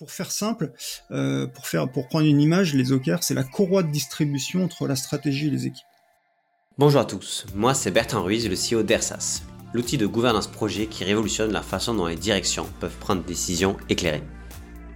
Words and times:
Pour 0.00 0.10
faire 0.10 0.30
simple, 0.30 0.72
euh, 1.10 1.46
pour, 1.46 1.66
faire, 1.66 1.86
pour 1.86 2.08
prendre 2.08 2.24
une 2.24 2.40
image, 2.40 2.72
les 2.72 2.90
OKR, 2.90 3.18
c'est 3.20 3.34
la 3.34 3.44
courroie 3.44 3.82
de 3.82 3.90
distribution 3.92 4.64
entre 4.64 4.86
la 4.86 4.96
stratégie 4.96 5.48
et 5.48 5.50
les 5.50 5.66
équipes. 5.66 5.84
Bonjour 6.78 7.02
à 7.02 7.04
tous, 7.04 7.44
moi 7.54 7.74
c'est 7.74 7.90
Bertrand 7.90 8.22
Ruiz, 8.22 8.48
le 8.48 8.54
CEO 8.54 8.82
d'ERSAS, 8.82 9.42
l'outil 9.74 9.98
de 9.98 10.06
gouvernance 10.06 10.46
projet 10.46 10.86
qui 10.86 11.04
révolutionne 11.04 11.52
la 11.52 11.60
façon 11.60 11.92
dont 11.92 12.06
les 12.06 12.16
directions 12.16 12.66
peuvent 12.80 12.96
prendre 12.96 13.20
des 13.20 13.34
décisions 13.34 13.76
éclairées. 13.90 14.22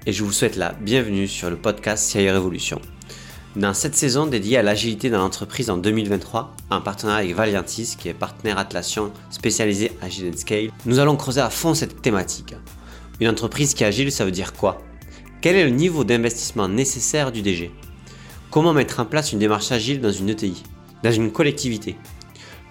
Et 0.07 0.13
je 0.15 0.25
vous 0.25 0.33
souhaite 0.33 0.57
la 0.57 0.73
bienvenue 0.73 1.29
sur 1.29 1.51
le 1.51 1.57
podcast 1.57 2.11
CIO 2.11 2.33
Révolution. 2.33 2.81
Dans 3.57 3.75
cette 3.75 3.97
saison 3.97 4.25
dédiée 4.25 4.57
à 4.57 4.63
l'agilité 4.63 5.11
dans 5.11 5.19
l'entreprise 5.19 5.69
en 5.69 5.77
2023, 5.77 6.57
en 6.71 6.81
partenariat 6.81 7.25
avec 7.25 7.37
Valiantis, 7.37 7.97
qui 7.99 8.09
est 8.09 8.15
partenaire 8.15 8.57
Atlassian 8.57 9.13
spécialisé 9.29 9.93
Agile 10.01 10.39
Scale, 10.39 10.71
nous 10.87 10.99
allons 10.99 11.17
creuser 11.17 11.43
à 11.43 11.51
fond 11.51 11.75
cette 11.75 12.01
thématique. 12.01 12.55
Une 13.21 13.29
entreprise 13.29 13.75
qui 13.75 13.85
est 13.85 13.87
agile, 13.87 14.11
ça 14.11 14.25
veut 14.25 14.31
dire 14.31 14.55
quoi? 14.55 14.81
Quel 15.45 15.57
est 15.57 15.65
le 15.65 15.77
niveau 15.77 16.05
d'investissement 16.05 16.69
nécessaire 16.69 17.31
du 17.31 17.43
DG 17.43 17.71
Comment 18.51 18.73
mettre 18.73 19.01
en 19.01 19.05
place 19.05 19.31
une 19.31 19.39
démarche 19.39 19.73
agile 19.73 20.01
dans 20.01 20.11
une 20.11 20.31
ETI, 20.31 20.63
dans 21.03 21.13
une 21.13 21.33
collectivité? 21.33 21.97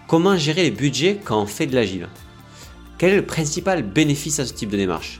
Comment 0.07 0.38
gérer 0.38 0.63
les 0.63 0.71
budgets 0.71 1.20
quand 1.23 1.39
on 1.39 1.45
fait 1.45 1.67
de 1.67 1.75
l'agile? 1.75 2.09
Quel 2.98 3.12
est 3.12 3.17
le 3.17 3.27
principal 3.27 3.84
bénéfice 3.84 4.39
à 4.39 4.48
ce 4.48 4.53
type 4.53 4.71
de 4.71 4.77
démarche? 4.77 5.20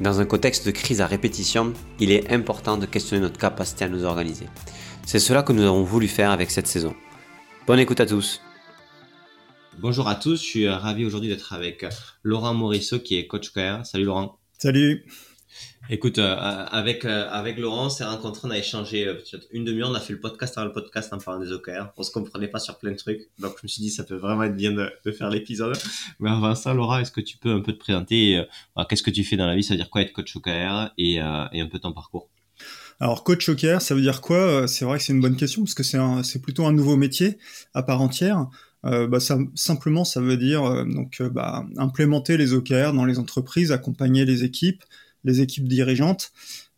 Dans 0.00 0.18
un 0.18 0.24
contexte 0.24 0.64
de 0.64 0.70
crise 0.70 1.02
à 1.02 1.06
répétition, 1.06 1.74
il 2.00 2.10
est 2.10 2.32
important 2.32 2.78
de 2.78 2.86
questionner 2.86 3.20
notre 3.20 3.38
capacité 3.38 3.84
à 3.84 3.90
nous 3.90 4.04
organiser. 4.04 4.46
C'est 5.04 5.18
cela 5.18 5.42
que 5.42 5.52
nous 5.52 5.64
avons 5.64 5.82
voulu 5.82 6.08
faire 6.08 6.30
avec 6.30 6.50
cette 6.50 6.68
saison. 6.68 6.94
Bonne 7.66 7.80
écoute 7.80 8.00
à 8.00 8.06
tous 8.06 8.40
Bonjour 9.78 10.08
à 10.08 10.14
tous, 10.14 10.40
je 10.40 10.46
suis 10.46 10.68
ravi 10.70 11.04
aujourd'hui 11.04 11.28
d'être 11.28 11.52
avec 11.52 11.84
Laurent 12.22 12.54
Morisseau 12.54 12.98
qui 12.98 13.18
est 13.18 13.26
coach 13.26 13.50
KR. 13.52 13.84
Salut 13.84 14.06
Laurent. 14.06 14.38
Salut. 14.56 15.04
Écoute, 15.88 16.18
euh, 16.18 16.34
avec 16.36 17.04
euh, 17.04 17.28
avec 17.30 17.58
Laurent, 17.58 17.86
on 17.86 17.90
s'est 17.90 18.04
rencontrés, 18.04 18.48
on 18.48 18.50
a 18.50 18.58
échangé 18.58 19.06
euh, 19.06 19.14
une 19.52 19.64
demi-heure, 19.64 19.90
on 19.90 19.94
a 19.94 20.00
fait 20.00 20.14
le 20.14 20.18
podcast 20.18 20.58
avant 20.58 20.66
le 20.66 20.72
podcast 20.72 21.12
en 21.12 21.18
parlant 21.18 21.40
des 21.40 21.52
OKR. 21.52 21.92
On 21.96 22.02
se 22.02 22.10
comprenait 22.10 22.48
pas 22.48 22.58
sur 22.58 22.76
plein 22.78 22.90
de 22.90 22.96
trucs, 22.96 23.28
donc 23.38 23.54
je 23.58 23.60
me 23.62 23.68
suis 23.68 23.82
dit 23.82 23.90
ça 23.90 24.02
peut 24.02 24.16
vraiment 24.16 24.42
être 24.42 24.56
bien 24.56 24.72
de, 24.72 25.12
faire 25.12 25.30
l'épisode. 25.30 25.76
Mais 26.18 26.30
avant 26.30 26.56
ça, 26.56 26.74
Laura, 26.74 27.02
est-ce 27.02 27.12
que 27.12 27.20
tu 27.20 27.38
peux 27.38 27.52
un 27.52 27.60
peu 27.60 27.72
te 27.72 27.78
présenter 27.78 28.42
Qu'est-ce 28.88 29.04
que 29.04 29.12
tu 29.12 29.22
fais 29.22 29.36
dans 29.36 29.46
la 29.46 29.54
vie? 29.54 29.62
Ça 29.62 29.74
veut 29.74 29.78
dire 29.78 29.88
quoi 29.88 30.02
être 30.02 30.12
coach 30.12 30.34
OKR 30.34 30.90
et, 30.98 31.14
et 31.14 31.20
un 31.20 31.68
peu 31.70 31.78
ton 31.78 31.92
parcours? 31.92 32.28
Alors 32.98 33.22
coach 33.22 33.48
OKR, 33.48 33.80
ça 33.80 33.94
veut 33.94 34.00
dire 34.00 34.20
quoi? 34.20 34.66
C'est 34.66 34.84
vrai 34.84 34.98
que 34.98 35.04
c'est 35.04 35.12
une 35.12 35.20
bonne 35.20 35.36
question 35.36 35.62
parce 35.62 35.74
que 35.74 35.84
c'est 35.84 36.42
plutôt 36.42 36.66
un 36.66 36.72
nouveau 36.72 36.96
métier 36.96 37.38
à 37.74 37.84
part 37.84 38.00
entière. 38.00 38.46
Euh, 38.84 39.06
bah, 39.06 39.18
simplement, 39.54 40.04
ça 40.04 40.20
veut 40.20 40.36
dire 40.36 40.62
donc 40.86 41.22
bah, 41.22 41.64
implémenter 41.76 42.36
les 42.36 42.54
OKR 42.54 42.92
dans 42.92 43.04
les 43.04 43.18
entreprises, 43.18 43.70
accompagner 43.70 44.24
les 44.24 44.44
équipes, 44.44 44.82
les 45.26 45.40
équipes 45.42 45.68
dirigeantes, 45.68 46.32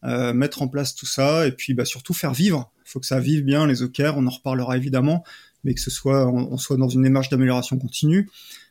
euh, 0.05 0.33
mettre 0.33 0.63
en 0.63 0.69
place 0.69 0.95
tout 0.95 1.07
ça 1.07 1.47
et 1.47 1.53
puis 1.53 1.75
bah, 1.75 1.85
surtout 1.85 2.15
faire 2.15 2.33
vivre. 2.33 2.73
Il 2.87 2.91
faut 2.91 3.01
que 3.01 3.07
ça 3.07 3.21
vive 3.21 3.45
bien 3.45 3.67
les 3.67 3.83
OKR, 3.83 4.15
on 4.17 4.27
en 4.27 4.31
reparlera 4.31 4.77
évidemment, 4.77 5.25
mais 5.65 5.75
que 5.75 5.81
ce 5.81 5.91
soit 5.91 6.27
on, 6.27 6.57
soit 6.57 6.77
dans 6.77 6.89
une 6.89 7.03
démarche 7.03 7.29
d'amélioration 7.29 7.79
continue. 7.79 8.29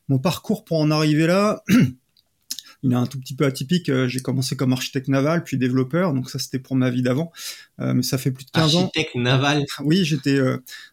Mon 0.09 0.19
parcours 0.19 0.65
pour 0.65 0.79
en 0.79 0.89
arriver 0.89 1.27
là, 1.27 1.63
il 2.83 2.91
est 2.91 2.95
un 2.95 3.05
tout 3.05 3.19
petit 3.19 3.35
peu 3.35 3.45
atypique. 3.45 3.89
Euh, 3.89 4.07
j'ai 4.07 4.21
commencé 4.21 4.55
comme 4.55 4.71
architecte 4.71 5.09
naval, 5.09 5.43
puis 5.43 5.57
développeur, 5.57 6.13
donc 6.13 6.29
ça 6.29 6.39
c'était 6.39 6.59
pour 6.59 6.75
ma 6.75 6.89
vie 6.89 7.01
d'avant. 7.01 7.31
Euh, 7.79 7.93
mais 7.93 8.03
ça 8.03 8.17
fait 8.17 8.31
plus 8.31 8.45
de 8.45 8.51
15 8.51 8.75
ans. 8.75 8.79
Architecte 8.83 9.15
naval 9.15 9.65
Oui, 9.83 10.05
j'étais 10.05 10.39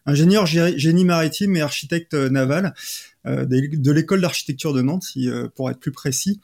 ingénieur 0.05 0.45
génie 0.45 1.05
maritime 1.05 1.55
et 1.55 1.61
architecte 1.61 2.13
naval 2.13 2.73
de 3.25 3.91
l'école 3.91 4.21
d'architecture 4.21 4.73
de 4.73 4.81
Nantes, 4.83 5.07
pour 5.55 5.71
être 5.71 5.79
plus 5.79 5.91
précis. 5.93 6.39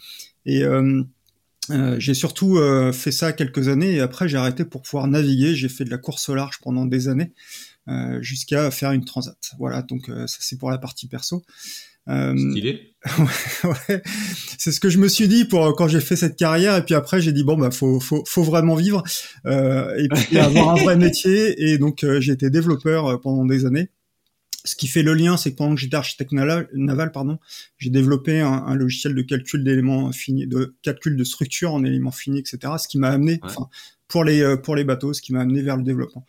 Et 0.48 0.64
euh, 1.72 1.95
j'ai 2.00 2.14
surtout 2.14 2.58
euh, 2.58 2.91
fait 2.91 3.11
ça 3.11 3.33
quelques 3.33 3.67
années 3.67 3.95
et 3.95 4.00
après 4.02 4.27
j'ai 4.27 4.38
arrêté 4.38 4.66
pour 4.66 4.81
pouvoir 4.81 5.08
naviguer. 5.08 5.55
J'ai 5.55 5.69
fait 5.69 5.86
de 5.86 5.89
la 5.89 5.97
course 5.97 6.30
au 6.30 6.36
large 6.36 6.59
pendant 6.61 6.86
des 6.86 7.08
années 7.08 7.31
euh, 7.88 8.22
jusqu'à 8.22 8.72
faire 8.72 8.91
une 8.91 9.05
transat. 9.05 9.38
Voilà, 9.58 9.81
donc 9.81 10.08
ça 10.08 10.37
c'est 10.39 10.58
pour 10.58 10.71
la 10.71 10.77
partie 10.77 11.08
perso. 11.08 11.43
Stylé. 12.08 12.95
ouais, 13.64 14.02
c'est 14.58 14.71
ce 14.71 14.80
que 14.80 14.89
je 14.89 14.98
me 14.98 15.08
suis 15.08 15.27
dit 15.27 15.45
pour 15.45 15.76
quand 15.76 15.87
j'ai 15.87 16.02
fait 16.02 16.15
cette 16.15 16.36
carrière 16.36 16.76
et 16.76 16.83
puis 16.83 16.95
après 16.95 17.21
j'ai 17.21 17.32
dit 17.32 17.43
bon 17.43 17.58
bah 17.58 17.71
faut 17.71 17.99
faut, 17.99 18.23
faut 18.27 18.43
vraiment 18.43 18.76
vivre 18.76 19.03
et 19.45 20.08
puis 20.08 20.39
avoir 20.39 20.71
un 20.71 20.76
vrai 20.76 20.95
métier 20.98 21.71
et 21.71 21.77
donc 21.77 22.03
j'ai 22.20 22.33
été 22.33 22.49
développeur 22.49 23.21
pendant 23.21 23.45
des 23.45 23.65
années 23.65 23.89
ce 24.64 24.76
qui 24.76 24.88
fait 24.88 25.04
le 25.04 25.14
lien, 25.14 25.38
c'est 25.38 25.52
que 25.52 25.58
pendant 25.58 25.76
que 25.76 25.82
j'étais 25.82 25.95
architecte 25.95 26.32
naval, 26.32 27.11
pardon, 27.11 27.39
j'ai 27.77 27.89
développé 27.89 28.42
un, 28.42 28.76
logiciel 28.76 29.16
de 29.16 29.22
calcul 29.22 29.64
d'éléments 29.64 30.11
finis, 30.11 30.48
de 30.48 30.76
calcul 30.82 31.16
de 31.16 31.23
structure 31.23 31.73
en 31.73 31.83
éléments 31.83 32.11
finis, 32.11 32.39
etc. 32.39 32.73
Ce 32.77 32.88
qui 32.88 32.98
m'a 32.98 33.10
amené, 33.10 33.39
enfin, 33.44 33.67
pour 34.08 34.23
les 34.23 34.42
euh, 34.42 34.58
pour 34.58 34.76
les 34.76 34.83
bateaux, 34.83 35.14
ce 35.14 35.21
qui 35.21 35.33
m'a 35.33 35.42
amené 35.42 35.61
vers 35.61 35.77
le 35.77 35.83
développement. 35.83 36.26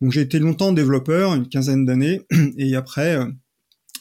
Donc 0.00 0.12
j'ai 0.12 0.20
été 0.22 0.38
longtemps 0.38 0.72
développeur, 0.72 1.34
une 1.34 1.48
quinzaine 1.48 1.84
d'années, 1.84 2.22
et 2.56 2.76
après, 2.76 3.16
euh, 3.16 3.26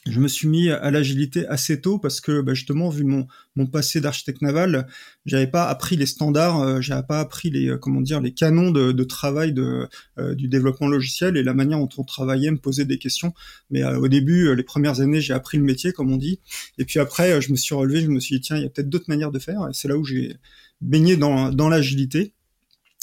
je 0.05 0.19
me 0.19 0.27
suis 0.27 0.47
mis 0.47 0.69
à 0.69 0.91
l'agilité 0.91 1.47
assez 1.47 1.81
tôt 1.81 1.97
parce 1.97 2.21
que 2.21 2.41
bah, 2.41 2.53
justement 2.53 2.89
vu 2.89 3.03
mon, 3.03 3.25
mon 3.55 3.65
passé 3.65 4.01
d'architecte 4.01 4.43
naval, 4.43 4.87
j'avais 5.25 5.47
pas 5.47 5.67
appris 5.67 5.95
les 5.95 6.05
standards, 6.05 6.61
euh, 6.61 6.81
j'avais 6.81 7.05
pas 7.07 7.19
appris 7.19 7.49
les 7.49 7.69
euh, 7.69 7.77
comment 7.77 8.01
dire 8.01 8.21
les 8.21 8.31
canons 8.31 8.69
de, 8.69 8.91
de 8.91 9.03
travail 9.03 9.51
de, 9.51 9.87
euh, 10.19 10.35
du 10.35 10.47
développement 10.47 10.87
logiciel 10.87 11.37
et 11.37 11.43
la 11.43 11.55
manière 11.55 11.79
dont 11.79 11.89
on 11.97 12.03
travaillait, 12.03 12.51
me 12.51 12.57
poser 12.57 12.85
des 12.85 12.99
questions. 12.99 13.33
Mais 13.71 13.83
au 13.83 14.07
début, 14.07 14.55
les 14.55 14.63
premières 14.63 15.01
années, 15.01 15.21
j'ai 15.21 15.33
appris 15.33 15.57
le 15.57 15.63
métier 15.63 15.91
comme 15.91 16.11
on 16.11 16.17
dit, 16.17 16.39
et 16.77 16.85
puis 16.85 16.99
après, 16.99 17.41
je 17.41 17.51
me 17.51 17.57
suis 17.57 17.73
relevé, 17.73 18.01
je 18.01 18.09
me 18.09 18.19
suis 18.19 18.35
dit 18.35 18.41
tiens, 18.41 18.57
il 18.57 18.63
y 18.63 18.65
a 18.65 18.69
peut-être 18.69 18.89
d'autres 18.89 19.05
manières 19.07 19.31
de 19.31 19.39
faire. 19.39 19.67
Et 19.69 19.73
c'est 19.73 19.87
là 19.87 19.97
où 19.97 20.03
j'ai 20.03 20.35
baigné 20.81 21.17
dans, 21.17 21.51
dans 21.51 21.67
l'agilité. 21.69 22.33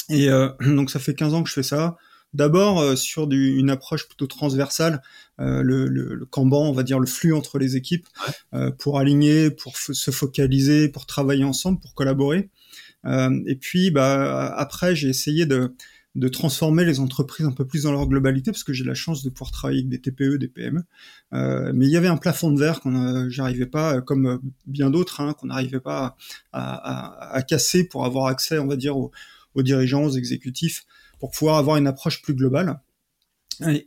Et 0.08 0.28
donc 0.60 0.90
ça 0.90 1.00
fait 1.00 1.14
15 1.14 1.34
ans 1.34 1.42
que 1.42 1.48
je 1.48 1.54
fais 1.54 1.64
ça. 1.64 1.96
D'abord 2.34 2.80
euh, 2.80 2.96
sur 2.96 3.26
du, 3.26 3.56
une 3.56 3.70
approche 3.70 4.08
plutôt 4.08 4.26
transversale, 4.26 5.02
euh, 5.40 5.62
le, 5.62 5.86
le, 5.86 6.14
le, 6.14 6.26
Kanban, 6.26 6.68
on 6.68 6.72
va 6.72 6.82
dire 6.82 6.98
le 6.98 7.06
flux 7.06 7.34
entre 7.34 7.58
les 7.58 7.76
équipes, 7.76 8.06
euh, 8.54 8.70
pour 8.70 8.98
aligner, 8.98 9.50
pour 9.50 9.76
se 9.76 10.10
focaliser, 10.10 10.88
pour 10.88 11.06
travailler 11.06 11.44
ensemble, 11.44 11.80
pour 11.80 11.94
collaborer. 11.94 12.48
et 13.04 13.56
puis 13.56 13.90
bah, 13.90 14.54
après, 14.56 14.94
j'ai 14.94 15.08
essayé 15.08 15.44
de, 15.44 15.74
de 16.14 16.28
transformer 16.28 16.84
les 16.84 17.00
entreprises 17.00 17.46
un 17.46 17.52
peu 17.52 17.66
plus 17.66 17.84
dans 17.84 17.92
leur 17.92 18.06
globalité, 18.06 18.50
parce 18.50 18.64
que 18.64 18.72
j'ai 18.72 18.84
la 18.84 18.94
chance 18.94 19.22
de 19.22 19.30
pouvoir 19.30 19.50
travailler 19.50 19.80
avec 19.80 19.88
des 19.88 20.00
TPE, 20.00 20.36
des 20.36 20.48
PME. 20.48 20.82
Euh, 21.32 21.72
mais 21.74 21.86
il 21.86 21.90
y 21.90 21.96
avait 21.96 22.08
un 22.08 22.18
plafond 22.18 22.50
de 22.50 22.58
verre 22.58 22.80
qu'on 22.80 23.30
j'arrivais 23.30 23.66
pas, 23.66 24.02
comme 24.02 24.40
bien 24.66 24.90
d'autres, 24.90 25.20
hein, 25.20 25.34
qu'on 25.34 25.46
n'arrivait 25.46 25.80
pas 25.80 26.16
à, 26.52 27.32
à, 27.32 27.34
à, 27.36 27.42
casser 27.42 27.84
pour 27.84 28.04
avoir 28.04 28.26
accès, 28.26 28.58
on 28.58 28.66
va 28.66 28.76
dire, 28.76 28.96
aux, 28.96 29.10
aux 29.54 29.62
dirigeants, 29.62 30.04
aux 30.04 30.10
exécutifs, 30.10 30.84
pour 31.22 31.30
pouvoir 31.30 31.58
avoir 31.58 31.76
une 31.76 31.86
approche 31.86 32.20
plus 32.20 32.34
globale. 32.34 32.80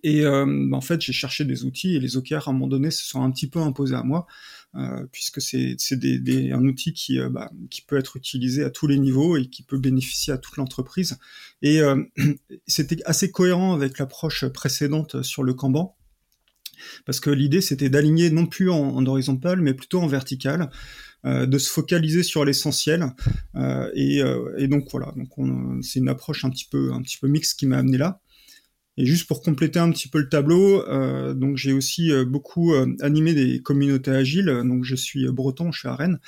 Et, 0.04 0.24
euh, 0.24 0.72
en 0.72 0.80
fait, 0.80 1.02
j'ai 1.02 1.12
cherché 1.12 1.44
des 1.44 1.66
outils 1.66 1.94
et 1.94 2.00
les 2.00 2.16
OKR 2.16 2.48
à 2.48 2.52
un 2.52 2.54
moment 2.54 2.68
donné 2.68 2.92
se 2.92 3.04
sont 3.04 3.24
un 3.24 3.30
petit 3.30 3.50
peu 3.50 3.60
imposés 3.60 3.94
à 3.94 4.04
moi, 4.04 4.26
euh, 4.76 5.06
puisque 5.12 5.42
c'est 5.42 5.76
des, 5.92 6.52
un 6.54 6.64
outil 6.64 6.94
qui, 6.94 7.20
euh, 7.20 7.28
bah, 7.28 7.52
qui 7.70 7.82
peut 7.82 7.98
être 7.98 8.16
utilisé 8.16 8.64
à 8.64 8.70
tous 8.70 8.88
les 8.88 8.98
niveaux 8.98 9.36
et 9.36 9.48
qui 9.48 9.64
peut 9.64 9.78
bénéficier 9.78 10.32
à 10.32 10.38
toute 10.38 10.56
l'entreprise. 10.56 11.18
Et 11.62 11.82
c'était 12.68 13.04
assez 13.04 13.32
cohérent 13.32 13.74
avec 13.74 14.00
l'approche 14.00 14.46
précédente 14.46 15.22
sur 15.22 15.44
le 15.44 15.54
Kanban, 15.54 15.98
parce 17.06 17.20
que 17.20 17.30
l'idée 17.30 17.62
c'était 17.62 17.90
d'aligner 17.90 18.30
non 18.30 18.46
plus 18.46 18.70
en, 18.70 18.96
en, 18.96 19.06
horizontal, 19.06 19.62
mais 19.62 19.74
plutôt 19.74 20.02
en 20.02 20.08
vertical. 20.08 20.70
Euh, 21.26 21.48
de 21.48 21.58
se 21.58 21.70
focaliser 21.70 22.22
sur 22.22 22.46
l'essentiel. 22.46 23.08
Euh, 23.56 23.90
et, 23.96 24.22
euh, 24.22 24.54
et, 24.60 24.68
donc 24.68 24.88
voilà, 24.92 25.12
donc 25.16 25.30
c'est 25.82 26.00
une 26.00 26.10
approche 26.10 26.46
un 26.46 26.52
petit 26.52 26.68
peu 26.70 26.92
un 26.92 27.02
petit 27.02 27.18
peu 27.18 27.28
mixte 27.28 27.58
qui 27.58 27.66
m'a 27.66 27.78
amené 27.78 27.98
là. 27.98 28.20
Et 28.98 29.06
juste 29.08 29.28
pour 29.28 29.42
compléter 29.42 29.80
un 29.80 29.90
petit 29.92 30.08
peu 30.08 30.20
le 30.20 30.30
tableau, 30.30 30.84
donc 31.34 31.58
j'ai 31.58 31.74
aussi 31.74 32.12
beaucoup 32.26 32.74
animé 33.02 33.34
des 33.34 33.62
communautés 33.62 34.12
agiles. 34.12 34.46
Donc 34.46 34.86
je 34.86 34.96
suis 34.96 35.28
breton, 35.32 35.72
je 35.72 35.80
suis 35.80 35.88
à 35.88 35.96
Rennes. 35.96 36.20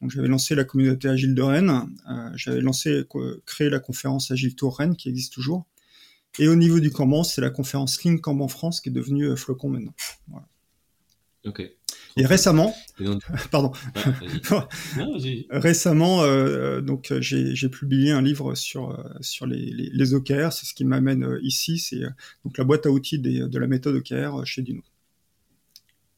Donc 0.00 0.10
j'avais 0.10 0.28
lancé 0.28 0.54
la 0.54 0.64
communauté 0.64 1.08
agile 1.08 1.34
de 1.34 1.42
Rennes. 1.42 1.94
J'avais 2.34 2.62
lancé, 2.62 3.04
créé 3.44 3.68
la 3.68 3.78
conférence 3.78 4.30
Agile 4.30 4.54
Tour 4.54 4.78
Rennes 4.78 4.96
qui 4.96 5.10
existe 5.10 5.34
toujours. 5.34 5.66
Et 6.38 6.48
au 6.48 6.56
niveau 6.56 6.80
du 6.80 6.90
Kanban, 6.90 7.22
c'est 7.22 7.40
la 7.40 7.50
conférence 7.50 8.02
Lean 8.04 8.18
Kanban 8.18 8.48
France 8.48 8.80
qui 8.80 8.88
est 8.88 8.92
devenue 8.92 9.36
Flocon 9.36 9.68
maintenant. 9.68 9.94
Voilà. 10.28 10.46
Ok. 11.44 11.62
Et 12.16 12.26
récemment, 12.26 12.74
pardon, 13.50 13.72
récemment, 15.50 16.22
euh, 16.22 16.80
donc 16.80 17.12
j'ai 17.20 17.68
publié 17.68 18.12
un 18.12 18.22
livre 18.22 18.54
sur 18.54 18.90
euh, 18.90 19.02
sur 19.20 19.46
les, 19.46 19.70
les, 19.72 19.90
les 19.92 20.14
OKR. 20.14 20.52
C'est 20.52 20.66
ce 20.66 20.74
qui 20.74 20.84
m'amène 20.84 21.24
euh, 21.24 21.40
ici. 21.42 21.78
C'est 21.78 22.02
euh, 22.02 22.10
donc 22.44 22.56
la 22.56 22.64
boîte 22.64 22.86
à 22.86 22.90
outils 22.90 23.18
des, 23.18 23.48
de 23.48 23.58
la 23.58 23.66
méthode 23.66 23.96
OKR 23.96 24.46
chez 24.46 24.62
Dino. 24.62 24.82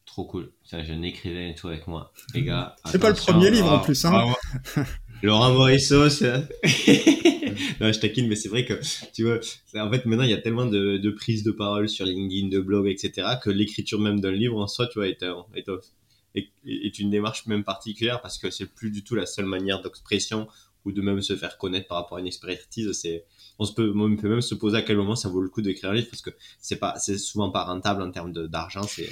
Trop 0.05 0.27
cool. 0.27 0.53
Ça, 0.65 0.85
je 0.85 0.93
n'écrivais 0.93 1.55
tout 1.55 1.69
avec 1.69 1.87
moi, 1.87 2.13
les 2.35 2.43
gars. 2.43 2.77
C'est 2.85 2.99
pas 2.99 3.11
le 3.11 3.17
premier 3.17 3.51
livre 3.51 3.73
en 3.73 3.81
plus, 3.81 4.05
hein. 4.05 4.35
Laurent 5.23 5.53
Morisseau, 5.53 6.09
non, 7.81 7.93
je 7.93 8.00
taquine, 8.00 8.29
mais 8.29 8.37
c'est 8.37 8.49
vrai 8.49 8.64
que, 8.64 8.75
tu 9.12 9.25
vois, 9.25 9.38
en 9.75 9.91
fait, 9.91 10.06
maintenant, 10.06 10.25
il 10.25 10.31
y 10.31 10.35
a 10.35 10.41
tellement 10.41 10.67
de, 10.67 10.97
de 10.97 11.11
prises 11.11 11.43
de 11.43 11.50
parole 11.50 11.88
sur 11.88 12.06
LinkedIn, 12.06 12.49
de 12.49 12.61
blog, 12.61 12.87
etc., 12.88 13.29
que 13.43 13.50
l'écriture 13.50 14.00
même 14.00 14.20
d'un 14.20 14.32
livre 14.32 14.58
en 14.58 14.67
soi, 14.67 14.87
tu 14.87 14.99
vois, 14.99 15.08
est, 15.08 15.23
est, 16.35 16.50
est, 16.67 16.99
une 16.99 17.11
démarche 17.11 17.47
même 17.47 17.64
particulière 17.64 18.20
parce 18.20 18.38
que 18.38 18.50
c'est 18.50 18.67
plus 18.67 18.91
du 18.91 19.03
tout 19.03 19.14
la 19.14 19.26
seule 19.26 19.47
manière 19.47 19.81
d'expression 19.81 20.49
ou 20.85 20.93
de 20.93 21.03
même 21.03 21.20
se 21.20 21.37
faire 21.37 21.58
connaître 21.58 21.88
par 21.88 21.99
rapport 21.99 22.19
à 22.19 22.20
une 22.20 22.26
expertise. 22.26 22.93
C'est, 22.93 23.25
on, 23.58 23.64
se 23.64 23.73
peut, 23.73 23.93
on 23.94 24.17
peut 24.17 24.29
même 24.29 24.41
se 24.41 24.55
poser 24.55 24.76
à 24.79 24.82
quel 24.82 24.97
moment 24.97 25.17
ça 25.17 25.29
vaut 25.29 25.43
le 25.43 25.49
coup 25.49 25.62
d'écrire 25.62 25.91
un 25.91 25.94
livre 25.94 26.08
parce 26.08 26.23
que 26.23 26.31
c'est 26.61 26.79
c'est 26.99 27.19
souvent 27.19 27.50
pas 27.50 27.64
rentable 27.64 28.03
en 28.03 28.11
termes 28.11 28.32
d'argent. 28.32 28.85
C'est, 28.85 29.08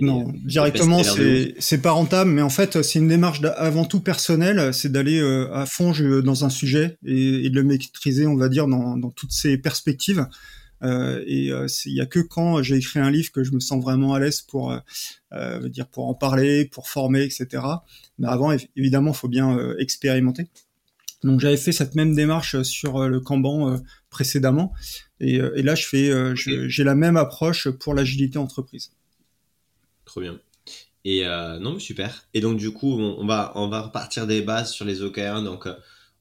non, 0.00 0.32
directement, 0.44 1.02
c'est 1.02 1.82
pas 1.82 1.92
rentable, 1.92 2.30
mais 2.30 2.42
en 2.42 2.50
fait, 2.50 2.82
c'est 2.82 2.98
une 2.98 3.08
démarche 3.08 3.40
avant 3.56 3.84
tout 3.84 4.00
personnelle, 4.00 4.72
c'est 4.74 4.90
d'aller 4.90 5.18
euh, 5.18 5.52
à 5.54 5.66
fond 5.66 5.92
dans 6.22 6.44
un 6.44 6.50
sujet 6.50 6.98
et, 7.04 7.48
de 7.48 7.54
le 7.54 7.62
maîtriser, 7.62 8.26
on 8.26 8.36
va 8.36 8.48
dire, 8.48 8.66
dans, 8.66 8.96
dans 8.96 9.10
toutes 9.10 9.32
ses 9.32 9.58
perspectives. 9.58 10.26
Euh, 10.82 11.22
et 11.26 11.50
euh, 11.50 11.66
il 11.86 11.94
y 11.94 12.00
a 12.00 12.06
que 12.06 12.20
quand 12.20 12.62
j'ai 12.62 12.76
écrit 12.76 12.98
un 12.98 13.10
livre 13.10 13.32
que 13.32 13.42
je 13.42 13.52
me 13.52 13.60
sens 13.60 13.82
vraiment 13.82 14.14
à 14.14 14.20
l'aise 14.20 14.42
pour 14.42 14.72
euh, 14.72 14.78
euh 15.32 15.68
dire 15.68 15.86
pour 15.88 16.08
en 16.08 16.14
parler, 16.14 16.66
pour 16.66 16.88
former, 16.88 17.22
etc. 17.22 17.62
Mais 18.18 18.28
avant, 18.28 18.54
évidemment, 18.76 19.12
il 19.12 19.16
faut 19.16 19.28
bien 19.28 19.58
expérimenter. 19.78 20.48
Donc 21.22 21.40
j'avais 21.40 21.56
fait 21.56 21.72
cette 21.72 21.94
même 21.94 22.14
démarche 22.14 22.62
sur 22.62 23.08
le 23.08 23.20
Kanban 23.20 23.80
précédemment, 24.10 24.72
et, 25.18 25.36
et, 25.36 25.62
là 25.62 25.74
je 25.74 25.86
fais, 25.86 26.12
j'ai 26.34 26.84
la 26.84 26.94
même 26.94 27.16
approche 27.16 27.68
pour 27.68 27.94
l'agilité 27.94 28.38
entreprise. 28.38 28.92
Trop 30.06 30.22
bien. 30.22 30.40
Et 31.04 31.24
non, 31.24 31.74
mais 31.74 31.80
super. 31.80 32.26
Et 32.34 32.40
donc 32.40 32.56
du 32.56 32.72
coup, 32.72 32.98
on, 32.98 33.26
va 33.26 33.52
on 33.54 33.68
va 33.68 33.82
repartir 33.82 34.26
des 34.26 34.42
bases 34.42 34.72
sur 34.72 34.84
les 34.84 35.02
OKR. 35.02 35.42
Donc 35.42 35.68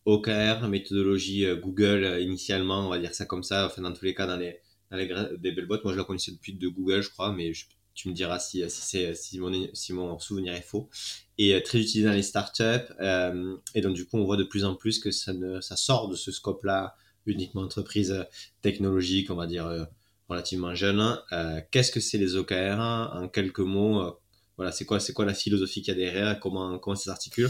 OKR, 0.05 0.67
méthodologie 0.67 1.45
euh, 1.45 1.55
Google 1.55 2.03
euh, 2.03 2.19
initialement, 2.21 2.85
on 2.85 2.89
va 2.89 2.99
dire 2.99 3.13
ça 3.13 3.25
comme 3.25 3.43
ça, 3.43 3.65
enfin 3.65 3.81
dans 3.81 3.91
tous 3.91 4.05
les 4.05 4.13
cas 4.13 4.27
dans 4.27 4.37
les, 4.37 4.61
dans 4.91 4.97
les 4.97 5.07
des 5.37 5.51
belles 5.51 5.65
boîtes. 5.65 5.83
Moi 5.83 5.93
je 5.93 5.97
la 5.97 6.03
connaissais 6.03 6.31
depuis 6.31 6.53
de 6.53 6.67
Google 6.67 7.01
je 7.01 7.09
crois, 7.09 7.33
mais 7.33 7.51
tu 7.95 8.09
me 8.09 8.13
diras 8.13 8.39
si, 8.39 8.63
si, 8.69 9.15
si, 9.15 9.39
mon, 9.39 9.69
si 9.73 9.93
mon 9.93 10.19
souvenir 10.19 10.53
est 10.53 10.61
faux. 10.61 10.89
Et 11.37 11.55
euh, 11.55 11.61
très 11.61 11.79
utilisé 11.79 12.07
dans 12.07 12.13
les 12.13 12.21
startups. 12.21 12.93
Euh, 13.01 13.57
et 13.73 13.81
donc 13.81 13.95
du 13.95 14.05
coup 14.05 14.17
on 14.17 14.25
voit 14.25 14.37
de 14.37 14.43
plus 14.43 14.63
en 14.63 14.75
plus 14.75 14.99
que 14.99 15.09
ça, 15.09 15.33
ne, 15.33 15.59
ça 15.59 15.75
sort 15.75 16.07
de 16.07 16.15
ce 16.15 16.31
scope-là, 16.31 16.95
uniquement 17.25 17.61
entreprise 17.61 18.25
technologique, 18.61 19.31
on 19.31 19.35
va 19.35 19.47
dire 19.47 19.87
relativement 20.29 20.75
jeune. 20.75 21.19
Euh, 21.31 21.61
qu'est-ce 21.71 21.91
que 21.91 21.99
c'est 21.99 22.17
les 22.17 22.35
OKR 22.35 22.79
En 22.79 23.27
quelques 23.27 23.59
mots, 23.59 24.19
voilà, 24.57 24.71
c'est 24.71 24.85
quoi, 24.85 24.99
quoi 25.13 25.25
la 25.25 25.33
philosophie 25.33 25.81
qu'il 25.81 25.93
y 25.93 25.97
a 25.97 25.99
derrière 25.99 26.39
Comment, 26.39 26.79
comment 26.79 26.95
ça 26.95 27.11
s'articule? 27.11 27.49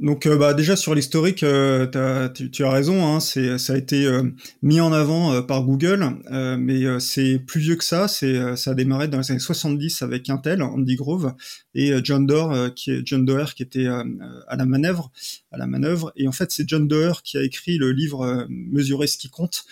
Donc 0.00 0.26
euh, 0.26 0.36
bah, 0.36 0.54
déjà 0.54 0.74
sur 0.74 0.92
l'historique, 0.92 1.44
euh, 1.44 2.28
tu, 2.28 2.64
as 2.64 2.70
raison, 2.70 3.06
hein, 3.06 3.20
ça 3.20 3.72
a 3.72 3.76
été 3.76 4.06
euh, 4.06 4.24
mis 4.60 4.80
en 4.80 4.92
avant 4.92 5.40
par 5.42 5.62
Google, 5.62 6.16
mais 6.58 6.98
c'est 6.98 7.38
plus 7.38 7.60
vieux 7.60 7.76
que 7.76 7.84
ça. 7.84 8.08
Ça 8.08 8.70
a 8.70 8.74
démarré 8.74 9.06
dans 9.06 9.18
les 9.18 9.30
années 9.30 9.38
70 9.38 10.02
avec 10.02 10.28
Intel, 10.28 10.62
Andy 10.62 10.96
Grove 10.96 11.34
et 11.74 11.92
John 12.02 12.26
Doerr, 12.26 12.74
qui 12.74 12.90
est 12.90 13.06
John 13.06 13.24
Doerr 13.24 13.54
qui 13.54 13.62
était 13.62 13.86
à 13.86 14.56
la 14.56 14.64
manœuvre, 14.66 15.12
à 15.52 15.58
la 15.58 15.66
manœuvre. 15.66 16.12
Et 16.16 16.26
en 16.26 16.32
fait, 16.32 16.50
c'est 16.50 16.68
John 16.68 16.88
Doerr 16.88 17.22
qui 17.22 17.38
a 17.38 17.42
écrit 17.42 17.78
le 17.78 17.92
livre 17.92 18.46
Mesurer 18.48 19.06
ce 19.06 19.16
qui 19.16 19.30
compte, 19.30 19.64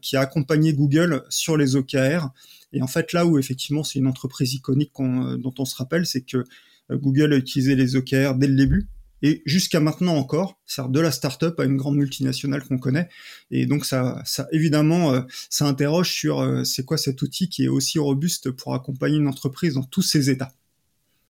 qui 0.00 0.16
a 0.16 0.20
accompagné 0.20 0.72
Google 0.72 1.24
sur 1.28 1.56
les 1.56 1.76
OKR. 1.76 2.28
Et 2.72 2.82
en 2.82 2.86
fait, 2.86 3.12
là 3.12 3.26
où 3.26 3.38
effectivement 3.38 3.82
c'est 3.82 3.98
une 3.98 4.06
entreprise 4.06 4.54
iconique 4.54 4.92
dont 4.96 5.54
on 5.58 5.64
se 5.64 5.74
rappelle, 5.76 6.06
c'est 6.06 6.22
que 6.22 6.44
Google 6.90 7.32
a 7.32 7.36
utilisé 7.36 7.74
les 7.74 7.96
OKR 7.96 8.34
dès 8.36 8.46
le 8.46 8.54
début 8.54 8.88
et 9.22 9.42
jusqu'à 9.46 9.80
maintenant 9.80 10.14
encore, 10.14 10.60
c'est 10.66 10.90
de 10.90 11.00
la 11.00 11.10
start-up 11.10 11.58
à 11.58 11.64
une 11.64 11.76
grande 11.76 11.96
multinationale 11.96 12.62
qu'on 12.62 12.78
connaît. 12.78 13.08
Et 13.50 13.66
donc 13.66 13.84
ça, 13.86 14.22
ça 14.24 14.46
évidemment, 14.52 15.14
euh, 15.14 15.22
ça 15.48 15.66
interroge 15.66 16.12
sur 16.12 16.40
euh, 16.40 16.64
c'est 16.64 16.84
quoi 16.84 16.98
cet 16.98 17.22
outil 17.22 17.48
qui 17.48 17.64
est 17.64 17.68
aussi 17.68 17.98
robuste 17.98 18.50
pour 18.50 18.74
accompagner 18.74 19.16
une 19.16 19.28
entreprise 19.28 19.74
dans 19.74 19.84
tous 19.84 20.02
ses 20.02 20.28
états. 20.28 20.52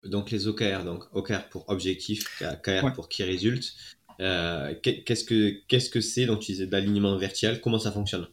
Donc 0.05 0.31
les 0.31 0.47
OKR, 0.47 0.85
donc 0.85 1.05
OKR 1.13 1.49
pour 1.51 1.69
objectif, 1.69 2.43
KR 2.63 2.93
pour 2.95 3.09
qui 3.09 3.23
résulte. 3.23 3.75
Euh, 4.21 4.75
qu'est-ce 4.83 5.91
que 5.91 6.01
c'est 6.01 6.27
donc 6.27 6.41
tu 6.41 6.53
disais 6.53 6.67
d'alignement 6.67 7.17
vertical? 7.19 7.61
Comment 7.61 7.79
ça 7.79 7.93
fonctionne? 7.93 8.27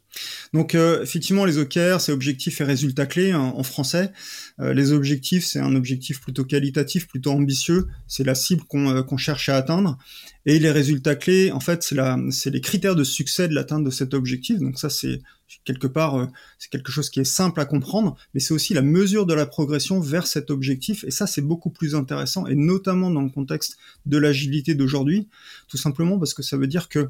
Donc 0.53 0.75
euh, 0.75 1.03
effectivement 1.03 1.45
les 1.45 1.57
OKR 1.57 1.99
c'est 1.99 2.11
objectifs 2.11 2.61
et 2.61 2.63
résultats 2.63 3.05
clés 3.05 3.31
hein, 3.31 3.53
en 3.55 3.63
français. 3.63 4.11
Euh, 4.59 4.73
les 4.73 4.91
objectifs 4.91 5.45
c'est 5.45 5.59
un 5.59 5.75
objectif 5.75 6.21
plutôt 6.21 6.45
qualitatif 6.45 7.07
plutôt 7.07 7.31
ambitieux. 7.31 7.87
C'est 8.07 8.23
la 8.23 8.35
cible 8.35 8.63
qu'on 8.63 9.17
cherche 9.17 9.49
à 9.49 9.57
atteindre. 9.57 9.97
Et 10.45 10.59
les 10.59 10.71
résultats 10.71 11.15
clés 11.15 11.51
en 11.51 11.59
fait 11.59 11.83
c'est 11.83 12.49
les 12.49 12.61
critères 12.61 12.95
de 12.95 13.03
succès 13.03 13.47
de 13.47 13.55
l'atteinte 13.55 13.83
de 13.83 13.91
cet 13.91 14.13
objectif. 14.13 14.59
Donc 14.59 14.79
ça 14.79 14.89
c'est 14.89 15.21
quelque 15.63 15.87
part, 15.87 16.15
euh, 16.15 16.27
c'est 16.59 16.69
quelque 16.69 16.91
chose 16.91 17.09
qui 17.09 17.19
est 17.19 17.25
simple 17.25 17.59
à 17.59 17.65
comprendre, 17.65 18.15
mais 18.33 18.39
c'est 18.39 18.53
aussi 18.53 18.73
la 18.73 18.81
mesure 18.81 19.25
de 19.25 19.33
la 19.33 19.45
progression 19.45 19.99
vers 19.99 20.27
cet 20.27 20.51
objectif, 20.51 21.03
et 21.05 21.11
ça 21.11 21.27
c'est 21.27 21.41
beaucoup 21.41 21.69
plus 21.69 21.95
intéressant, 21.95 22.47
et 22.47 22.55
notamment 22.55 23.11
dans 23.11 23.21
le 23.21 23.29
contexte 23.29 23.77
de 24.05 24.17
l'agilité 24.17 24.75
d'aujourd'hui, 24.75 25.27
tout 25.67 25.77
simplement 25.77 26.17
parce 26.19 26.33
que 26.33 26.43
ça 26.43 26.57
veut 26.57 26.67
dire 26.67 26.89
que 26.89 27.09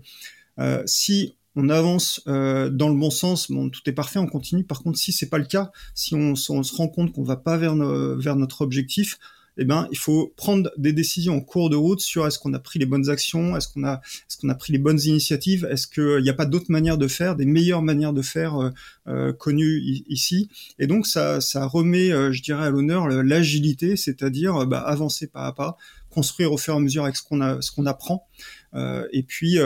euh, 0.60 0.84
si 0.86 1.36
on 1.56 1.70
avance 1.70 2.22
euh, 2.28 2.70
dans 2.70 2.90
le 2.90 2.96
bon 2.96 3.12
sens, 3.12 3.48
tout 3.48 3.82
est 3.86 3.94
parfait, 3.94 4.20
on 4.20 4.28
continue. 4.28 4.64
Par 4.64 4.82
contre, 4.82 4.98
si 4.98 5.12
c'est 5.12 5.30
pas 5.30 5.38
le 5.38 5.46
cas, 5.46 5.72
si 5.94 6.16
on, 6.16 6.36
se 6.36 6.76
rend 6.76 6.88
compte 6.88 7.14
qu'on 7.14 7.24
va 7.24 7.36
pas 7.36 7.58
vers 7.58 7.76
notre 7.76 8.62
objectif, 8.62 9.20
eh 9.58 9.66
ben, 9.66 9.88
il 9.92 9.98
faut 9.98 10.34
prendre 10.36 10.72
des 10.78 10.94
décisions 10.94 11.36
en 11.36 11.42
cours 11.42 11.70
de 11.70 11.76
route 11.76 12.00
sur 12.00 12.26
est-ce 12.26 12.40
qu'on 12.40 12.54
a 12.54 12.60
pris 12.60 12.80
les 12.80 12.86
bonnes 12.86 13.10
actions, 13.10 13.56
est-ce 13.56 13.68
qu'on 13.68 13.84
a, 13.84 14.02
est-ce 14.04 14.38
qu'on 14.38 14.50
a 14.50 14.56
pris 14.56 14.74
les 14.74 14.80
bonnes 14.80 15.00
initiatives, 15.00 15.68
est-ce 15.70 15.88
qu'il 15.88 16.24
n'y 16.24 16.30
a 16.30 16.34
pas 16.34 16.46
d'autres 16.46 16.72
manières 16.72 16.98
de 16.98 17.08
faire, 17.08 17.36
des 17.36 17.46
meilleures 17.46 17.82
manières 17.82 18.14
de 18.14 18.22
faire 18.22 18.56
euh, 18.62 18.70
euh 19.08 19.34
connues 19.34 19.82
ici. 20.08 20.50
Et 20.80 20.88
donc 20.88 21.08
ça, 21.08 21.42
ça 21.42 21.66
remet, 21.66 22.12
euh, 22.12 22.32
je 22.32 22.42
dirais, 22.42 22.66
à 22.66 22.70
l'honneur 22.70 23.08
l'agilité, 23.08 23.96
c'est-à-dire 23.96 24.66
bah, 24.66 24.80
avancer 24.80 25.28
pas 25.28 25.46
à 25.46 25.52
pas, 25.54 25.78
construire 26.10 26.52
au 26.52 26.58
fur 26.58 26.74
et 26.74 26.78
à 26.78 26.80
mesure 26.80 27.04
avec 27.04 27.16
ce 27.16 27.24
qu'on 27.24 27.42
a, 27.42 27.62
ce 27.62 27.72
qu'on 27.72 27.86
apprend, 27.86 28.28
euh, 28.74 29.08
et 29.12 29.24
puis 29.24 29.58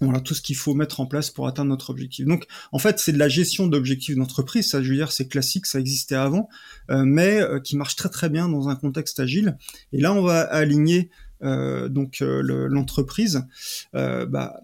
voilà 0.00 0.20
tout 0.20 0.34
ce 0.34 0.42
qu'il 0.42 0.56
faut 0.56 0.74
mettre 0.74 1.00
en 1.00 1.06
place 1.06 1.30
pour 1.30 1.46
atteindre 1.46 1.70
notre 1.70 1.90
objectif. 1.90 2.26
Donc, 2.26 2.46
en 2.72 2.78
fait, 2.78 2.98
c'est 2.98 3.12
de 3.12 3.18
la 3.18 3.28
gestion 3.28 3.66
d'objectifs 3.66 4.16
d'entreprise. 4.16 4.68
Ça, 4.68 4.82
je 4.82 4.88
veux 4.88 4.96
dire, 4.96 5.12
c'est 5.12 5.28
classique, 5.28 5.66
ça 5.66 5.78
existait 5.78 6.14
avant, 6.14 6.48
euh, 6.90 7.04
mais 7.04 7.40
euh, 7.40 7.60
qui 7.60 7.76
marche 7.76 7.96
très 7.96 8.08
très 8.08 8.28
bien 8.28 8.48
dans 8.48 8.68
un 8.68 8.76
contexte 8.76 9.20
agile. 9.20 9.56
Et 9.92 10.00
là, 10.00 10.12
on 10.12 10.22
va 10.22 10.40
aligner 10.40 11.10
euh, 11.42 11.88
donc 11.88 12.20
l'entreprise. 12.20 13.44
Bah, 13.92 14.60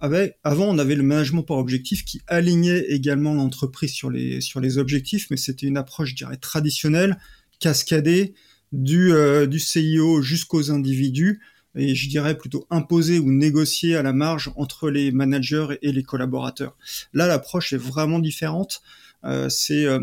avant, 0.00 0.66
on 0.66 0.78
avait 0.78 0.96
le 0.96 1.02
management 1.02 1.42
par 1.42 1.56
objectif 1.56 2.04
qui 2.04 2.20
alignait 2.26 2.80
également 2.88 3.32
l'entreprise 3.32 3.92
sur 3.92 4.10
les 4.10 4.42
sur 4.42 4.60
les 4.60 4.76
objectifs, 4.76 5.28
mais 5.30 5.38
c'était 5.38 5.66
une 5.66 5.78
approche, 5.78 6.10
je 6.10 6.16
dirais, 6.16 6.36
traditionnelle, 6.36 7.16
cascadée 7.58 8.34
du 8.72 9.12
du 9.48 9.58
CIO 9.58 10.20
jusqu'aux 10.20 10.70
individus 10.70 11.40
et 11.76 11.94
je 11.94 12.08
dirais 12.08 12.36
plutôt 12.36 12.66
imposer 12.70 13.18
ou 13.18 13.32
négocier 13.32 13.96
à 13.96 14.02
la 14.02 14.12
marge 14.12 14.52
entre 14.56 14.90
les 14.90 15.12
managers 15.12 15.78
et 15.82 15.92
les 15.92 16.02
collaborateurs. 16.02 16.76
Là, 17.12 17.26
l'approche 17.26 17.72
est 17.72 17.78
vraiment 17.78 18.18
différente. 18.18 18.82
Euh, 19.24 19.48
c'est 19.48 19.86
euh, 19.86 20.00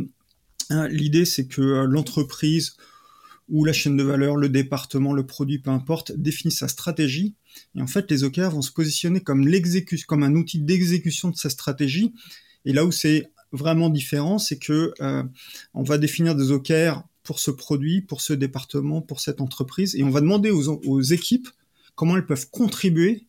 hein, 0.69 0.87
l'idée, 0.89 1.25
c'est 1.25 1.47
que 1.47 1.61
euh, 1.61 1.85
l'entreprise 1.85 2.75
ou 3.49 3.65
la 3.65 3.73
chaîne 3.73 3.97
de 3.97 4.03
valeur, 4.03 4.35
le 4.35 4.49
département, 4.49 5.13
le 5.13 5.25
produit, 5.25 5.59
peu 5.59 5.71
importe, 5.71 6.11
définit 6.13 6.53
sa 6.53 6.67
stratégie. 6.67 7.35
Et 7.75 7.81
en 7.81 7.87
fait, 7.87 8.09
les 8.09 8.23
OKR 8.23 8.49
vont 8.49 8.61
se 8.61 8.71
positionner 8.71 9.21
comme 9.21 9.49
comme 10.07 10.23
un 10.23 10.35
outil 10.35 10.59
d'exécution 10.59 11.29
de 11.29 11.35
sa 11.35 11.49
stratégie. 11.49 12.13
Et 12.63 12.71
là 12.71 12.85
où 12.85 12.91
c'est 12.91 13.29
vraiment 13.51 13.89
différent, 13.89 14.37
c'est 14.37 14.57
que 14.57 14.93
on 15.73 15.83
va 15.83 15.97
définir 15.97 16.35
des 16.35 16.51
OKR 16.51 17.03
pour 17.23 17.39
ce 17.39 17.51
produit, 17.51 18.01
pour 18.01 18.21
ce 18.21 18.31
département, 18.31 19.01
pour 19.01 19.19
cette 19.19 19.41
entreprise, 19.41 19.97
et 19.97 20.03
on 20.03 20.09
va 20.09 20.21
demander 20.21 20.49
aux 20.49 21.01
équipes 21.01 21.49
comment 22.01 22.17
elles 22.17 22.25
peuvent 22.25 22.49
contribuer 22.49 23.27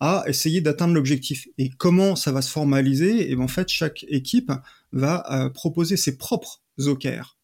à 0.00 0.24
essayer 0.26 0.62
d'atteindre 0.62 0.94
l'objectif. 0.94 1.48
Et 1.58 1.68
comment 1.68 2.16
ça 2.16 2.32
va 2.32 2.40
se 2.40 2.50
formaliser 2.50 3.30
Et 3.30 3.36
ben, 3.36 3.42
en 3.42 3.48
fait, 3.48 3.68
chaque 3.68 4.06
équipe 4.08 4.50
va 4.92 5.22
euh, 5.30 5.50
proposer 5.50 5.98
ses 5.98 6.16
propres 6.16 6.62
OKR 6.78 7.36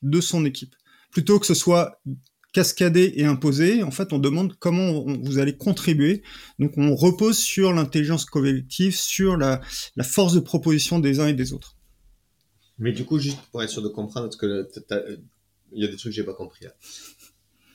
de 0.00 0.18
son 0.22 0.46
équipe. 0.46 0.74
Plutôt 1.10 1.38
que 1.38 1.44
ce 1.44 1.52
soit 1.52 2.00
cascadé 2.54 3.12
et 3.16 3.26
imposé, 3.26 3.82
en 3.82 3.90
fait, 3.90 4.14
on 4.14 4.18
demande 4.18 4.56
comment 4.58 5.04
vous 5.04 5.36
allez 5.36 5.58
contribuer. 5.58 6.22
Donc, 6.58 6.72
on 6.78 6.94
repose 6.94 7.36
sur 7.36 7.74
l'intelligence 7.74 8.24
collective, 8.24 8.96
sur 8.96 9.36
la, 9.36 9.60
force 10.02 10.32
de 10.32 10.40
proposition 10.40 11.00
des 11.00 11.20
uns 11.20 11.26
et 11.26 11.34
des 11.34 11.52
autres. 11.52 11.76
Mais 12.78 12.92
du 12.92 13.04
coup, 13.04 13.18
juste 13.18 13.40
pour 13.52 13.62
être 13.62 13.68
sûr 13.68 13.82
de 13.82 13.88
comprendre, 13.88 14.28
parce 14.28 14.36
que 14.36 14.70
il 15.72 15.82
y 15.82 15.84
a 15.84 15.88
des 15.88 15.96
trucs 15.96 16.12
que 16.12 16.16
j'ai 16.16 16.24
pas 16.24 16.32
compris 16.32 16.64
là 16.64 16.72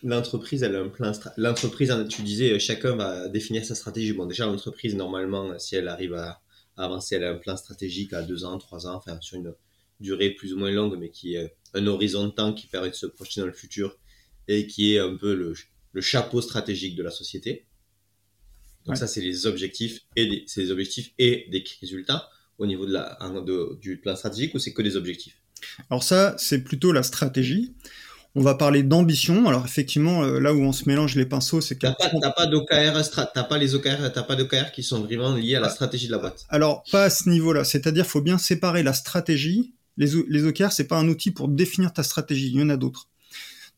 l'entreprise, 0.03 0.63
elle 0.63 0.75
a 0.75 0.81
un 0.81 0.89
plan. 0.89 1.11
L'entreprise, 1.37 1.93
tu 2.09 2.21
disais, 2.23 2.59
chacun 2.59 2.95
va 2.95 3.27
définir 3.27 3.65
sa 3.65 3.75
stratégie. 3.75 4.13
Bon, 4.13 4.25
déjà, 4.25 4.45
l'entreprise, 4.45 4.95
normalement, 4.95 5.57
si 5.59 5.75
elle 5.75 5.87
arrive 5.87 6.13
à, 6.13 6.41
avancer, 6.77 7.15
elle 7.15 7.25
a 7.25 7.31
un 7.31 7.35
plan 7.35 7.55
stratégique 7.57 8.13
à 8.13 8.23
deux 8.23 8.43
ans, 8.43 8.57
trois 8.57 8.87
ans, 8.87 8.95
enfin, 8.95 9.19
sur 9.21 9.37
une 9.37 9.53
durée 9.99 10.31
plus 10.31 10.53
ou 10.53 10.57
moins 10.57 10.71
longue, 10.71 10.97
mais 10.99 11.09
qui 11.09 11.35
est 11.35 11.55
un 11.73 11.85
horizon 11.85 12.25
de 12.25 12.31
temps 12.31 12.53
qui 12.53 12.67
permet 12.67 12.89
de 12.89 12.95
se 12.95 13.05
projeter 13.05 13.41
dans 13.41 13.47
le 13.47 13.53
futur 13.53 13.97
et 14.47 14.65
qui 14.65 14.95
est 14.95 14.99
un 14.99 15.15
peu 15.15 15.35
le, 15.35 15.53
le 15.93 16.01
chapeau 16.01 16.41
stratégique 16.41 16.95
de 16.95 17.03
la 17.03 17.11
société. 17.11 17.67
Donc, 18.85 18.97
ça, 18.97 19.05
c'est 19.05 19.21
les 19.21 19.45
objectifs 19.45 19.99
et 20.15 20.25
des, 20.25 20.43
c'est 20.47 20.61
les 20.61 20.71
objectifs 20.71 21.13
et 21.19 21.47
des 21.51 21.63
résultats 21.81 22.29
au 22.57 22.65
niveau 22.65 22.85
de 22.85 22.93
la, 22.93 23.19
du 23.79 23.97
plan 23.97 24.15
stratégique 24.15 24.55
ou 24.55 24.59
c'est 24.59 24.73
que 24.73 24.81
des 24.81 24.95
objectifs? 24.95 25.39
Alors, 25.89 26.03
ça, 26.03 26.35
c'est 26.39 26.63
plutôt 26.63 26.91
la 26.91 27.03
stratégie 27.03 27.75
on 28.35 28.41
va 28.41 28.55
parler 28.55 28.83
d'ambition. 28.83 29.47
Alors 29.47 29.65
effectivement, 29.65 30.23
euh, 30.23 30.39
là 30.39 30.53
où 30.53 30.61
on 30.61 30.71
se 30.71 30.87
mélange 30.87 31.15
les 31.15 31.25
pinceaux, 31.25 31.61
c'est 31.61 31.75
que 31.75 31.81
t'as 31.81 31.93
pas, 31.93 32.31
pas 32.31 32.45
d'OKR, 32.47 33.01
t'as 33.33 33.43
pas 33.43 33.57
les 33.57 33.75
OKR, 33.75 34.11
t'as 34.13 34.23
pas 34.23 34.35
d'OKR 34.35 34.71
qui 34.71 34.83
sont 34.83 35.01
vraiment 35.01 35.35
liés 35.35 35.55
à 35.55 35.59
la 35.59 35.69
stratégie 35.69 36.07
de 36.07 36.11
la 36.11 36.17
boîte. 36.17 36.45
Alors 36.49 36.83
pas 36.91 37.05
à 37.05 37.09
ce 37.09 37.29
niveau-là. 37.29 37.63
C'est-à-dire, 37.63 38.05
faut 38.05 38.21
bien 38.21 38.37
séparer 38.37 38.83
la 38.83 38.93
stratégie. 38.93 39.73
Les, 39.97 40.11
les 40.29 40.45
OKR, 40.45 40.71
c'est 40.71 40.87
pas 40.87 40.97
un 40.97 41.07
outil 41.07 41.31
pour 41.31 41.49
définir 41.49 41.93
ta 41.93 42.03
stratégie. 42.03 42.51
Il 42.53 42.59
y 42.59 42.63
en 42.63 42.69
a 42.69 42.77
d'autres. 42.77 43.07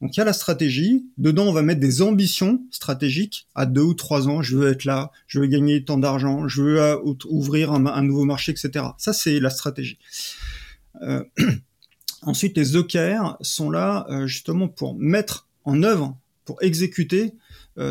Donc 0.03 0.17
il 0.17 0.19
y 0.19 0.21
a 0.21 0.25
la 0.25 0.33
stratégie. 0.33 1.05
Dedans, 1.17 1.45
on 1.45 1.53
va 1.53 1.61
mettre 1.61 1.79
des 1.79 2.01
ambitions 2.01 2.61
stratégiques 2.71 3.47
à 3.55 3.65
deux 3.65 3.81
ou 3.81 3.93
trois 3.93 4.27
ans. 4.27 4.41
Je 4.41 4.57
veux 4.57 4.69
être 4.69 4.83
là, 4.83 5.11
je 5.27 5.39
veux 5.39 5.47
gagner 5.47 5.85
tant 5.85 5.97
d'argent, 5.97 6.45
je 6.47 6.61
veux 6.61 6.81
euh, 6.81 6.97
ouvrir 7.29 7.71
un, 7.71 8.01
nouveau 8.01 8.25
marché, 8.25 8.51
etc. 8.51 8.85
Ça, 8.97 9.13
c'est 9.13 9.39
la 9.39 9.49
stratégie. 9.49 9.97
Euh, 11.01 11.23
ensuite, 12.25 12.57
les 12.57 12.75
OKR 12.75 13.37
sont 13.41 13.69
là 13.69 14.05
euh, 14.09 14.27
justement 14.27 14.67
pour 14.67 14.95
mettre 14.95 15.47
en 15.63 15.83
œuvre, 15.83 16.17
pour 16.45 16.61
exécuter 16.61 17.33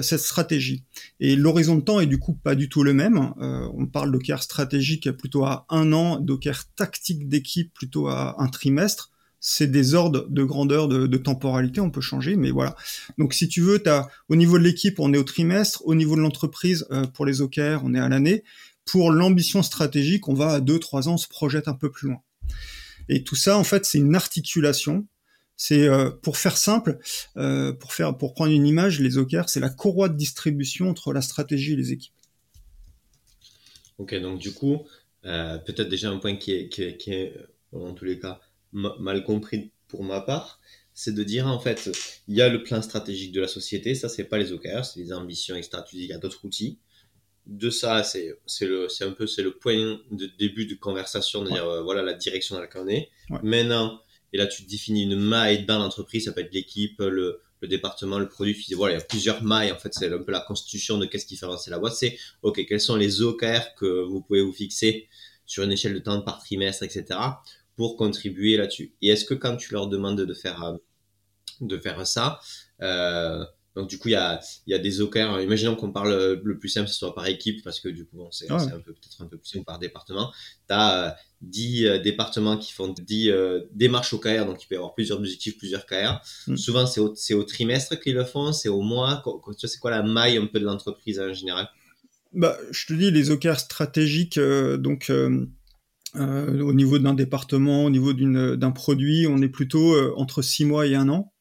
cette 0.01 0.21
stratégie. 0.21 0.85
Et 1.19 1.35
l'horizon 1.35 1.75
de 1.75 1.81
temps 1.81 1.99
est 1.99 2.07
du 2.07 2.21
coup 2.21 2.35
pas 2.35 2.55
du 2.55 2.69
tout 2.69 2.85
le 2.85 2.95
même. 2.95 3.35
on 3.41 3.87
parle 3.87 4.13
d'OKR 4.13 4.41
stratégique 4.41 5.11
plutôt 5.11 5.45
à 5.45 5.67
un 5.71 5.93
an, 5.93 6.21
d'OKR 6.21 6.67
tactique 6.77 7.29
d'équipe 7.29 7.75
plutôt 7.75 8.07
à 8.07 8.41
un 8.41 8.47
trimestre 8.47 9.13
c'est 9.45 9.67
des 9.67 9.95
ordres 9.95 10.27
de 10.31 10.45
grandeur 10.45 10.87
de, 10.87 11.17
temporalité, 11.17 11.81
on 11.81 11.91
peut 11.91 12.01
changer, 12.01 12.37
mais 12.37 12.53
voilà. 12.53 12.77
Donc 13.19 13.35
si 13.35 13.49
tu 13.49 13.61
veux, 13.61 13.83
au 14.29 14.37
niveau 14.37 14.57
de 14.57 14.63
l'équipe, 14.63 15.01
on 15.01 15.13
est 15.13 15.19
au 15.19 15.25
trimestre, 15.25 15.83
au 15.85 15.97
niveau 15.97 16.15
de 16.15 16.21
l'entreprise, 16.21 16.87
euh, 16.93 17.05
pour 17.07 17.27
les 17.27 17.43
OKR, 17.43 17.81
on 17.83 17.93
est 17.93 17.99
à 17.99 18.09
l'année. 18.09 18.45
Pour 18.87 19.11
l'ambition 19.11 19.65
stratégique, 19.65 20.29
on 20.29 20.35
va 20.35 20.53
à 20.53 20.61
2-3 20.61 21.09
ans, 21.09 21.15
on 21.15 21.19
se 21.19 21.27
projette 21.27 21.67
un 21.67 21.75
peu 21.75 21.91
plus 21.91 22.09
loin. 22.09 22.21
Et 23.09 23.25
tout 23.25 23.37
ça, 23.37 23.59
en 23.59 23.65
fait, 23.65 23.85
c'est 23.85 23.99
une 23.99 24.15
articulation. 24.15 25.07
C'est 25.57 25.87
euh, 25.87 26.11
pour 26.11 26.39
faire 26.39 26.57
simple, 26.57 26.99
euh, 27.37 27.73
pour 27.73 27.93
faire, 27.93 28.17
pour 28.17 28.35
prendre 28.35 28.53
une 28.53 28.67
image, 28.67 29.01
les 29.01 29.19
OKR, 29.19 29.49
c'est 29.49 29.61
la 29.61 29.69
courroie 29.69 30.09
de 30.09 30.17
distribution 30.17 30.89
entre 30.89 31.13
la 31.13 31.23
stratégie 31.23 31.75
et 31.75 31.77
les 31.77 31.93
équipes. 31.93 32.15
Ok, 33.99 34.15
donc 34.21 34.41
du 34.41 34.53
coup, 34.53 34.87
peut-être 35.23 35.89
déjà 35.89 36.11
un 36.11 36.19
point 36.19 36.37
qui 36.37 36.53
est, 36.53 36.69
qui 36.69 37.13
est, 37.13 37.37
en 37.73 37.93
tous 37.93 38.05
les 38.05 38.19
cas, 38.19 38.41
mal 38.73 39.23
compris 39.23 39.71
pour 39.87 40.03
ma 40.03 40.21
part, 40.21 40.61
c'est 40.95 41.15
de 41.15 41.23
dire 41.23 41.47
en 41.47 41.59
fait, 41.59 41.91
il 42.29 42.37
y 42.37 42.43
a 42.43 42.49
le 42.49 42.63
plan 42.63 42.83
stratégique 42.83 43.33
de 43.33 43.41
la 43.41 43.49
société, 43.49 43.95
ça 43.95 44.09
c'est 44.09 44.25
pas 44.25 44.39
les 44.39 44.53
OKR, 44.53 44.85
c'est 44.85 45.01
les 45.01 45.13
ambitions 45.13 45.55
extra-stratégiques, 45.55 46.09
il 46.09 46.13
y 46.13 46.15
a 46.15 46.19
d'autres 46.19 46.45
outils. 46.45 46.79
De 47.47 47.71
ça, 47.71 48.05
c'est 48.05 48.37
un 49.01 49.11
peu 49.11 49.27
c'est 49.27 49.43
le 49.43 49.53
point 49.53 50.01
de 50.11 50.27
début 50.39 50.67
de 50.67 50.75
conversation, 50.75 51.43
de 51.43 51.51
dire 51.51 51.67
euh, 51.67 51.83
voilà 51.83 52.03
la 52.03 52.15
direction 52.15 52.55
dans 52.55 52.61
laquelle 52.61 52.83
on 52.83 52.89
est. 52.89 53.11
Maintenant, 53.43 54.01
et 54.33 54.39
là 54.39 54.47
tu 54.47 54.63
définis 54.63 55.03
une 55.03 55.19
maille 55.19 55.67
dans 55.67 55.79
l'entreprise, 55.79 56.27
ça 56.27 56.33
peut 56.33 56.41
être 56.41 56.55
l'équipe, 56.55 57.01
le, 57.01 57.41
le, 57.61 57.69
département, 57.69 58.19
le 58.19 58.29
produit, 58.29 58.55
tu 58.55 58.63
dis, 58.63 58.75
voilà, 58.75 58.95
il 58.95 58.99
y 58.99 59.03
a 59.03 59.05
plusieurs 59.05 59.43
mailles, 59.43 59.73
en 59.73 59.79
fait 59.79 59.93
c'est 59.93 60.13
un 60.13 60.19
peu 60.19 60.33
la 60.33 60.41
constitution 60.41 60.99
de 60.99 61.07
qu'est-ce 61.07 61.27
qui 61.27 61.37
fait 61.37 61.47
avancer 61.47 61.71
la 61.71 61.79
boîte, 61.79 61.95
c'est 61.95 62.17
ok, 62.43 62.65
quels 62.67 62.81
sont 62.81 62.97
les 62.97 63.23
OKR 63.23 63.75
que 63.77 64.03
vous 64.03 64.23
pouvez 64.23 64.41
vous 64.41 64.53
fixer 64.53 65.09
sur 65.45 65.65
une 65.65 65.73
échelle 65.73 65.95
de 65.95 65.99
temps 65.99 66.23
par 66.23 66.39
trimestre, 66.39 66.85
etc 66.85 67.19
pour 67.77 67.97
contribuer 67.97 68.57
là-dessus. 68.57 68.95
Et 69.03 69.09
est-ce 69.09 69.25
que 69.25 69.35
quand 69.35 69.57
tu 69.57 69.73
leur 69.73 69.89
demandes 69.89 70.21
de 70.21 70.35
faire, 70.35 70.63
euh, 70.63 70.77
de 71.61 71.79
faire 71.79 72.07
ça, 72.07 72.41
euh, 72.83 73.45
donc 73.75 73.89
du 73.89 73.99
coup, 73.99 74.09
il 74.09 74.13
y 74.13 74.17
a, 74.17 74.41
y 74.67 74.75
a 74.75 74.79
des 74.79 75.01
OKR. 75.01 75.41
Imaginons 75.41 75.77
qu'on 75.77 75.93
parle 75.93 76.13
euh, 76.13 76.41
le 76.43 76.59
plus 76.59 76.69
simple, 76.69 76.89
ce 76.89 76.95
soit 76.95 77.15
par 77.15 77.27
équipe, 77.27 77.63
parce 77.65 77.81
que 77.81 77.89
du 77.89 78.05
coup, 78.05 78.19
c'est 78.31 78.51
un 78.51 78.59
peu 78.59 78.93
peut-être 78.93 79.23
un 79.23 79.27
peu 79.27 79.39
plus 79.39 79.49
simple 79.49 79.65
par 79.65 79.79
département. 79.79 80.31
Tu 80.69 80.75
as 80.75 81.17
10 81.43 82.01
départements 82.03 82.57
qui 82.57 82.73
font 82.73 82.89
10 82.89 83.33
démarches 83.73 84.13
OKR, 84.13 84.47
donc 84.47 84.63
il 84.63 84.67
peut 84.69 84.75
y 84.75 84.79
avoir 84.79 84.95
plusieurs 84.95 85.19
objectifs, 85.19 85.59
plusieurs 85.59 85.87
KR. 85.87 86.21
Mm. 86.47 86.57
Souvent, 86.57 86.87
c'est 86.87 87.01
au, 87.01 87.15
au, 87.33 87.45
trimestre 87.45 87.99
qu'ils 87.99 88.15
le 88.15 88.25
font, 88.25 88.53
c'est 88.53 88.69
au 88.69 88.83
mois. 88.83 89.23
C'est 89.57 89.79
quoi 89.79 89.91
la 89.91 90.03
maille 90.03 90.37
un 90.37 90.47
peu 90.47 90.61
de 90.61 90.65
l'entreprise 90.65 91.19
en 91.19 91.33
général? 91.33 91.69
Bah, 92.33 92.57
Je 92.71 92.87
te 92.87 92.93
dis, 92.93 93.11
les 93.11 93.31
OKR 93.31 93.59
stratégiques, 93.59 94.39
donc 94.39 95.11
euh, 96.17 96.61
au 96.61 96.75
niveau 96.75 96.99
d'un 96.99 97.15
département, 97.15 97.85
au 97.85 97.91
niveau 97.91 98.13
d'un 98.13 98.71
produit, 98.71 99.27
on 99.27 99.41
est 99.41 99.49
plutôt 99.49 99.95
euh, 99.95 100.13
entre 100.17 100.43
six 100.43 100.65
mois 100.65 100.87
et 100.87 100.95
un 100.95 101.09
an. 101.09 101.32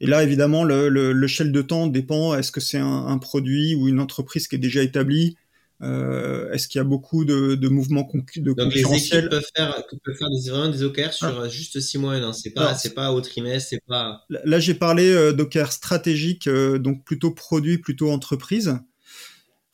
Et 0.00 0.06
là, 0.06 0.22
évidemment, 0.22 0.64
l'échelle 0.64 1.52
de 1.52 1.62
temps 1.62 1.86
dépend. 1.86 2.34
Est-ce 2.34 2.52
que 2.52 2.60
c'est 2.60 2.78
un, 2.78 3.18
produit 3.18 3.74
ou 3.74 3.88
une 3.88 4.00
entreprise 4.00 4.46
qui 4.46 4.54
est 4.54 4.60
déjà 4.60 4.82
établie 4.82 5.36
euh, 5.82 6.50
Est-ce 6.52 6.68
qu'il 6.68 6.78
y 6.78 6.80
a 6.80 6.84
beaucoup 6.84 7.24
de, 7.24 7.56
de 7.56 7.68
mouvements 7.68 8.04
concu 8.04 8.40
de 8.40 8.52
Donc 8.52 8.74
les 8.74 8.80
équipes 8.80 9.28
peuvent 9.28 9.46
faire, 9.56 9.82
peuvent 10.04 10.16
faire 10.16 10.30
des, 10.30 10.50
vraiment 10.50 10.68
des 10.68 10.84
OKR 10.84 11.12
sur 11.12 11.40
ah. 11.40 11.48
juste 11.48 11.80
six 11.80 11.98
mois 11.98 12.14
un 12.14 12.22
an. 12.22 12.32
C'est 12.32 12.50
pas, 12.50 12.74
c'est 12.74 12.94
pas 12.94 13.12
au 13.12 13.20
trimestre, 13.20 13.70
c'est 13.70 13.82
pas. 13.86 14.24
Là, 14.28 14.60
j'ai 14.60 14.74
parlé 14.74 15.32
d'OKR 15.32 15.72
stratégique, 15.72 16.48
donc 16.48 17.04
plutôt 17.04 17.32
produit, 17.32 17.78
plutôt 17.78 18.10
entreprise. 18.10 18.78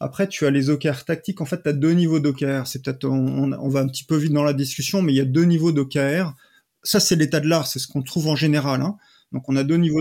Après, 0.01 0.29
tu 0.29 0.45
as 0.45 0.51
les 0.51 0.71
OKR 0.71 1.05
tactiques. 1.07 1.41
En 1.41 1.47
fait, 1.47 1.63
tu 1.63 1.69
as 1.69 1.73
deux 1.73 1.93
niveaux 1.93 2.21
d'OKR. 2.21 2.67
C'est 2.67 2.83
peut-être, 2.83 3.07
on, 3.07 3.69
va 3.69 3.81
un 3.81 3.87
petit 3.87 4.05
peu 4.05 4.17
vite 4.17 4.33
dans 4.33 4.43
la 4.43 4.53
discussion, 4.53 5.01
mais 5.01 5.13
il 5.13 5.17
y 5.17 5.21
a 5.21 5.25
deux 5.25 5.45
niveaux 5.45 5.73
d'OKR. 5.73 6.35
Ça, 6.83 7.01
c'est 7.01 7.17
l'état 7.17 7.41
de 7.41 7.49
l'art. 7.49 7.67
C'est 7.67 7.79
ce 7.79 7.89
qu'on 7.89 8.03
trouve 8.03 8.29
en 8.29 8.37
général. 8.37 8.83
Hein. 8.83 8.97
Donc, 9.35 9.49
on 9.49 9.57
a 9.57 9.65
deux 9.65 9.77
niveaux, 9.77 10.01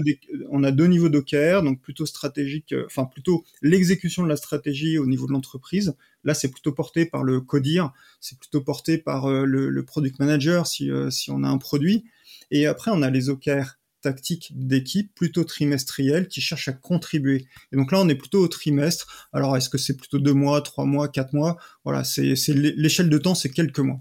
on 0.52 0.62
d'OKR, 0.62 1.64
donc 1.64 1.82
plutôt 1.82 2.06
stratégique, 2.06 2.72
euh, 2.72 2.86
enfin 2.86 3.06
plutôt 3.06 3.44
l'exécution 3.64 4.22
de 4.22 4.30
la 4.30 4.36
stratégie 4.36 5.00
au 5.00 5.08
niveau 5.08 5.26
de 5.26 5.32
l'entreprise. 5.32 5.96
Là, 6.24 6.36
c'est 6.36 6.50
plutôt 6.50 6.72
porté 6.72 7.08
par 7.08 7.24
le 7.24 7.42
codir, 7.42 7.92
c'est 8.22 8.38
plutôt 8.38 8.62
porté 8.62 9.00
par 9.00 9.26
euh, 9.26 9.46
le, 9.46 9.84
product 9.84 10.20
manager 10.20 10.68
si, 10.68 10.92
euh, 10.92 11.10
si 11.10 11.32
on 11.32 11.44
a 11.44 11.48
un 11.48 11.58
produit. 11.58 12.06
Et 12.52 12.68
après, 12.68 12.92
on 12.94 13.02
a 13.02 13.10
les 13.10 13.30
OKR 13.30 13.80
tactique 14.02 14.52
d'équipe 14.54 15.12
plutôt 15.16 15.44
trimestrielle 15.44 16.28
qui 16.28 16.40
cherche 16.40 16.68
à 16.68 16.74
contribuer. 16.74 17.48
Et 17.72 17.76
donc 17.76 17.92
là, 17.92 18.00
on 18.02 18.10
est 18.10 18.16
plutôt 18.16 18.40
au 18.40 18.48
trimestre. 18.48 19.30
Alors, 19.34 19.58
est-ce 19.58 19.70
que 19.70 19.80
c'est 19.80 19.98
plutôt 19.98 20.20
deux 20.20 20.34
mois, 20.34 20.62
trois 20.62 20.86
mois, 20.86 21.08
quatre 21.08 21.34
mois? 21.34 21.58
Voilà, 21.86 22.04
c'est 22.04 22.36
l'échelle 22.54 23.10
de 23.10 23.18
temps, 23.18 23.34
c'est 23.34 23.50
quelques 23.50 23.80
mois. 23.80 24.00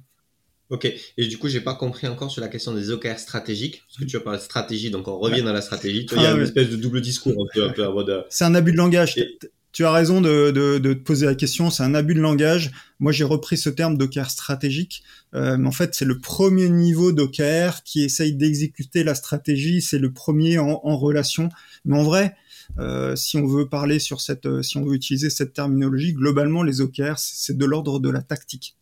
Ok, 0.73 0.91
et 1.19 1.27
du 1.27 1.37
coup, 1.37 1.49
j'ai 1.49 1.61
pas 1.61 1.75
compris 1.75 2.07
encore 2.07 2.31
sur 2.31 2.41
la 2.41 2.49
question 2.49 2.73
des 2.73 2.91
OKR 2.91 3.19
stratégiques, 3.19 3.83
parce 3.87 3.99
que 3.99 4.05
tu 4.05 4.17
as 4.17 4.21
parlé 4.21 4.39
de 4.39 4.43
stratégie, 4.43 4.91
donc 4.91 5.07
on 5.07 5.19
revient 5.19 5.43
dans 5.43 5.53
la 5.53 5.61
stratégie. 5.61 6.07
il 6.11 6.23
y 6.23 6.25
a 6.25 6.31
ah 6.31 6.35
une 6.35 6.43
espèce 6.43 6.71
de 6.71 6.77
double 6.77 7.03
discours 7.03 7.35
un 7.35 7.47
peu, 7.55 8.25
C'est 8.31 8.45
un 8.45 8.55
abus 8.55 8.73
de 8.73 8.79
langage 8.79 9.17
tu 9.73 9.87
as 9.87 9.91
raison 9.91 10.21
de, 10.21 10.51
de, 10.51 10.79
de, 10.79 10.93
te 10.93 10.99
poser 10.99 11.25
la 11.25 11.35
question, 11.35 11.71
c'est 11.71 11.83
un 11.83 11.95
abus 11.95 12.15
de 12.15 12.21
langage. 12.21 12.73
Moi, 13.01 13.11
j'ai 13.11 13.25
repris 13.25 13.57
ce 13.57 13.71
terme 13.71 13.97
d'OKR 13.97 14.31
stratégique. 14.31 15.03
Euh, 15.35 15.57
mais 15.57 15.67
en 15.67 15.73
fait, 15.73 15.95
c'est 15.95 16.05
le 16.05 16.19
premier 16.19 16.69
niveau 16.69 17.11
d'OKR 17.11 17.83
qui 17.83 18.03
essaye 18.03 18.35
d'exécuter 18.35 19.03
la 19.03 19.15
stratégie. 19.15 19.81
C'est 19.81 19.99
le 19.99 20.13
premier 20.13 20.59
en, 20.59 20.81
en, 20.85 20.97
relation. 20.99 21.49
Mais 21.87 21.99
en 21.99 22.03
vrai, 22.03 22.37
euh, 22.79 23.17
si 23.17 23.39
on 23.39 23.47
veut 23.47 23.67
parler 23.67 23.99
sur 23.99 24.21
cette, 24.21 24.45
euh, 24.45 24.63
si 24.63 24.77
on 24.77 24.85
veut 24.85 24.95
utiliser 24.95 25.31
cette 25.31 25.55
terminologie, 25.55 26.13
globalement, 26.13 26.63
les 26.63 26.83
OKR, 26.83 27.15
c'est 27.17 27.57
de 27.57 27.65
l'ordre 27.65 27.99
de 27.99 28.11
la 28.11 28.21
tactique. 28.21 28.77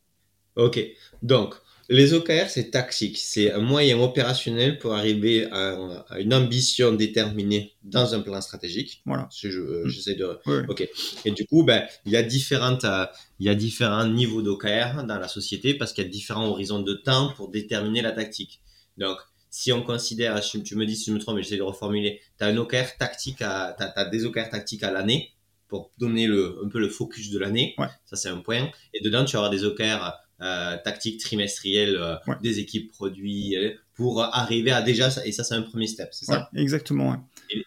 Ok. 0.57 0.81
Donc, 1.23 1.55
les 1.91 2.15
OKR, 2.15 2.49
c'est 2.49 2.71
tactique, 2.71 3.19
c'est 3.19 3.53
un 3.53 3.59
moyen 3.59 3.99
opérationnel 3.99 4.79
pour 4.79 4.95
arriver 4.95 5.49
à, 5.51 5.77
une 6.19 6.33
ambition 6.33 6.93
déterminée 6.93 7.75
dans 7.83 8.15
un 8.15 8.21
plan 8.21 8.41
stratégique. 8.41 9.03
Voilà. 9.05 9.29
Euh, 9.45 9.85
mm. 9.85 9.89
J'essaie 9.89 10.15
de. 10.15 10.39
Ok. 10.69 10.89
Et 11.25 11.33
du 11.33 11.45
coup, 11.47 11.65
ben, 11.65 11.85
il 12.07 12.13
y 12.13 12.17
a 12.17 12.23
différentes, 12.23 12.85
euh, 12.85 13.07
il 13.41 13.47
y 13.47 13.49
a 13.49 13.57
différents 13.57 14.07
niveaux 14.07 14.41
d'OKR 14.41 15.03
dans 15.03 15.19
la 15.19 15.27
société 15.27 15.75
parce 15.75 15.93
qu'il 15.93 16.05
y 16.05 16.07
a 16.07 16.11
différents 16.11 16.47
horizons 16.47 16.81
de 16.81 16.95
temps 16.95 17.33
pour 17.35 17.51
déterminer 17.51 18.03
la 18.03 18.13
tactique. 18.13 18.61
Donc, 18.97 19.19
si 19.51 19.73
on 19.73 19.83
considère, 19.83 20.41
tu 20.41 20.77
me 20.77 20.87
dis 20.87 20.95
si 20.95 21.11
je 21.11 21.15
me 21.15 21.19
trompe, 21.19 21.37
mais 21.37 21.43
j'essaie 21.43 21.57
de 21.57 21.63
reformuler, 21.63 22.21
tu 22.39 22.45
as 22.45 22.47
un 22.47 22.57
OKR 22.57 22.99
tactique 23.01 23.43
à, 23.43 23.75
as, 23.77 24.05
des 24.05 24.25
OKR 24.27 24.49
tactiques 24.49 24.85
à 24.85 24.93
l'année 24.93 25.33
pour 25.67 25.91
donner 25.99 26.29
le, 26.29 26.57
un 26.65 26.69
peu 26.69 26.79
le 26.79 26.89
focus 26.89 27.31
de 27.31 27.39
l'année. 27.41 27.75
Ça, 28.05 28.15
c'est 28.15 28.29
un 28.29 28.39
point. 28.39 28.71
Et 28.95 29.01
dedans, 29.03 29.25
tu 29.25 29.37
auras 29.37 29.49
des 29.49 29.65
OKR 29.65 30.13
tactique 30.41 31.21
trimestrielle 31.21 31.97
euh, 31.97 32.17
des 32.43 32.59
équipes 32.59 32.91
produits 32.91 33.57
euh, 33.57 33.73
pour 33.95 34.23
arriver 34.23 34.71
à 34.71 34.81
déjà 34.81 35.09
et 35.25 35.33
ça 35.33 35.45
c'est 35.45 35.55
un 35.55 35.63
premier 35.63 35.87
step 35.87 36.09
c'est 36.13 36.25
ça 36.25 36.49
exactement 36.55 37.23
et, 37.51 37.65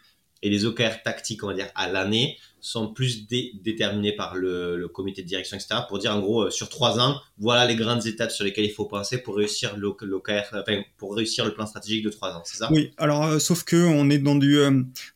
les 0.49 0.65
OKR 0.65 1.01
tactiques 1.05 1.41
on 1.43 1.47
va 1.47 1.53
dire 1.53 1.69
à 1.73 1.87
l'année 1.87 2.37
sont 2.59 2.93
plus 2.93 3.27
déterminés 3.27 4.13
par 4.13 4.35
le, 4.35 4.89
comité 4.93 5.21
de 5.21 5.27
direction 5.27 5.55
etc 5.55 5.81
pour 5.87 5.99
dire 5.99 6.13
en 6.13 6.19
gros 6.19 6.49
sur 6.49 6.67
trois 6.67 6.99
ans 6.99 7.15
voilà 7.37 7.65
les 7.65 7.75
grandes 7.75 8.05
étapes 8.07 8.31
sur 8.31 8.43
lesquelles 8.43 8.65
il 8.65 8.73
faut 8.73 8.85
penser 8.85 9.19
pour 9.19 9.37
réussir 9.37 9.77
l'OKR 9.77 10.63
pour 10.97 11.15
réussir 11.15 11.45
le 11.45 11.53
plan 11.53 11.65
stratégique 11.65 12.03
de 12.03 12.09
trois 12.09 12.31
ans 12.31 12.41
c'est 12.43 12.57
ça? 12.57 12.69
Oui 12.71 12.91
alors 12.97 13.39
sauf 13.39 13.63
que 13.63 13.77
on 13.77 14.09
est 14.09 14.17
dans 14.17 14.35
du 14.35 14.57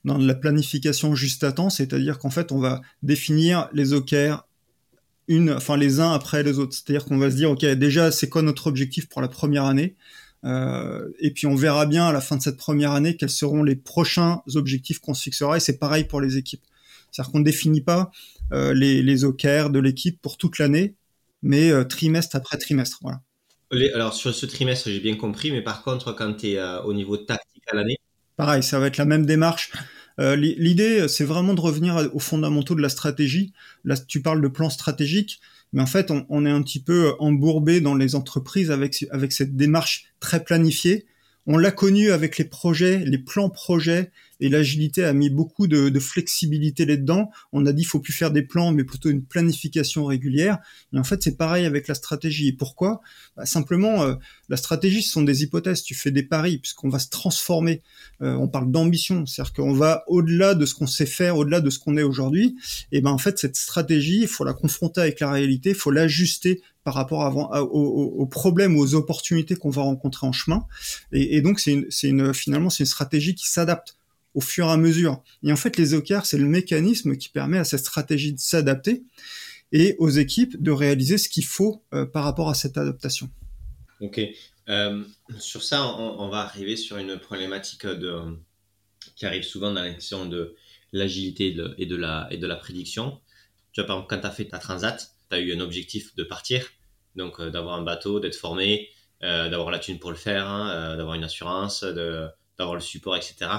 dans 0.05 0.17
la 0.17 0.35
planification 0.35 1.13
juste 1.13 1.43
à 1.43 1.51
temps 1.51 1.69
c'est-à-dire 1.69 2.19
qu'en 2.19 2.29
fait 2.29 2.53
on 2.53 2.59
va 2.59 2.81
définir 3.01 3.67
les 3.73 3.91
OKR 3.91 4.46
une, 5.27 5.51
enfin 5.51 5.77
les 5.77 5.99
uns 5.99 6.11
après 6.11 6.43
les 6.43 6.59
autres. 6.59 6.73
C'est-à-dire 6.73 7.05
qu'on 7.05 7.17
va 7.17 7.31
se 7.31 7.35
dire, 7.35 7.51
ok, 7.51 7.65
déjà, 7.65 8.11
c'est 8.11 8.29
quoi 8.29 8.41
notre 8.41 8.67
objectif 8.67 9.09
pour 9.09 9.21
la 9.21 9.27
première 9.27 9.65
année 9.65 9.95
euh, 10.45 11.09
Et 11.19 11.31
puis 11.31 11.47
on 11.47 11.55
verra 11.55 11.85
bien 11.85 12.07
à 12.07 12.13
la 12.13 12.21
fin 12.21 12.37
de 12.37 12.41
cette 12.41 12.57
première 12.57 12.91
année 12.91 13.17
quels 13.17 13.29
seront 13.29 13.63
les 13.63 13.75
prochains 13.75 14.41
objectifs 14.55 14.99
qu'on 14.99 15.13
se 15.13 15.23
fixera. 15.23 15.57
Et 15.57 15.59
c'est 15.59 15.77
pareil 15.77 16.05
pour 16.05 16.21
les 16.21 16.37
équipes. 16.37 16.63
C'est-à-dire 17.11 17.31
qu'on 17.31 17.39
ne 17.39 17.45
définit 17.45 17.81
pas 17.81 18.11
euh, 18.53 18.73
les, 18.73 19.01
les 19.01 19.23
OKR 19.23 19.69
de 19.69 19.79
l'équipe 19.79 20.21
pour 20.21 20.37
toute 20.37 20.59
l'année, 20.59 20.95
mais 21.41 21.71
euh, 21.71 21.83
trimestre 21.83 22.35
après 22.35 22.57
trimestre. 22.57 22.99
Voilà. 23.01 23.21
Alors 23.93 24.13
sur 24.13 24.33
ce 24.33 24.45
trimestre, 24.45 24.89
j'ai 24.89 25.01
bien 25.01 25.15
compris, 25.15 25.51
mais 25.51 25.61
par 25.61 25.83
contre, 25.83 26.13
quand 26.13 26.33
tu 26.35 26.51
es 26.51 26.61
au 26.85 26.93
niveau 26.93 27.17
tactique 27.17 27.63
à 27.69 27.75
l'année, 27.75 27.97
Pareil, 28.37 28.61
ça 28.61 28.79
va 28.79 28.85
être 28.85 28.97
la 28.97 29.05
même 29.05 29.25
démarche. 29.25 29.71
Euh, 30.19 30.35
l'idée, 30.35 31.07
c'est 31.07 31.23
vraiment 31.23 31.53
de 31.53 31.61
revenir 31.61 32.09
aux 32.13 32.19
fondamentaux 32.19 32.75
de 32.75 32.81
la 32.81 32.89
stratégie. 32.89 33.53
Là, 33.85 33.95
tu 33.97 34.21
parles 34.21 34.41
de 34.41 34.47
plan 34.47 34.69
stratégique, 34.69 35.39
mais 35.73 35.81
en 35.81 35.85
fait, 35.85 36.11
on, 36.29 36.45
est 36.45 36.49
un 36.49 36.61
petit 36.61 36.81
peu 36.81 37.13
embourbé 37.19 37.81
dans 37.81 37.95
les 37.95 38.15
entreprises 38.15 38.71
avec, 38.71 39.05
avec 39.11 39.31
cette 39.31 39.55
démarche 39.55 40.05
très 40.19 40.43
planifiée 40.43 41.05
on 41.47 41.57
l'a 41.57 41.71
connu 41.71 42.11
avec 42.11 42.37
les 42.37 42.43
projets, 42.43 42.99
les 43.05 43.17
plans 43.17 43.49
projets, 43.49 44.11
et 44.39 44.49
l'agilité 44.49 45.03
a 45.03 45.13
mis 45.13 45.29
beaucoup 45.29 45.67
de, 45.67 45.97
flexibilité 45.99 46.85
là-dedans. 46.85 47.31
On 47.51 47.65
a 47.65 47.73
dit 47.73 47.83
faut 47.83 47.99
plus 47.99 48.13
faire 48.13 48.31
des 48.31 48.43
plans, 48.43 48.71
mais 48.71 48.83
plutôt 48.83 49.09
une 49.09 49.23
planification 49.23 50.05
régulière. 50.05 50.59
Et 50.93 50.99
en 50.99 51.03
fait, 51.03 51.23
c'est 51.23 51.37
pareil 51.37 51.65
avec 51.65 51.87
la 51.87 51.95
stratégie. 51.95 52.49
Et 52.49 52.53
pourquoi? 52.53 53.01
Bah, 53.35 53.45
Simplement, 53.45 54.03
euh, 54.03 54.15
la 54.49 54.57
stratégie, 54.57 55.01
ce 55.01 55.11
sont 55.11 55.23
des 55.23 55.43
hypothèses. 55.43 55.81
Tu 55.83 55.95
fais 55.95 56.11
des 56.11 56.23
paris, 56.23 56.59
puisqu'on 56.59 56.89
va 56.89 56.99
se 56.99 57.09
transformer. 57.09 57.81
Euh, 58.21 58.35
on 58.35 58.47
parle 58.47 58.71
d'ambition, 58.71 59.25
c'est-à-dire 59.25 59.53
qu'on 59.53 59.73
va 59.73 60.03
au-delà 60.07 60.53
de 60.53 60.65
ce 60.65 60.75
qu'on 60.75 60.87
sait 60.87 61.05
faire, 61.05 61.37
au-delà 61.37 61.59
de 61.59 61.69
ce 61.69 61.79
qu'on 61.79 61.97
est 61.97 62.03
aujourd'hui. 62.03 62.55
Et 62.91 63.01
ben 63.01 63.11
en 63.11 63.17
fait, 63.17 63.39
cette 63.39 63.55
stratégie, 63.55 64.21
il 64.21 64.27
faut 64.27 64.43
la 64.43 64.53
confronter 64.53 65.01
avec 65.01 65.19
la 65.19 65.31
réalité, 65.31 65.69
il 65.69 65.75
faut 65.75 65.91
l'ajuster 65.91 66.61
par 66.87 66.93
rapport 66.93 67.23
à, 67.23 67.63
aux, 67.63 68.25
problèmes, 68.27 68.77
aux 68.77 68.95
opportunités 68.95 69.57
qu'on 69.57 69.69
va 69.69 69.81
rencontrer 69.81 70.25
en 70.25 70.31
chemin. 70.31 70.65
Et, 71.11 71.41
donc, 71.41 71.59
c'est 71.59 71.73
une, 72.03 72.33
finalement, 72.33 72.69
c'est 72.69 72.83
une 72.83 72.85
stratégie 72.85 73.35
qui 73.35 73.49
s'adapte 73.49 73.96
au 74.37 74.41
fur 74.41 74.67
et 74.67 74.71
à 74.71 74.77
mesure. 74.77 75.23
Et 75.43 75.51
en 75.51 75.55
fait, 75.55 75.77
les 75.77 75.93
OKR, 75.93 76.25
c'est 76.25 76.37
le 76.37 76.47
mécanisme 76.47 77.17
qui 77.17 77.29
permet 77.29 77.57
à 77.57 77.63
cette 77.63 77.79
stratégie 77.79 78.33
de 78.33 78.39
s'adapter 78.39 79.03
et 79.71 79.95
aux 79.99 80.09
équipes 80.09 80.61
de 80.61 80.71
réaliser 80.71 81.17
ce 81.17 81.27
qu'il 81.27 81.45
faut 81.45 81.83
euh, 81.93 82.05
par 82.05 82.23
rapport 82.23 82.49
à 82.49 82.53
cette 82.53 82.77
adaptation. 82.77 83.29
Ok. 83.99 84.21
Euh, 84.69 85.03
sur 85.39 85.63
ça, 85.63 85.85
on, 85.97 86.29
va 86.29 86.41
arriver 86.41 86.77
sur 86.77 86.97
une 86.97 87.17
problématique 87.17 87.85
de, 87.85 88.37
qui 89.15 89.25
arrive 89.25 89.43
souvent 89.43 89.73
dans 89.73 89.81
l'action 89.81 90.25
de 90.25 90.55
l'agilité 90.93 91.57
et, 91.77 91.85
de 91.85 91.95
la, 91.95 92.27
et 92.29 92.37
de 92.37 92.47
la 92.47 92.55
prédiction. 92.55 93.19
Tu 93.71 93.81
vois, 93.81 93.87
par 93.87 93.97
exemple, 93.97 94.15
quand 94.15 94.21
tu 94.21 94.27
as 94.27 94.31
fait 94.31 94.45
ta 94.45 94.59
transat, 94.59 95.15
tu 95.29 95.35
as 95.35 95.39
eu 95.39 95.53
un 95.53 95.59
objectif 95.61 96.15
de 96.15 96.23
partir 96.23 96.63
donc 97.17 97.39
euh, 97.39 97.49
d'avoir 97.49 97.75
un 97.75 97.81
bateau, 97.81 98.19
d'être 98.19 98.35
formé, 98.35 98.89
euh, 99.23 99.49
d'avoir 99.49 99.71
la 99.71 99.79
thune 99.79 99.99
pour 99.99 100.11
le 100.11 100.15
faire, 100.15 100.47
hein, 100.47 100.69
euh, 100.69 100.95
d'avoir 100.95 101.15
une 101.15 101.23
assurance, 101.23 101.83
d'avoir 101.83 102.75
le 102.75 102.81
support, 102.81 103.17
etc. 103.17 103.49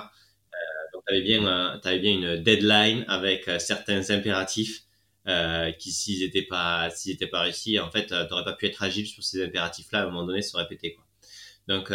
avais, 1.08 1.22
bien, 1.22 1.46
avais 1.46 1.98
bien 1.98 2.12
une 2.12 2.42
deadline 2.42 3.04
avec 3.08 3.50
certains 3.58 4.10
impératifs 4.10 4.84
qui, 5.78 5.92
s'ils 5.92 6.20
n'étaient 6.20 6.42
pas, 6.42 6.88
pas 7.30 7.40
réussis, 7.40 7.78
en 7.78 7.90
fait, 7.90 8.06
tu 8.06 8.14
n'aurais 8.14 8.44
pas 8.44 8.54
pu 8.54 8.66
être 8.66 8.82
agile 8.82 9.06
sur 9.06 9.22
ces 9.22 9.44
impératifs-là, 9.44 10.00
à 10.00 10.02
un 10.02 10.06
moment 10.06 10.24
donné, 10.24 10.40
se 10.40 10.56
répéter. 10.56 10.94
Quoi. 10.94 11.04
Donc, 11.66 11.92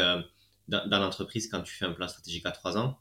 dans, 0.67 0.99
l'entreprise, 0.99 1.49
quand 1.49 1.61
tu 1.61 1.73
fais 1.73 1.85
un 1.85 1.93
plan 1.93 2.07
stratégique 2.07 2.45
à 2.45 2.51
trois 2.51 2.77
ans, 2.77 2.99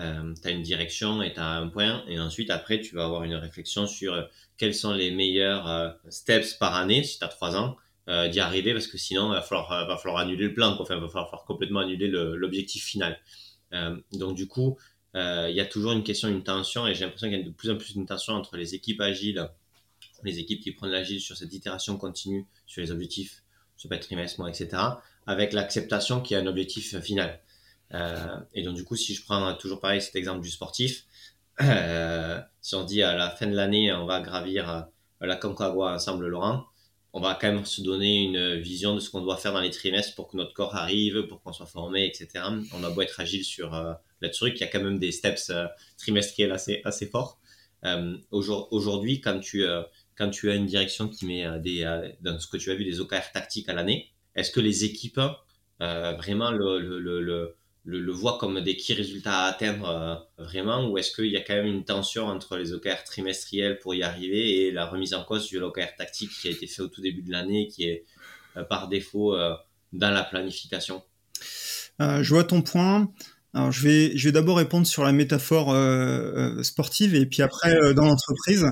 euh, 0.00 0.34
tu 0.40 0.48
as 0.48 0.50
une 0.50 0.62
direction 0.62 1.22
et 1.22 1.34
tu 1.34 1.40
as 1.40 1.50
un 1.50 1.68
point. 1.68 2.02
Et 2.08 2.18
ensuite, 2.18 2.50
après, 2.50 2.80
tu 2.80 2.94
vas 2.94 3.04
avoir 3.04 3.24
une 3.24 3.34
réflexion 3.34 3.86
sur 3.86 4.28
quels 4.56 4.74
sont 4.74 4.92
les 4.92 5.10
meilleurs 5.10 5.98
steps 6.08 6.54
par 6.54 6.74
année, 6.74 7.04
si 7.04 7.18
tu 7.18 7.24
as 7.24 7.28
trois 7.28 7.56
ans, 7.56 7.76
euh, 8.10 8.28
d'y 8.28 8.38
arriver 8.38 8.74
parce 8.74 8.86
que 8.86 8.98
sinon 8.98 9.32
il 9.32 9.36
va 9.36 9.40
falloir, 9.40 9.72
euh, 9.72 9.86
va 9.86 9.96
falloir 9.96 10.20
annuler 10.20 10.44
le 10.44 10.52
plan, 10.52 10.76
quoi. 10.76 10.82
Enfin, 10.82 10.96
il 10.96 11.00
va 11.00 11.08
falloir, 11.08 11.44
complètement 11.46 11.80
annuler 11.80 12.08
l'objectif 12.08 12.84
final. 12.84 13.18
Euh, 13.72 13.96
donc 14.12 14.36
du 14.36 14.46
coup, 14.46 14.76
il 15.14 15.54
y 15.54 15.60
a 15.60 15.66
toujours 15.66 15.92
une 15.92 16.02
question, 16.02 16.28
une 16.28 16.42
tension 16.42 16.86
et 16.86 16.94
j'ai 16.94 17.04
l'impression 17.04 17.28
qu'il 17.28 17.38
y 17.38 17.40
a 17.40 17.44
de 17.44 17.50
plus 17.50 17.70
en 17.70 17.76
plus 17.76 17.94
une 17.94 18.06
tension 18.06 18.34
entre 18.34 18.56
les 18.56 18.74
équipes 18.74 19.00
agiles, 19.00 19.48
les 20.24 20.38
équipes 20.38 20.60
qui 20.60 20.72
prennent 20.72 20.90
l'agile 20.90 21.20
sur 21.20 21.36
cette 21.36 21.52
itération 21.52 21.96
continue 21.96 22.46
sur 22.66 22.82
les 22.82 22.90
objectifs, 22.90 23.44
peut 23.88 23.94
être 23.94 24.06
trimestre, 24.06 24.46
etc., 24.48 24.82
avec 25.26 25.52
l'acceptation 25.52 26.20
qu'il 26.20 26.36
y 26.36 26.40
a 26.40 26.42
un 26.42 26.46
objectif 26.46 26.98
final. 27.00 27.40
et 28.54 28.62
donc 28.62 28.76
du 28.76 28.84
coup, 28.84 28.96
si 28.96 29.14
je 29.14 29.24
prends 29.24 29.54
toujours 29.54 29.80
pareil 29.80 30.00
cet 30.00 30.16
exemple 30.16 30.40
du 30.40 30.50
sportif, 30.50 31.04
si 32.60 32.74
on 32.74 32.84
dit 32.84 33.02
à 33.02 33.14
la 33.14 33.30
fin 33.30 33.46
de 33.46 33.54
l'année, 33.54 33.92
on 33.92 34.06
va 34.06 34.20
gravir 34.20 34.86
la 35.20 35.36
Concagua 35.36 35.94
ensemble 35.94 36.26
Laurent, 36.26 36.66
on 37.12 37.20
va 37.20 37.38
quand 37.40 37.52
même 37.52 37.64
se 37.64 37.80
donner 37.80 38.24
une 38.24 38.56
vision 38.56 38.94
de 38.94 39.00
ce 39.00 39.08
qu'on 39.08 39.20
doit 39.20 39.36
faire 39.36 39.52
dans 39.52 39.60
les 39.60 39.70
trimestres 39.70 40.16
pour 40.16 40.28
que 40.28 40.36
notre 40.36 40.52
corps 40.52 40.74
arrive, 40.74 41.28
pour 41.28 41.40
qu'on 41.42 41.52
soit 41.52 41.66
formé, 41.66 42.06
etc. 42.06 42.44
On 42.74 42.82
a 42.82 42.90
beau 42.90 43.02
être 43.02 43.20
agile 43.20 43.44
sur 43.44 43.72
euh, 44.24 44.28
le 44.28 44.30
truc, 44.30 44.54
il 44.56 44.60
y 44.60 44.64
a 44.64 44.66
quand 44.68 44.82
même 44.82 44.98
des 44.98 45.12
steps 45.12 45.50
euh, 45.50 45.66
trimestriels 45.98 46.52
assez, 46.52 47.06
forts. 47.06 47.40
Euh, 47.84 48.16
aujourd'hui, 48.30 49.20
quand 49.20 49.40
tu, 49.40 49.64
quand 50.16 50.30
tu 50.30 50.50
as 50.50 50.54
une 50.54 50.66
direction 50.66 51.08
qui 51.08 51.26
met 51.26 51.44
des, 51.60 51.84
dans 52.22 52.38
ce 52.38 52.46
que 52.46 52.56
tu 52.56 52.70
as 52.70 52.74
vu, 52.74 52.84
des 52.84 53.00
OKR 53.00 53.30
tactiques 53.32 53.68
à 53.68 53.74
l'année, 53.74 54.10
est-ce 54.34 54.50
que 54.50 54.60
les 54.60 54.84
équipes, 54.84 55.20
vraiment 55.80 56.50
le, 56.50 56.78
le 56.78 57.56
le, 57.84 58.00
le 58.00 58.12
voit 58.12 58.38
comme 58.38 58.60
des 58.60 58.76
key 58.76 58.94
résultats 58.94 59.44
à 59.44 59.48
atteindre 59.48 59.88
euh, 59.88 60.42
vraiment 60.42 60.88
ou 60.88 60.98
est-ce 60.98 61.12
qu'il 61.14 61.30
y 61.30 61.36
a 61.36 61.40
quand 61.40 61.54
même 61.54 61.66
une 61.66 61.84
tension 61.84 62.26
entre 62.26 62.56
les 62.56 62.72
OKR 62.72 63.04
trimestriels 63.04 63.78
pour 63.78 63.94
y 63.94 64.02
arriver 64.02 64.62
et 64.62 64.70
la 64.70 64.86
remise 64.86 65.14
en 65.14 65.22
cause 65.22 65.48
du 65.48 65.58
OKR 65.58 65.94
tactique 65.96 66.30
qui 66.30 66.48
a 66.48 66.50
été 66.50 66.66
fait 66.66 66.82
au 66.82 66.88
tout 66.88 67.02
début 67.02 67.22
de 67.22 67.30
l'année 67.30 67.68
qui 67.68 67.84
est 67.84 68.04
euh, 68.56 68.64
par 68.64 68.88
défaut 68.88 69.34
euh, 69.34 69.54
dans 69.92 70.10
la 70.10 70.24
planification? 70.24 71.02
Je 72.00 72.28
vois 72.28 72.42
ton 72.42 72.62
point. 72.62 73.12
Alors 73.54 73.70
je 73.70 73.82
vais, 73.82 74.16
je 74.16 74.28
vais 74.28 74.32
d'abord 74.32 74.56
répondre 74.56 74.86
sur 74.86 75.04
la 75.04 75.12
métaphore 75.12 75.74
sportive 76.64 77.14
et 77.14 77.24
puis 77.24 77.40
après 77.40 77.94
dans 77.94 78.04
l'entreprise. 78.04 78.66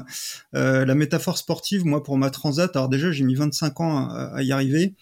la 0.53 0.95
métaphore 0.95 1.39
sportive, 1.39 1.85
moi 1.85 2.03
pour 2.03 2.19
ma 2.19 2.31
transat, 2.31 2.75
alors 2.75 2.89
déjà 2.89 3.13
j'ai 3.13 3.23
mis 3.23 3.37
25 3.37 3.81
ans 3.81 4.09
à 4.09 4.43
y 4.43 4.51
arriver 4.51 4.95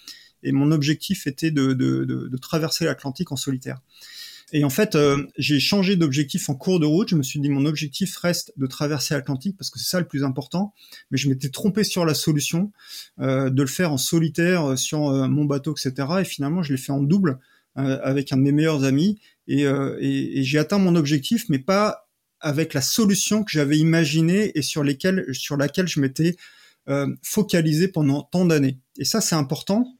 et 0.42 0.52
mon 0.52 0.70
objectif 0.70 1.26
était 1.26 1.50
de, 1.50 1.72
de, 1.72 2.04
de, 2.04 2.28
de 2.28 2.36
traverser 2.36 2.84
l'Atlantique 2.84 3.32
en 3.32 3.36
solitaire. 3.36 3.80
Et 4.52 4.64
en 4.64 4.70
fait, 4.70 4.96
euh, 4.96 5.26
j'ai 5.38 5.60
changé 5.60 5.96
d'objectif 5.96 6.48
en 6.48 6.54
cours 6.54 6.80
de 6.80 6.86
route. 6.86 7.08
Je 7.08 7.16
me 7.16 7.22
suis 7.22 7.40
dit, 7.40 7.48
mon 7.48 7.66
objectif 7.66 8.16
reste 8.16 8.52
de 8.56 8.66
traverser 8.66 9.14
l'Atlantique 9.14 9.56
parce 9.56 9.70
que 9.70 9.78
c'est 9.78 9.88
ça 9.88 10.00
le 10.00 10.06
plus 10.06 10.24
important. 10.24 10.74
Mais 11.10 11.18
je 11.18 11.28
m'étais 11.28 11.50
trompé 11.50 11.84
sur 11.84 12.04
la 12.04 12.14
solution 12.14 12.72
euh, 13.20 13.50
de 13.50 13.62
le 13.62 13.68
faire 13.68 13.92
en 13.92 13.98
solitaire 13.98 14.70
euh, 14.70 14.76
sur 14.76 15.08
euh, 15.08 15.28
mon 15.28 15.44
bateau, 15.44 15.72
etc. 15.72 16.08
Et 16.20 16.24
finalement, 16.24 16.62
je 16.62 16.72
l'ai 16.72 16.78
fait 16.78 16.92
en 16.92 17.02
double 17.02 17.38
avec 17.76 18.32
un 18.32 18.36
de 18.36 18.42
mes 18.42 18.52
meilleurs 18.52 18.82
amis. 18.82 19.20
Et, 19.52 19.62
et, 19.62 20.44
j'ai 20.44 20.58
atteint 20.58 20.78
mon 20.78 20.94
objectif, 20.94 21.46
mais 21.48 21.58
pas 21.58 22.08
avec 22.40 22.72
la 22.72 22.80
solution 22.80 23.42
que 23.42 23.50
j'avais 23.50 23.76
imaginée 23.78 24.52
et 24.54 24.62
sur, 24.62 24.84
laquelle 24.84 25.24
je 25.28 26.00
m'étais 26.00 26.36
focalisé 27.22 27.88
pendant 27.88 28.22
tant 28.22 28.44
d'années. 28.44 28.78
Et 28.98 29.04
ça, 29.04 29.20
c'est 29.20 29.34
important 29.34 29.96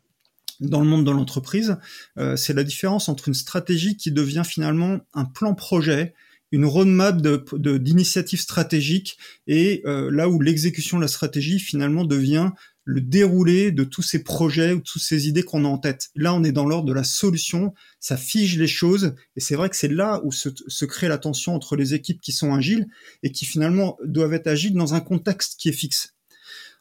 dans 0.60 0.80
le 0.80 0.86
monde 0.86 1.06
de 1.06 1.10
l'entreprise, 1.10 1.76
euh, 2.18 2.36
c'est 2.36 2.52
la 2.52 2.64
différence 2.64 3.08
entre 3.08 3.28
une 3.28 3.34
stratégie 3.34 3.96
qui 3.96 4.12
devient 4.12 4.42
finalement 4.46 5.00
un 5.14 5.24
plan 5.24 5.54
projet, 5.54 6.14
une 6.52 6.66
roadmap 6.66 7.16
d'initiatives 7.54 8.40
stratégiques, 8.40 9.18
et 9.46 9.82
euh, 9.86 10.10
là 10.10 10.28
où 10.28 10.40
l'exécution 10.40 10.98
de 10.98 11.02
la 11.02 11.08
stratégie 11.08 11.58
finalement 11.58 12.04
devient 12.04 12.50
le 12.90 13.00
déroulé 13.00 13.70
de 13.70 13.84
tous 13.84 14.02
ces 14.02 14.22
projets 14.22 14.72
ou 14.72 14.80
toutes 14.80 15.02
ces 15.02 15.28
idées 15.28 15.44
qu'on 15.44 15.64
a 15.64 15.68
en 15.68 15.78
tête. 15.78 16.10
Là, 16.16 16.34
on 16.34 16.42
est 16.42 16.52
dans 16.52 16.66
l'ordre 16.66 16.88
de 16.88 16.92
la 16.92 17.04
solution, 17.04 17.72
ça 18.00 18.16
fige 18.16 18.58
les 18.58 18.66
choses, 18.66 19.14
et 19.36 19.40
c'est 19.40 19.54
vrai 19.54 19.70
que 19.70 19.76
c'est 19.76 19.88
là 19.88 20.20
où 20.24 20.32
se, 20.32 20.48
se 20.66 20.84
crée 20.84 21.08
la 21.08 21.18
tension 21.18 21.54
entre 21.54 21.76
les 21.76 21.94
équipes 21.94 22.20
qui 22.20 22.32
sont 22.32 22.52
agiles 22.52 22.86
et 23.22 23.30
qui 23.30 23.44
finalement 23.44 23.96
doivent 24.04 24.34
être 24.34 24.48
agiles 24.48 24.74
dans 24.74 24.94
un 24.94 25.00
contexte 25.00 25.58
qui 25.58 25.68
est 25.68 25.72
fixe. 25.72 26.14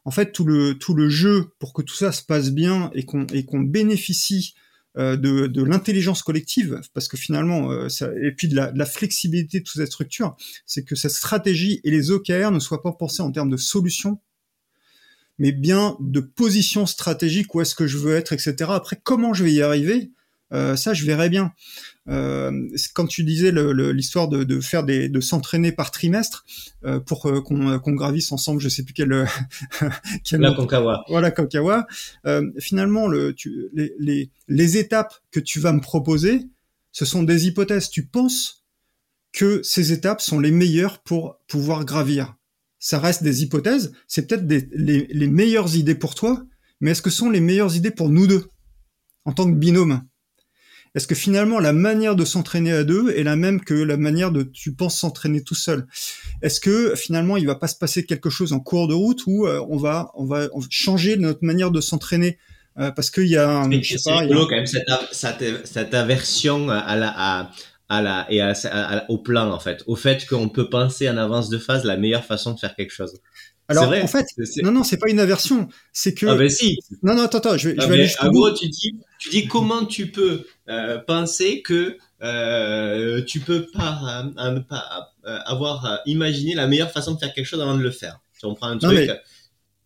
En 0.06 0.12
fait, 0.12 0.32
tout 0.32 0.46
le, 0.46 0.76
tout 0.76 0.96
le 0.96 1.10
jeu 1.10 1.52
pour 1.60 1.74
que 1.74 1.82
tout 1.82 1.96
ça 1.96 2.12
se 2.12 2.24
passe 2.24 2.52
bien 2.52 2.90
et 2.94 3.06
qu'on 3.06 3.60
bénéficie 3.60 4.56
euh, 4.98 5.16
de, 5.16 5.46
de 5.46 5.64
l'intelligence 5.64 6.24
collective, 6.24 6.82
parce 6.96 7.08
que 7.08 7.16
finalement, 7.16 7.72
euh, 7.72 7.88
et 8.24 8.32
puis 8.32 8.48
de 8.48 8.56
la, 8.56 8.72
de 8.72 8.80
la, 8.80 8.88
flexibilité 8.88 9.60
de 9.60 9.64
toute 9.64 9.78
cette 9.78 9.92
structure, 9.92 10.36
c'est 10.66 10.84
que 10.84 10.96
cette 10.96 11.12
stratégie 11.12 11.80
et 11.84 11.92
les 11.92 12.10
OKR 12.10 12.50
ne 12.50 12.60
soient 12.60 12.82
pas 12.82 12.94
pensés 12.94 13.22
en 13.22 13.32
termes 13.32 13.52
de 13.52 13.58
solutions, 13.58 14.20
mais 15.40 15.52
bien 15.52 15.98
de 16.00 16.20
position 16.20 16.86
stratégique, 16.86 17.56
où 17.56 17.62
est-ce 17.62 17.76
que 17.76 17.88
je 17.88 17.98
veux 17.98 18.16
être, 18.16 18.34
etc. 18.34 18.56
Après, 18.70 19.00
comment 19.02 19.34
je 19.34 19.44
vais 19.44 19.54
y 19.54 19.62
arriver 19.62 20.12
euh, 20.52 20.76
ça, 20.76 20.94
je 20.94 21.06
verrai 21.06 21.30
bien. 21.30 21.54
Euh, 22.08 22.52
quand 22.96 23.06
tu 23.06 23.24
disais 23.24 23.52
l'histoire 23.52 24.28
de, 24.28 24.44
de, 24.44 24.60
faire 24.60 24.84
des, 24.84 25.10
de 25.10 25.20
s'entraîner 25.20 25.72
par 25.72 25.92
trimestre 25.92 26.44
euh, 26.84 27.00
pour 27.00 27.26
euh, 27.28 27.42
qu'on 27.42 27.92
gravisse 27.92 28.32
ensemble, 28.32 28.60
je 28.60 28.70
sais 28.70 28.84
plus 28.84 28.94
quel, 28.94 29.28
quel 30.24 30.42
la. 30.42 30.56
Voilà 31.08 31.32
Concawa. 31.32 31.86
Euh, 32.26 32.50
finalement, 32.58 33.08
le, 33.08 33.34
tu, 33.34 33.70
les, 33.74 33.94
les, 34.00 34.32
les 34.48 34.78
étapes 34.78 35.14
que 35.32 35.40
tu 35.40 35.60
vas 35.60 35.72
me 35.72 35.82
proposer, 35.82 36.48
ce 36.92 37.06
sont 37.06 37.24
des 37.24 37.48
hypothèses. 37.48 37.90
Tu 37.90 38.06
penses 38.06 38.66
que 39.32 39.62
ces 39.62 39.92
étapes 39.92 40.22
sont 40.22 40.40
les 40.40 40.52
meilleures 40.52 41.00
pour 41.04 41.40
pouvoir 41.48 41.86
gravir. 41.86 42.36
Ça 42.80 43.00
reste 43.00 43.24
des 43.24 43.44
hypothèses. 43.44 43.94
C'est 44.08 44.28
peut-être 44.28 44.46
les, 44.48 45.08
les 45.10 45.28
meilleures 45.28 45.76
idées 45.76 45.96
pour 45.96 46.16
toi, 46.16 46.44
mais 46.80 46.92
est-ce 46.92 47.02
que 47.02 47.10
ce 47.10 47.18
sont 47.18 47.30
les 47.30 47.42
meilleures 47.42 47.76
idées 47.76 47.92
pour 47.92 48.10
nous 48.10 48.28
deux 48.28 48.46
en 49.26 49.34
tant 49.34 49.46
que 49.46 49.56
binôme 49.56 50.02
est-ce 50.96 51.06
que 51.06 51.16
finalement 51.16 51.60
la 51.60 51.74
manière 51.74 52.16
de 52.16 52.26
s'entraîner 52.26 52.72
à 52.72 52.84
deux 52.84 53.12
est 53.12 53.24
la 53.24 53.36
même 53.36 53.62
que 53.62 53.76
la 53.76 53.98
manière 53.98 54.32
de 54.32 54.42
tu 54.42 54.74
penses 54.74 54.98
s'entraîner 54.98 55.44
tout 55.44 55.56
seul? 55.56 55.86
Est-ce 56.42 56.60
que 56.60 56.96
finalement 56.96 57.38
il 57.38 57.46
va 57.46 57.56
pas 57.56 57.68
se 57.68 57.76
passer 57.78 58.06
quelque 58.06 58.30
chose 58.30 58.54
en 58.54 58.60
cours 58.60 58.88
de 58.88 58.96
route 58.96 59.22
où 59.28 59.46
euh, 59.46 59.64
on 59.70 59.78
va 59.78 60.12
on 60.16 60.26
va 60.26 60.48
changer 60.70 61.16
notre 61.18 61.44
manière 61.44 61.72
de 61.72 61.80
s'entraîner? 61.80 62.40
Euh, 62.80 62.92
parce 62.92 63.12
qu'il 63.12 63.28
y 63.28 63.36
a 63.36 63.50
un, 63.50 63.70
je 63.82 63.98
sais 63.98 64.10
pas, 64.10 64.26
quand 64.26 64.50
même 64.50 64.66
cette, 64.66 65.68
cette, 65.68 65.94
aversion 65.94 66.70
à 66.70 66.96
la 66.96 67.14
à, 67.16 67.52
à 67.90 68.02
la 68.02 68.28
et 68.30 68.42
au 69.10 69.18
plan 69.18 69.52
en 69.52 69.60
fait, 69.60 69.84
au 69.88 69.96
fait 69.96 70.26
qu'on 70.28 70.50
peut 70.50 70.70
penser 70.70 71.10
en 71.10 71.18
avance 71.18 71.50
de 71.50 71.58
phase 71.58 71.84
la 71.84 71.98
meilleure 71.98 72.26
façon 72.26 72.54
de 72.54 72.60
faire 72.60 72.76
quelque 72.76 72.94
chose. 72.94 73.20
Alors 73.68 73.90
en 73.90 74.08
fait, 74.08 74.26
non 74.64 74.72
non, 74.72 74.84
c'est 74.84 74.98
pas 74.98 75.10
une 75.10 75.20
aversion, 75.20 75.68
c'est 75.94 76.16
que 76.16 76.26
ah 76.26 76.36
ben 76.36 76.50
si. 76.50 76.80
Non 77.04 77.14
non 77.14 77.24
attends 77.24 77.38
attends, 77.38 77.58
je 77.58 77.70
vais, 77.70 77.76
je 77.80 77.88
vais 77.88 77.94
aller 77.94 78.10
En 78.20 78.30
gros, 78.30 78.52
tu 78.52 78.68
dis 78.68 78.96
tu 79.20 79.30
dis 79.30 79.48
comment 79.48 79.86
tu 79.86 80.12
peux 80.12 80.46
euh, 80.70 80.98
penser 81.00 81.62
que 81.62 81.98
euh, 82.22 83.24
tu 83.24 83.40
peux 83.40 83.68
pas, 83.72 84.26
euh, 84.38 84.60
pas 84.62 85.14
euh, 85.26 85.38
avoir 85.46 86.02
imaginé 86.06 86.54
la 86.54 86.68
meilleure 86.68 86.92
façon 86.92 87.14
de 87.14 87.20
faire 87.20 87.34
quelque 87.34 87.46
chose 87.46 87.62
avant 87.62 87.78
de 87.78 87.84
le 87.84 87.92
faire. 87.92 88.20
Si 88.38 88.46
on 88.46 88.56
prend 88.56 88.68
un 88.68 88.78
truc. 88.78 89.10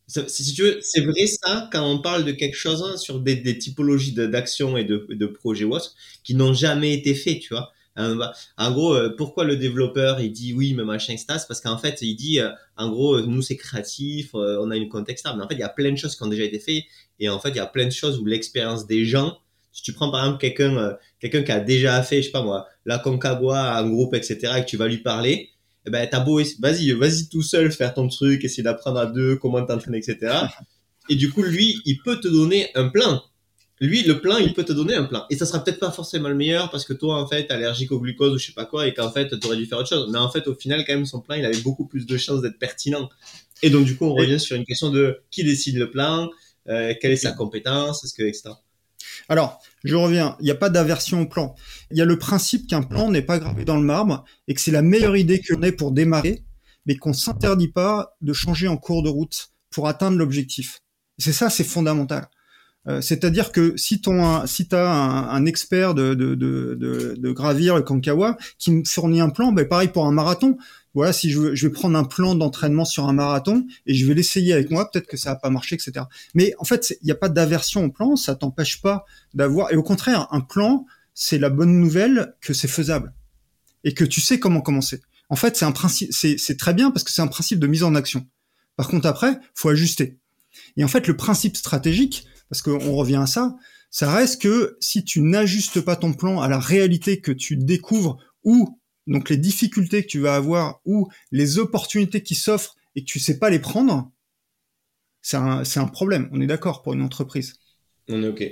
Si 0.08 0.54
tu 0.54 0.64
veux, 0.64 0.80
c'est 0.82 1.02
vrai 1.02 1.26
ça 1.28 1.70
quand 1.72 1.90
on 1.90 2.00
parle 2.00 2.26
de 2.26 2.32
quelque 2.32 2.58
chose 2.58 2.84
hein, 2.84 2.98
sur 2.98 3.20
des, 3.20 3.36
des 3.36 3.58
typologies 3.58 4.14
d'actions 4.14 4.78
et 4.78 4.84
de, 4.84 5.08
de 5.10 5.26
projets 5.26 5.66
ou 5.66 5.78
qui 6.24 6.36
n'ont 6.36 6.54
jamais 6.54 6.94
été 6.94 7.16
faits, 7.16 7.40
tu 7.40 7.54
vois. 7.54 7.72
Bah, 7.96 8.34
en 8.58 8.72
gros, 8.72 8.98
pourquoi 9.18 9.44
le 9.44 9.56
développeur 9.56 10.20
il 10.20 10.32
dit 10.32 10.54
oui 10.54 10.74
mais 10.74 10.84
machin 10.84 11.14
etc. 11.14 11.28
Parce 11.48 11.62
qu'en 11.62 11.78
fait 11.78 12.02
il 12.02 12.16
dit 12.16 12.40
en 12.76 12.90
gros 12.90 13.22
nous 13.22 13.44
c'est 13.44 13.56
créatif, 13.56 14.32
on 14.34 14.72
a 14.72 14.76
une 14.76 14.90
contexte 14.90 15.28
mais 15.36 15.44
en 15.44 15.48
fait 15.48 15.54
il 15.54 15.60
y 15.60 15.64
a 15.64 15.70
plein 15.70 15.92
de 15.92 15.98
choses 15.98 16.16
qui 16.16 16.24
ont 16.24 16.28
déjà 16.28 16.44
été 16.44 16.60
faites 16.60 16.86
et 17.20 17.30
en 17.30 17.40
fait 17.40 17.50
il 17.50 17.58
y 17.58 17.60
a 17.60 17.68
plein 17.68 17.86
de 17.86 17.92
choses 17.92 18.18
où 18.20 18.26
l'expérience 18.26 18.88
des 18.88 19.06
gens 19.06 19.38
si 19.74 19.82
tu 19.82 19.92
prends 19.92 20.12
par 20.12 20.24
exemple 20.24 20.40
quelqu'un 20.40 20.78
euh, 20.78 20.94
quelqu'un 21.20 21.42
qui 21.42 21.52
a 21.52 21.60
déjà 21.60 22.02
fait, 22.04 22.22
je 22.22 22.28
sais 22.28 22.32
pas 22.32 22.44
moi, 22.44 22.68
la 22.86 23.00
Concagua, 23.00 23.76
un 23.76 23.90
groupe, 23.90 24.14
etc., 24.14 24.54
et 24.58 24.62
que 24.62 24.68
tu 24.68 24.78
vas 24.78 24.88
lui 24.88 25.00
parler, 25.00 25.50
eh 25.86 25.90
ben 25.90 26.08
t'as 26.10 26.20
beau, 26.22 26.40
vas-y, 26.60 26.92
vas-y 26.92 27.28
tout 27.28 27.42
seul 27.42 27.72
faire 27.72 27.94
ton 27.94 28.08
truc, 28.08 28.46
essayer 28.46 28.64
d'apprendre 28.64 29.00
à 29.00 29.08
deux, 29.08 29.36
comment 29.36 29.66
t'entraîner, 29.66 29.98
etc. 29.98 30.36
Et 31.10 31.16
du 31.16 31.30
coup, 31.30 31.44
lui, 31.44 31.82
il 31.84 32.02
peut 32.02 32.22
te 32.22 32.30
donner 32.30 32.70
un 32.76 32.88
plan. 32.88 33.22
Lui, 33.84 34.02
le 34.04 34.22
plan, 34.22 34.38
il 34.38 34.54
peut 34.54 34.64
te 34.64 34.72
donner 34.72 34.96
un 34.96 35.04
plan. 35.04 35.26
Et 35.30 35.36
ça 35.36 35.46
sera 35.46 35.62
peut-être 35.62 35.80
pas 35.82 35.92
forcément 35.92 36.30
le 36.30 36.36
meilleur 36.36 36.72
parce 36.72 36.86
que 36.86 36.94
toi, 36.94 37.22
en 37.22 37.28
fait, 37.28 37.52
allergique 37.52 37.92
au 37.92 38.00
glucose 38.00 38.34
ou 38.34 38.38
je 38.38 38.46
sais 38.46 38.54
pas 38.54 38.64
quoi, 38.64 38.88
et 38.88 38.94
qu'en 38.94 39.12
fait, 39.12 39.38
t'aurais 39.42 39.58
dû 39.58 39.66
faire 39.66 39.78
autre 39.78 39.90
chose. 39.90 40.10
Mais 40.10 40.20
en 40.20 40.32
fait, 40.32 40.48
au 40.48 40.56
final, 40.56 40.86
quand 40.88 40.94
même, 40.94 41.06
son 41.06 41.20
plan, 41.20 41.36
il 41.36 41.44
avait 41.44 41.60
beaucoup 41.60 41.86
plus 41.86 42.06
de 42.06 42.16
chances 42.16 42.42
d'être 42.42 42.58
pertinent. 42.58 43.10
Et 43.62 43.70
donc, 43.70 43.84
du 43.84 43.98
coup, 43.98 44.06
on 44.06 44.14
revient 44.14 44.40
sur 44.40 44.56
une 44.56 44.64
question 44.64 44.90
de 44.90 45.20
qui 45.32 45.44
décide 45.44 45.76
le 45.76 45.92
plan, 45.92 46.30
euh, 46.70 46.94
quelle 47.02 47.12
est 47.12 47.18
sa 47.18 47.34
compétence, 47.34 48.06
est-ce 48.06 48.14
que, 48.14 48.24
etc. 48.24 48.52
Alors, 49.28 49.60
je 49.84 49.98
reviens, 49.98 50.38
il 50.40 50.46
n'y 50.46 50.52
a 50.52 50.56
pas 50.56 50.70
d'aversion 50.70 51.24
au 51.24 51.26
plan. 51.26 51.54
Il 51.92 51.98
y 51.98 52.02
a 52.02 52.06
le 52.06 52.18
principe 52.18 52.68
qu'un 52.68 52.84
plan 52.84 53.12
n'est 53.12 53.22
pas 53.22 53.38
gravé 53.38 53.66
dans 53.66 53.76
le 53.76 53.84
marbre 53.84 54.24
et 54.48 54.54
que 54.54 54.62
c'est 54.62 54.72
la 54.72 54.82
meilleure 54.82 55.18
idée 55.18 55.42
qu'on 55.42 55.62
ait 55.62 55.74
pour 55.74 55.92
démarrer, 55.92 56.46
mais 56.86 56.96
qu'on 56.96 57.12
s'interdit 57.12 57.68
pas 57.68 58.16
de 58.22 58.32
changer 58.32 58.70
en 58.70 58.78
cours 58.78 59.04
de 59.04 59.10
route 59.10 59.50
pour 59.72 59.90
atteindre 59.90 60.18
l'objectif. 60.18 60.80
C'est 61.18 61.34
ça, 61.34 61.50
c'est 61.50 61.66
fondamental. 61.66 62.30
Euh, 62.88 63.00
c'est-à-dire 63.00 63.52
que 63.52 63.78
si 63.78 64.02
ton, 64.02 64.46
si 64.46 64.68
t'as 64.68 64.92
un, 64.92 65.30
un 65.30 65.46
expert 65.46 65.94
de, 65.94 66.14
de, 66.16 66.36
de, 66.36 67.16
de, 67.18 67.32
gravir 67.32 67.78
le 67.78 67.82
Kankawa 67.82 68.38
qui 68.58 68.72
me 68.72 68.84
fournit 68.84 69.22
un 69.22 69.30
plan, 69.30 69.54
ben 69.54 69.66
pareil 69.66 69.88
pour 69.88 70.06
un 70.06 70.12
marathon, 70.12 70.58
voilà, 70.94 71.14
si 71.14 71.30
je, 71.30 71.56
je 71.56 71.68
vais 71.68 71.72
prendre 71.72 71.98
un 71.98 72.04
plan 72.04 72.36
d'entraînement 72.36 72.84
sur 72.84 73.08
un 73.08 73.14
marathon 73.14 73.66
et 73.86 73.94
je 73.94 74.06
vais 74.06 74.14
l'essayer 74.14 74.54
avec 74.54 74.70
moi, 74.70 74.90
peut-être 74.92 75.08
que 75.08 75.18
ça 75.18 75.30
va 75.30 75.36
pas 75.38 75.50
marcher, 75.50 75.76
etc. 75.76 76.06
Mais 76.34 76.54
en 76.60 76.66
fait, 76.66 76.96
il 77.02 77.06
n'y 77.06 77.12
a 77.12 77.16
pas 77.16 77.30
d'aversion 77.30 77.86
au 77.86 77.90
plan, 77.90 78.16
ça 78.18 78.36
t'empêche 78.36 78.82
pas 78.82 79.06
d'avoir. 79.34 79.72
Et 79.72 79.78
au 79.78 79.84
contraire, 79.84 80.28
un 80.32 80.42
plan, 80.42 80.86
c'est 81.14 81.40
la 81.40 81.50
bonne 81.50 81.80
nouvelle 81.80 82.36
que 82.42 82.54
c'est 82.54 82.68
faisable 82.68 83.14
et 83.84 83.94
que 83.94 84.04
tu 84.04 84.22
sais 84.22 84.40
comment 84.40 84.62
commencer. 84.62 85.02
En 85.30 85.36
fait, 85.36 85.56
c'est 85.56 85.66
un 85.66 85.72
principe, 85.72 86.12
c'est 86.12 86.58
très 86.58 86.74
bien 86.74 86.92
parce 86.92 87.04
que 87.04 87.12
c'est 87.12 87.22
un 87.22 87.28
principe 87.28 87.60
de 87.60 87.68
mise 87.68 87.84
en 87.84 87.96
action. 87.96 88.28
Par 88.76 88.88
contre, 88.88 89.08
après, 89.08 89.40
faut 89.56 89.70
ajuster. 89.70 90.18
Et 90.78 90.84
en 90.84 90.88
fait, 90.88 91.08
le 91.08 91.16
principe 91.16 91.58
stratégique, 91.58 92.28
parce 92.54 92.62
qu'on 92.62 92.96
revient 92.96 93.16
à 93.16 93.26
ça, 93.26 93.56
ça 93.90 94.14
reste 94.14 94.40
que 94.40 94.78
si 94.80 95.04
tu 95.04 95.22
n'ajustes 95.22 95.82
pas 95.82 95.96
ton 95.96 96.14
plan 96.14 96.40
à 96.40 96.48
la 96.48 96.60
réalité 96.60 97.20
que 97.20 97.32
tu 97.32 97.58
découvres 97.58 98.20
ou 98.44 98.80
donc 99.08 99.32
les 99.32 99.38
difficultés 99.38 100.04
que 100.04 100.08
tu 100.08 100.20
vas 100.20 100.36
avoir 100.36 100.80
ou 100.86 101.10
les 101.32 101.58
opportunités 101.58 102.22
qui 102.22 102.36
s'offrent 102.36 102.76
et 102.96 103.02
que 103.02 103.08
tu 103.08 103.18
sais 103.18 103.40
pas 103.40 103.50
les 103.50 103.58
prendre, 103.58 104.12
c'est 105.24 105.38
un, 105.38 105.64
un, 105.64 105.88
problème. 105.88 106.30
On 106.32 106.42
est 106.42 106.46
d'accord 106.46 106.84
pour 106.84 106.94
une 106.94 107.02
entreprise. 107.02 107.56
On 108.08 108.22
est 108.22 108.28
ok. 108.28 108.44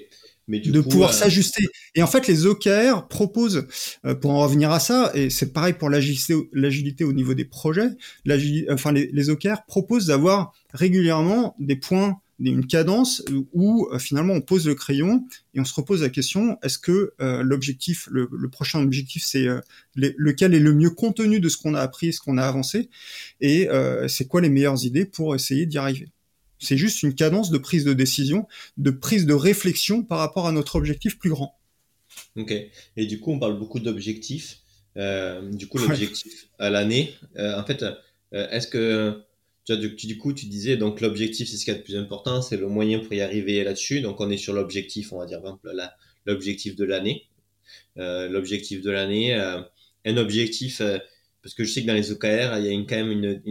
Mais 0.47 0.59
du 0.59 0.71
de 0.71 0.81
pouvoir 0.81 1.11
euh, 1.11 1.13
s'ajuster. 1.13 1.63
Et 1.93 2.01
en 2.01 2.07
fait, 2.07 2.27
les 2.27 2.47
OKR 2.47 3.07
proposent, 3.07 3.67
euh, 4.05 4.15
pour 4.15 4.31
en 4.31 4.39
revenir 4.39 4.71
à 4.71 4.79
ça, 4.79 5.11
et 5.13 5.29
c'est 5.29 5.53
pareil 5.53 5.73
pour 5.73 5.91
l'agilité 5.91 7.03
au 7.03 7.13
niveau 7.13 7.35
des 7.35 7.45
projets, 7.45 7.89
enfin 8.71 8.93
les, 8.93 9.11
les 9.13 9.29
OKR 9.29 9.63
proposent 9.67 10.07
d'avoir 10.07 10.53
régulièrement 10.73 11.55
des 11.59 11.75
points 11.75 12.19
une 12.49 12.65
cadence 12.65 13.23
où 13.53 13.87
euh, 13.91 13.99
finalement 13.99 14.33
on 14.33 14.41
pose 14.41 14.67
le 14.67 14.75
crayon 14.75 15.25
et 15.53 15.59
on 15.59 15.65
se 15.65 15.73
repose 15.73 16.01
la 16.01 16.09
question 16.09 16.57
est-ce 16.63 16.79
que 16.79 17.13
euh, 17.21 17.43
l'objectif, 17.43 18.07
le, 18.11 18.27
prochain 18.49 18.81
objectif, 18.81 19.23
c'est 19.25 19.47
euh, 19.47 19.61
lequel 19.95 20.53
est 20.53 20.59
le 20.59 20.73
mieux 20.73 20.89
contenu 20.89 21.39
de 21.39 21.49
ce 21.49 21.57
qu'on 21.57 21.73
a 21.73 21.81
appris, 21.81 22.13
ce 22.13 22.19
qu'on 22.19 22.37
a 22.37 22.45
avancé, 22.45 22.89
et 23.39 23.67
c'est 24.07 24.27
quoi 24.27 24.41
les 24.41 24.49
meilleures 24.49 24.85
idées 24.85 25.05
pour 25.05 25.35
essayer 25.35 25.65
d'y 25.65 25.77
arriver? 25.77 26.09
C'est 26.59 26.77
juste 26.77 27.01
une 27.03 27.15
cadence 27.15 27.49
de 27.49 27.57
prise 27.57 27.83
de 27.83 27.93
décision, 27.93 28.47
de 28.77 28.91
prise 28.91 29.25
de 29.25 29.33
réflexion 29.33 30.03
par 30.03 30.19
rapport 30.19 30.47
à 30.47 30.51
notre 30.51 30.75
objectif 30.75 31.17
plus 31.17 31.29
grand. 31.29 31.57
Ok. 32.35 32.53
Et 32.97 33.05
du 33.05 33.19
coup, 33.19 33.31
on 33.31 33.39
parle 33.39 33.57
beaucoup 33.57 33.79
d'objectifs. 33.79 34.59
du 34.95 35.67
coup, 35.67 35.77
l'objectif 35.77 36.47
à 36.59 36.69
l'année, 36.69 37.13
en 37.37 37.63
fait, 37.63 37.83
est-ce 38.31 38.67
que 38.67 39.23
du, 39.75 40.17
coup, 40.17 40.33
tu 40.33 40.45
disais, 40.45 40.77
donc 40.77 41.01
l'objectif, 41.01 41.49
c'est 41.49 41.57
ce 41.57 41.65
qui 41.65 41.71
est 41.71 41.77
le 41.77 41.83
plus 41.83 41.97
important, 41.97 42.41
c'est 42.41 42.57
le 42.57 42.67
moyen 42.67 42.99
pour 42.99 43.13
y 43.13 43.21
arriver 43.21 43.63
là-dessus. 43.63 44.01
Donc, 44.01 44.19
on 44.19 44.29
est 44.29 44.37
sur 44.37 44.53
l'objectif, 44.53 45.13
on 45.13 45.19
va 45.19 45.25
dire, 45.25 45.41
l'objectif 46.25 46.75
de 46.75 46.85
l'année. 46.85 47.27
Euh, 47.97 48.29
l'objectif 48.29 48.81
de 48.81 48.91
l'année, 48.91 49.33
euh, 49.35 49.61
un 50.05 50.17
objectif, 50.17 50.81
euh, 50.81 50.97
parce 51.43 51.53
que 51.55 51.63
je 51.63 51.71
sais 51.71 51.81
que 51.81 51.87
dans 51.87 51.93
les 51.93 52.11
OKR, 52.11 52.57
il 52.57 52.65
y 52.65 52.69
a 52.69 52.85
quand 52.87 52.95
même 52.95 53.11
une, 53.11 53.41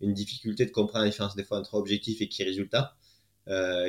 une, 0.00 0.14
difficulté 0.14 0.64
de 0.66 0.70
comprendre 0.70 1.04
la 1.04 1.10
différence 1.10 1.36
des 1.36 1.44
fois 1.44 1.58
entre 1.58 1.74
objectif 1.74 2.20
et 2.20 2.28
qui 2.28 2.44
résultat. 2.44 2.96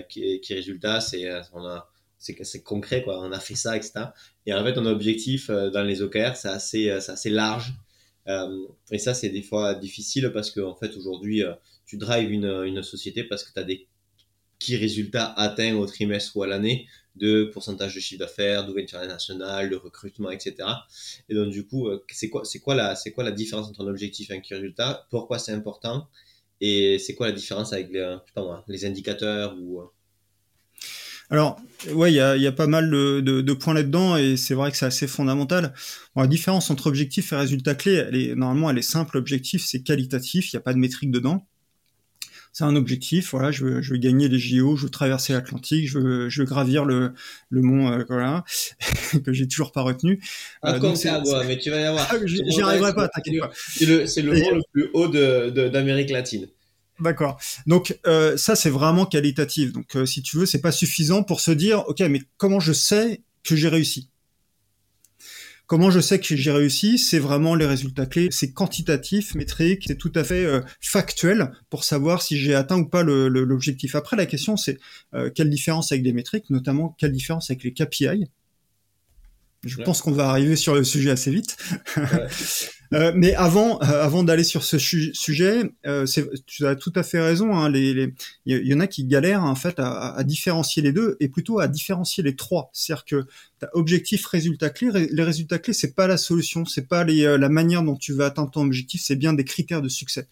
qui, 0.09 0.41
qui 0.41 0.53
résultat, 0.53 0.99
c'est 0.99 1.29
on 1.53 1.65
a 1.65 1.89
c'est 2.17 2.63
concret 2.63 3.03
quoi 3.03 3.21
on 3.21 3.31
a 3.31 3.39
fait 3.39 3.55
ça 3.55 3.77
etc 3.77 4.05
et 4.47 4.53
en 4.53 4.63
fait 4.63 4.77
un 4.77 4.85
objectif 4.85 5.49
dans 5.49 5.83
les 5.83 6.01
OKR 6.01 6.35
c'est 6.35 6.49
assez 6.49 6.89
assez 6.89 7.29
large 7.29 7.73
et 8.27 8.97
ça, 8.97 9.13
c'est 9.13 9.29
des 9.29 9.41
fois 9.41 9.75
difficile 9.75 10.31
parce 10.33 10.51
que 10.51 10.59
en 10.59 10.75
fait, 10.75 10.95
aujourd'hui, 10.97 11.43
euh, 11.43 11.53
tu 11.85 11.97
drives 11.97 12.31
une, 12.31 12.81
société 12.83 13.23
parce 13.23 13.43
que 13.43 13.53
tu 13.53 13.59
as 13.59 13.63
des 13.63 13.87
qui 14.57 14.77
résultats 14.77 15.33
atteints 15.33 15.75
au 15.75 15.85
trimestre 15.85 16.37
ou 16.37 16.43
à 16.43 16.47
l'année 16.47 16.87
de 17.17 17.45
pourcentage 17.53 17.95
de 17.95 17.99
chiffre 17.99 18.19
d'affaires, 18.19 18.65
d'ouverture 18.65 18.99
internationale, 18.99 19.69
de 19.69 19.75
recrutement, 19.75 20.31
etc. 20.31 20.55
Et 21.29 21.35
donc 21.35 21.51
du 21.51 21.65
coup, 21.65 21.87
euh, 21.87 22.03
c'est 22.09 22.29
quoi, 22.29 22.43
quoi 22.63 22.75
la, 22.75 22.95
quoi 23.13 23.23
la 23.23 23.31
différence 23.31 23.67
entre 23.67 23.81
un 23.81 23.87
objectif 23.87 24.31
et 24.31 24.33
un 24.33 24.39
key 24.39 24.55
résultat? 24.55 25.07
Pourquoi 25.11 25.39
c'est 25.39 25.51
important? 25.51 26.07
Et 26.61 26.99
c'est 26.99 27.15
quoi 27.15 27.27
la 27.27 27.33
différence 27.33 27.73
avec 27.73 27.91
les, 27.91 28.17
les 28.67 28.85
indicateurs 28.85 29.57
ou 29.59 29.81
alors, 31.29 31.59
ouais, 31.93 32.11
il 32.11 32.15
y 32.15 32.19
a, 32.19 32.37
y 32.37 32.47
a, 32.47 32.51
pas 32.51 32.67
mal 32.67 32.89
de, 32.89 33.19
de, 33.19 33.41
de 33.41 33.53
points 33.53 33.73
là-dedans 33.73 34.17
et 34.17 34.37
c'est 34.37 34.53
vrai 34.53 34.71
que 34.71 34.77
c'est 34.77 34.85
assez 34.85 35.07
fondamental. 35.07 35.73
Bon, 36.15 36.21
la 36.21 36.27
différence 36.27 36.69
entre 36.69 36.87
objectif 36.87 37.33
et 37.33 37.35
résultat 37.35 37.75
clé, 37.75 37.93
elle 37.93 38.15
est, 38.15 38.35
normalement, 38.35 38.69
elle 38.69 38.77
est 38.77 38.83
simple. 38.83 39.17
Objectif, 39.17 39.65
c'est 39.65 39.81
qualitatif, 39.81 40.53
il 40.53 40.55
n'y 40.55 40.59
a 40.59 40.61
pas 40.61 40.73
de 40.73 40.79
métrique 40.79 41.11
dedans. 41.11 41.47
C'est 42.53 42.63
un 42.63 42.77
objectif, 42.77 43.31
voilà, 43.31 43.51
je 43.51 43.65
veux, 43.65 43.81
je 43.81 43.91
veux 43.91 43.97
gagner 43.97 44.29
les 44.29 44.39
JO, 44.39 44.77
je 44.77 44.83
veux 44.83 44.89
traverser 44.89 45.33
l'Atlantique, 45.33 45.89
je 45.89 45.99
veux, 45.99 46.29
je 46.29 46.41
veux 46.41 46.47
gravir 46.47 46.85
le, 46.85 47.11
le 47.49 47.61
mont, 47.61 47.91
euh, 47.91 48.05
voilà, 48.07 48.45
que 49.25 49.33
j'ai 49.33 49.45
toujours 49.45 49.73
pas 49.73 49.81
retenu. 49.81 50.23
Euh, 50.63 50.79
donc 50.79 50.95
c'est 50.95 51.11
mais 51.45 51.57
tu 51.57 51.69
vas 51.69 51.81
y 51.81 51.83
avoir. 51.83 52.07
Ah, 52.09 52.15
j'y 52.23 52.61
arriverai 52.61 52.93
pas, 52.93 53.09
t'inquiète 53.09 53.41
pas. 53.41 53.51
C'est 53.53 53.85
le, 53.85 54.07
c'est 54.07 54.21
le 54.21 54.39
mont 54.39 54.51
le 54.51 54.61
plus 54.71 54.89
haut 54.93 55.09
de, 55.09 55.67
d'Amérique 55.67 56.11
latine. 56.11 56.47
D'accord. 56.99 57.39
Donc 57.67 57.99
euh, 58.07 58.37
ça 58.37 58.55
c'est 58.55 58.69
vraiment 58.69 59.05
qualitatif. 59.05 59.73
Donc 59.73 59.95
euh, 59.95 60.05
si 60.05 60.21
tu 60.21 60.37
veux, 60.37 60.45
c'est 60.45 60.61
pas 60.61 60.71
suffisant 60.71 61.23
pour 61.23 61.41
se 61.41 61.51
dire 61.51 61.83
OK, 61.87 61.99
mais 62.01 62.21
comment 62.37 62.59
je 62.59 62.73
sais 62.73 63.21
que 63.43 63.55
j'ai 63.55 63.67
réussi? 63.67 64.09
Comment 65.67 65.89
je 65.89 65.99
sais 65.99 66.19
que 66.19 66.35
j'ai 66.35 66.51
réussi? 66.51 66.99
C'est 66.99 67.17
vraiment 67.17 67.55
les 67.55 67.65
résultats 67.65 68.05
clés. 68.05 68.29
C'est 68.31 68.53
quantitatif, 68.53 69.33
métrique, 69.33 69.85
c'est 69.87 69.97
tout 69.97 70.11
à 70.15 70.23
fait 70.23 70.45
euh, 70.45 70.61
factuel 70.79 71.51
pour 71.69 71.83
savoir 71.83 72.21
si 72.21 72.37
j'ai 72.37 72.53
atteint 72.53 72.77
ou 72.77 72.87
pas 72.87 73.03
l'objectif. 73.03 73.95
Après, 73.95 74.15
la 74.15 74.27
question 74.27 74.57
c'est 74.57 74.77
quelle 75.33 75.49
différence 75.49 75.91
avec 75.91 76.05
les 76.05 76.13
métriques, 76.13 76.49
notamment 76.49 76.95
quelle 76.99 77.11
différence 77.11 77.49
avec 77.49 77.63
les 77.63 77.73
KPI. 77.73 78.29
Je 79.65 79.81
pense 79.81 80.01
qu'on 80.01 80.11
va 80.11 80.29
arriver 80.29 80.55
sur 80.55 80.75
le 80.75 80.83
sujet 80.83 81.09
assez 81.09 81.31
vite. 81.31 81.57
Euh, 82.93 83.11
mais 83.15 83.33
avant, 83.33 83.81
euh, 83.81 84.03
avant 84.03 84.23
d'aller 84.23 84.43
sur 84.43 84.63
ce 84.63 84.77
sujet, 84.77 85.63
euh, 85.85 86.05
tu 86.45 86.65
as 86.65 86.75
tout 86.75 86.93
à 86.95 87.03
fait 87.03 87.19
raison. 87.19 87.53
Hein, 87.55 87.69
les, 87.69 88.13
il 88.45 88.67
y, 88.67 88.73
en 88.73 88.79
a 88.79 88.87
qui 88.87 89.05
galèrent 89.05 89.43
en 89.43 89.55
fait 89.55 89.79
à, 89.79 90.15
à, 90.15 90.23
différencier 90.23 90.83
les 90.83 90.91
deux 90.91 91.17
et 91.19 91.27
plutôt 91.27 91.59
à 91.59 91.67
différencier 91.67 92.23
les 92.23 92.35
trois. 92.35 92.69
C'est-à-dire 92.73 93.05
que 93.05 93.25
as 93.63 93.69
objectif, 93.73 94.25
résultat 94.27 94.69
clé. 94.69 95.09
Les 95.11 95.23
résultats 95.23 95.59
clés, 95.59 95.73
c'est 95.73 95.95
pas 95.95 96.07
la 96.07 96.17
solution, 96.17 96.65
c'est 96.65 96.87
pas 96.87 97.03
les, 97.03 97.37
la 97.37 97.49
manière 97.49 97.83
dont 97.83 97.95
tu 97.95 98.13
vas 98.13 98.27
atteindre 98.27 98.51
ton 98.51 98.61
objectif, 98.61 99.01
c'est 99.03 99.15
bien 99.15 99.33
des 99.33 99.45
critères 99.45 99.81
de 99.81 99.89
succès. 99.89 100.27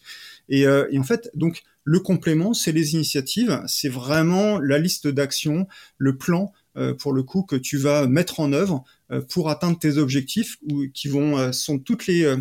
Et, 0.48 0.62
et 0.62 1.00
en 1.00 1.04
fait, 1.04 1.32
donc 1.34 1.64
le 1.84 2.00
complément, 2.00 2.54
c'est 2.54 2.72
les 2.72 2.94
initiatives, 2.94 3.62
c'est 3.68 3.90
vraiment 3.90 4.60
la 4.60 4.78
liste 4.78 5.08
d'actions, 5.08 5.68
le 5.98 6.18
plan 6.18 6.54
pour 7.00 7.14
le 7.14 7.24
coup 7.24 7.44
que 7.44 7.56
tu 7.56 7.78
vas 7.78 8.08
mettre 8.08 8.40
en 8.40 8.52
œuvre 8.52 8.84
pour 9.30 9.50
atteindre 9.50 9.78
tes 9.78 9.98
objectifs 9.98 10.58
ou 10.70 10.86
qui 10.94 11.08
vont 11.08 11.52
sont 11.54 11.78
toutes 11.78 12.08
les 12.08 12.36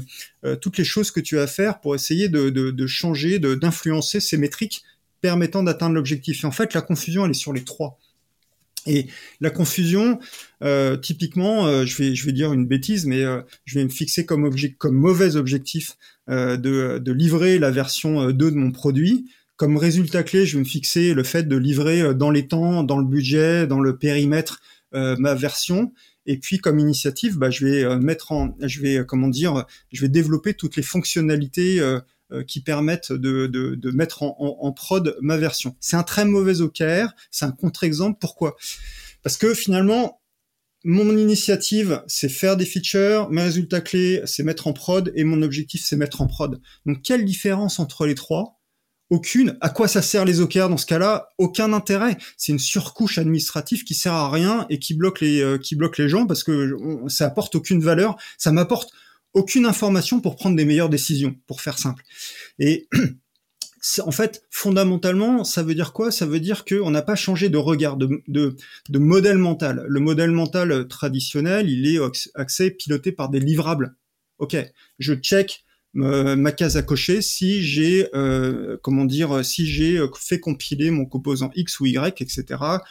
toutes 0.61 0.79
les 0.79 0.85
choses 0.85 1.11
que 1.11 1.21
tu 1.21 1.37
vas 1.37 1.47
faire 1.47 1.81
pour 1.81 1.95
essayer 1.95 2.29
de, 2.29 2.51
de, 2.51 2.71
de 2.71 2.87
changer, 2.87 3.39
d'influencer 3.39 4.21
ces 4.21 4.39
métriques 4.39 4.85
permettant 5.23 5.63
d'atteindre 5.63 5.95
l'objectif. 5.95 6.45
Et 6.45 6.47
en 6.47 6.51
fait, 6.51 6.75
la 6.75 6.83
confusion, 6.83 7.25
elle 7.25 7.31
est 7.31 7.35
sur 7.35 7.55
les 7.55 7.65
trois. 7.65 7.99
Et 8.87 9.07
la 9.41 9.51
confusion, 9.51 10.19
euh, 10.63 10.97
typiquement, 10.97 11.67
euh, 11.67 11.87
je 11.87 11.97
vais 11.97 12.15
je 12.15 12.27
vais 12.27 12.33
dire 12.33 12.53
une 12.53 12.67
bêtise, 12.67 13.07
mais 13.07 13.23
euh, 13.23 13.41
je 13.65 13.79
vais 13.79 13.85
me 13.85 13.89
fixer 13.89 14.27
comme 14.27 14.45
objet, 14.45 14.73
comme 14.73 14.97
mauvais 14.97 15.37
objectif 15.37 15.97
de, 16.29 16.99
de 16.99 17.13
livrer 17.13 17.59
la 17.59 17.71
version 17.71 18.31
2 18.31 18.33
de 18.33 18.57
mon 18.57 18.71
produit. 18.71 19.27
Comme 19.57 19.77
résultat 19.77 20.23
clé, 20.23 20.47
je 20.47 20.57
vais 20.57 20.61
me 20.61 20.69
fixer 20.69 21.15
le 21.15 21.23
fait 21.23 21.45
de 21.45 21.57
livrer 21.57 22.15
dans 22.15 22.31
les 22.31 22.49
temps, 22.49 22.83
dans 22.83 22.99
le 22.99 23.05
budget, 23.05 23.67
dans 23.67 23.81
le 23.81 23.97
périmètre 23.97 24.61
ma 24.93 25.35
version. 25.35 25.93
Et 26.27 26.37
puis 26.37 26.59
comme 26.59 26.79
initiative, 26.79 27.39
bah, 27.39 27.51
je 27.51 27.65
vais 27.65 27.99
mettre 27.99 28.33
en, 28.33 28.55
je 28.61 28.81
vais 28.81 29.05
comment 29.07 29.29
dire, 29.29 29.65
je 29.91 30.01
vais 30.03 30.09
développer 30.09 30.55
toutes 30.55 30.77
les 30.77 30.83
fonctionnalités 30.83 31.81
euh, 32.33 32.45
qui 32.45 32.61
permettent 32.61 33.13
de, 33.13 33.47
de, 33.47 33.91
mettre 33.91 34.23
en, 34.23 34.37
en, 34.39 34.67
en, 34.67 34.73
prod 34.73 35.17
ma 35.21 35.37
version. 35.37 35.77
C'est 35.81 35.97
un 35.97 36.03
très 36.03 36.25
mauvais 36.25 36.63
OKR, 36.63 37.13
c'est 37.31 37.45
un 37.45 37.51
contre-exemple. 37.51 38.19
Pourquoi? 38.21 38.57
Parce 39.23 39.37
que 39.37 39.53
finalement, 39.53 40.23
mon 40.83 41.17
initiative, 41.17 42.03
c'est 42.07 42.31
faire 42.31 42.57
des 42.57 42.65
features, 42.65 43.29
mes 43.29 43.43
résultats 43.43 43.83
clés, 43.83 44.23
c'est 44.25 44.45
mettre 44.45 44.67
en 44.67 44.73
prod, 44.73 45.13
et 45.15 45.25
mon 45.25 45.43
objectif, 45.43 45.83
c'est 45.85 45.97
mettre 45.97 46.23
en 46.23 46.27
prod. 46.27 46.59
Donc, 46.87 47.03
quelle 47.03 47.27
différence 47.27 47.79
entre 47.79 48.07
les 48.07 48.15
trois? 48.15 48.62
Aucune. 49.13 49.59
À 49.61 49.69
quoi 49.69 49.89
ça 49.89 50.01
sert 50.01 50.25
les 50.25 50.41
OKR 50.41 50.71
dans 50.71 50.79
ce 50.79 50.87
cas-là? 50.87 51.35
Aucun 51.37 51.75
intérêt. 51.75 52.17
C'est 52.39 52.51
une 52.51 52.59
surcouche 52.59 53.19
administrative 53.19 53.85
qui 53.85 53.93
sert 53.93 54.15
à 54.15 54.31
rien 54.31 54.65
et 54.71 54.79
qui 54.79 54.95
bloque 54.95 55.21
les 55.21 55.43
euh, 55.43 55.59
qui 55.59 55.77
bloque 55.77 55.99
les 55.99 56.09
gens 56.09 56.27
parce 56.27 56.43
que 56.43 56.75
ça 57.09 57.27
apporte 57.27 57.55
aucune 57.55 57.83
valeur. 57.83 58.17
Ça 58.39 58.53
m'apporte 58.53 58.91
aucune 59.35 59.67
information 59.67 60.23
pour 60.23 60.37
prendre 60.37 60.57
des 60.57 60.65
meilleures 60.65 60.89
décisions, 60.89 61.37
pour 61.47 61.61
faire 61.61 61.79
simple. 61.79 62.03
Et 62.59 62.89
en 64.03 64.13
fait, 64.13 64.47
fondamentalement, 64.49 65.45
ça 65.45 65.63
veut 65.63 65.75
dire 65.75 65.93
quoi? 65.93 66.11
Ça 66.11 66.25
veut 66.25 66.41
dire 66.41 66.65
qu'on 66.65 66.91
n'a 66.91 67.03
pas 67.03 67.15
changé 67.15 67.51
de 67.51 67.59
regard, 67.59 67.99
de, 67.99 68.23
de, 68.29 68.57
de, 68.89 68.99
modèle 68.99 69.37
mental. 69.37 69.85
Le 69.89 70.01
modèle 70.01 70.31
mental 70.31 70.89
traditionnel, 70.89 71.69
il 71.69 71.87
est 71.87 72.01
axé, 72.35 72.71
piloté 72.71 73.13
par 73.13 73.29
des 73.29 73.41
livrables. 73.41 73.95
Ok, 74.39 74.57
je 74.99 75.13
check 75.13 75.67
ma 75.95 76.53
case 76.53 76.77
à 76.77 76.83
cocher 76.83 77.21
si 77.21 77.63
j'ai, 77.63 78.09
euh, 78.15 78.79
comment 78.83 79.05
dire, 79.05 79.45
si 79.45 79.67
j'ai 79.67 80.01
fait 80.19 80.41
compiler 80.41 80.91
mon 80.91 81.05
composant 81.05 81.51
X 81.55 81.81
ou 81.81 81.87
Y, 81.87 82.23
etc. 82.23 82.45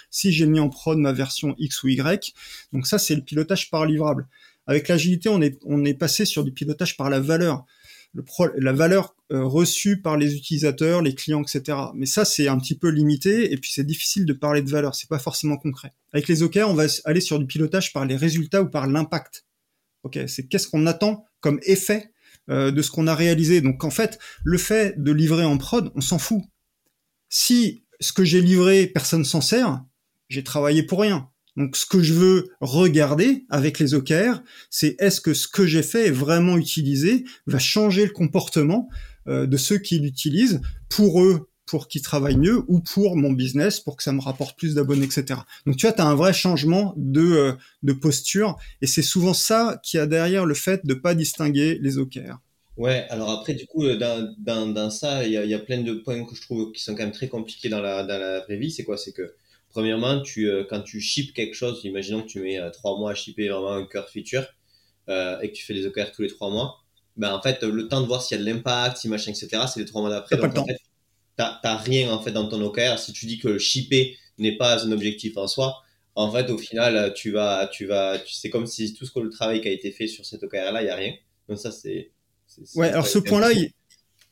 Si 0.09 0.31
j'ai 0.31 0.45
mis 0.45 0.59
en 0.59 0.69
prod 0.69 0.97
ma 0.97 1.11
version 1.11 1.55
X 1.57 1.83
ou 1.83 1.89
Y. 1.89 2.33
Donc 2.73 2.87
ça, 2.87 2.99
c'est 2.99 3.15
le 3.15 3.21
pilotage 3.21 3.69
par 3.69 3.85
livrable. 3.85 4.27
Avec 4.67 4.87
l'agilité, 4.87 5.29
on 5.29 5.41
est, 5.41 5.59
on 5.65 5.83
est 5.85 5.93
passé 5.93 6.25
sur 6.25 6.43
du 6.43 6.51
pilotage 6.51 6.95
par 6.95 7.09
la 7.09 7.19
valeur. 7.19 7.65
Le 8.13 8.23
la 8.57 8.73
valeur 8.73 9.15
euh, 9.31 9.45
reçue 9.45 10.01
par 10.01 10.17
les 10.17 10.35
utilisateurs, 10.35 11.01
les 11.01 11.15
clients, 11.15 11.41
etc. 11.41 11.77
Mais 11.95 12.05
ça, 12.05 12.25
c'est 12.25 12.49
un 12.49 12.57
petit 12.57 12.77
peu 12.77 12.89
limité 12.89 13.53
et 13.53 13.57
puis 13.57 13.71
c'est 13.71 13.85
difficile 13.85 14.25
de 14.25 14.33
parler 14.33 14.61
de 14.61 14.69
valeur. 14.69 14.95
C'est 14.95 15.07
pas 15.07 15.19
forcément 15.19 15.57
concret. 15.57 15.93
Avec 16.11 16.27
les 16.27 16.43
OKR, 16.43 16.67
on 16.67 16.73
va 16.73 16.85
aller 17.05 17.21
sur 17.21 17.39
du 17.39 17.45
pilotage 17.45 17.93
par 17.93 18.05
les 18.05 18.17
résultats 18.17 18.61
ou 18.61 18.69
par 18.69 18.87
l'impact. 18.87 19.45
Ok, 20.03 20.19
c'est 20.27 20.47
qu'est-ce 20.47 20.67
qu'on 20.67 20.87
attend 20.87 21.25
comme 21.39 21.59
effet 21.63 22.10
euh, 22.49 22.71
de 22.71 22.81
ce 22.81 22.91
qu'on 22.91 23.07
a 23.07 23.15
réalisé. 23.15 23.61
Donc 23.61 23.83
en 23.83 23.91
fait, 23.91 24.19
le 24.43 24.57
fait 24.57 25.01
de 25.01 25.11
livrer 25.11 25.45
en 25.45 25.57
prod, 25.57 25.91
on 25.95 26.01
s'en 26.01 26.19
fout. 26.19 26.41
Si 27.29 27.85
ce 27.99 28.13
que 28.13 28.23
j'ai 28.23 28.41
livré, 28.41 28.87
personne 28.87 29.23
s'en 29.23 29.41
sert, 29.41 29.83
j'ai 30.29 30.43
travaillé 30.43 30.83
pour 30.83 31.01
rien. 31.01 31.29
Donc 31.57 31.75
ce 31.75 31.85
que 31.85 32.01
je 32.01 32.13
veux 32.13 32.49
regarder 32.61 33.45
avec 33.49 33.79
les 33.79 33.93
OKR, 33.93 34.41
c'est 34.69 34.95
est-ce 34.99 35.21
que 35.21 35.33
ce 35.33 35.47
que 35.47 35.65
j'ai 35.65 35.83
fait 35.83 36.07
est 36.07 36.11
vraiment 36.11 36.57
utilisé, 36.57 37.25
va 37.45 37.59
changer 37.59 38.05
le 38.05 38.11
comportement 38.11 38.89
euh, 39.27 39.45
de 39.45 39.57
ceux 39.57 39.77
qui 39.77 39.99
l'utilisent 39.99 40.61
pour 40.89 41.21
eux, 41.21 41.50
pour 41.71 41.87
qu'ils 41.87 42.03
travaillent 42.03 42.37
mieux, 42.37 42.63
ou 42.67 42.81
pour 42.81 43.15
mon 43.15 43.31
business, 43.31 43.79
pour 43.79 43.97
que 43.97 44.03
ça 44.03 44.11
me 44.11 44.21
rapporte 44.21 44.55
plus 44.57 44.75
d'abonnés, 44.75 45.05
etc. 45.05 45.39
Donc 45.65 45.77
tu 45.77 45.87
vois, 45.87 45.93
tu 45.93 46.01
as 46.01 46.05
un 46.05 46.13
vrai 46.13 46.33
changement 46.33 46.93
de, 46.97 47.21
euh, 47.21 47.53
de 47.81 47.93
posture, 47.93 48.57
et 48.81 48.87
c'est 48.87 49.01
souvent 49.01 49.33
ça 49.33 49.79
qui 49.83 49.97
a 49.97 50.05
derrière 50.05 50.45
le 50.45 50.53
fait 50.53 50.85
de 50.85 50.93
pas 50.93 51.15
distinguer 51.15 51.79
les 51.81 51.97
OKR. 51.97 52.37
Ouais, 52.77 53.07
alors 53.09 53.31
après, 53.31 53.55
du 53.55 53.65
coup, 53.65 53.85
dans, 53.87 54.33
dans, 54.37 54.67
dans 54.67 54.89
ça, 54.91 55.25
il 55.25 55.31
y 55.31 55.37
a, 55.37 55.45
y 55.45 55.53
a, 55.53 55.59
plein 55.59 55.81
de 55.81 55.93
points 55.93 56.23
que 56.25 56.35
je 56.35 56.41
trouve 56.41 56.71
qui 56.71 56.83
sont 56.83 56.93
quand 56.93 57.03
même 57.03 57.11
très 57.11 57.27
compliqués 57.27 57.69
dans 57.69 57.81
la, 57.81 58.03
dans 58.03 58.19
la 58.19 58.41
vraie 58.41 58.57
vie. 58.57 58.71
C'est 58.71 58.83
quoi? 58.83 58.97
C'est 58.97 59.11
que 59.11 59.33
Premièrement, 59.71 60.21
tu, 60.21 60.49
euh, 60.49 60.65
quand 60.69 60.81
tu 60.81 60.99
ships 60.99 61.33
quelque 61.33 61.53
chose, 61.53 61.81
imaginons 61.85 62.21
que 62.23 62.27
tu 62.27 62.41
mets 62.41 62.59
euh, 62.59 62.69
trois 62.71 62.97
mois 62.97 63.11
à 63.11 63.15
shipper 63.15 63.47
vraiment 63.47 63.71
un 63.71 63.85
cœur 63.85 64.09
feature 64.09 64.45
euh, 65.07 65.39
et 65.39 65.49
que 65.49 65.55
tu 65.55 65.63
fais 65.63 65.73
les 65.73 65.87
OKR 65.87 66.11
tous 66.11 66.21
les 66.21 66.27
trois 66.27 66.49
mois, 66.49 66.81
ben 67.15 67.33
en 67.33 67.41
fait, 67.41 67.63
le 67.63 67.87
temps 67.87 68.01
de 68.01 68.05
voir 68.07 68.21
s'il 68.21 68.37
y 68.37 68.41
a 68.41 68.43
de 68.43 68.49
l'impact, 68.49 68.97
si 68.97 69.07
machin, 69.07 69.31
etc., 69.31 69.63
c'est 69.73 69.79
les 69.79 69.85
trois 69.85 70.01
mois 70.01 70.09
d'après. 70.09 70.35
Donc 70.35 70.57
en 70.57 70.65
fait, 70.65 70.77
t'as 71.61 71.77
rien 71.77 72.11
en 72.11 72.21
fait 72.21 72.31
dans 72.31 72.47
ton 72.47 72.61
OKR. 72.61 72.99
Si 72.99 73.13
tu 73.13 73.25
dis 73.25 73.39
que 73.39 73.47
le 73.47 73.59
shipper 73.59 74.17
n'est 74.37 74.57
pas 74.57 74.83
un 74.85 74.91
objectif 74.91 75.37
en 75.37 75.47
soi, 75.47 75.81
en 76.15 76.31
fait, 76.31 76.49
au 76.49 76.57
final, 76.57 77.13
tu 77.15 77.31
vas, 77.31 77.67
tu 77.67 77.85
vas, 77.85 78.17
c'est 78.27 78.49
comme 78.49 78.67
si 78.67 78.93
tout 78.93 79.05
ce 79.05 79.11
que 79.11 79.19
le 79.19 79.29
travail 79.29 79.61
qui 79.61 79.67
a 79.67 79.71
été 79.71 79.91
fait 79.91 80.07
sur 80.07 80.25
cet 80.25 80.43
OKR 80.43 80.71
là, 80.71 80.81
il 80.81 80.87
y 80.87 80.89
a 80.89 80.95
rien. 80.95 81.13
Donc 81.47 81.57
ça, 81.57 81.71
c'est. 81.71 82.11
Ouais, 82.75 82.89
alors 82.89 83.07
ce 83.07 83.17
point-là, 83.17 83.53
il, 83.53 83.71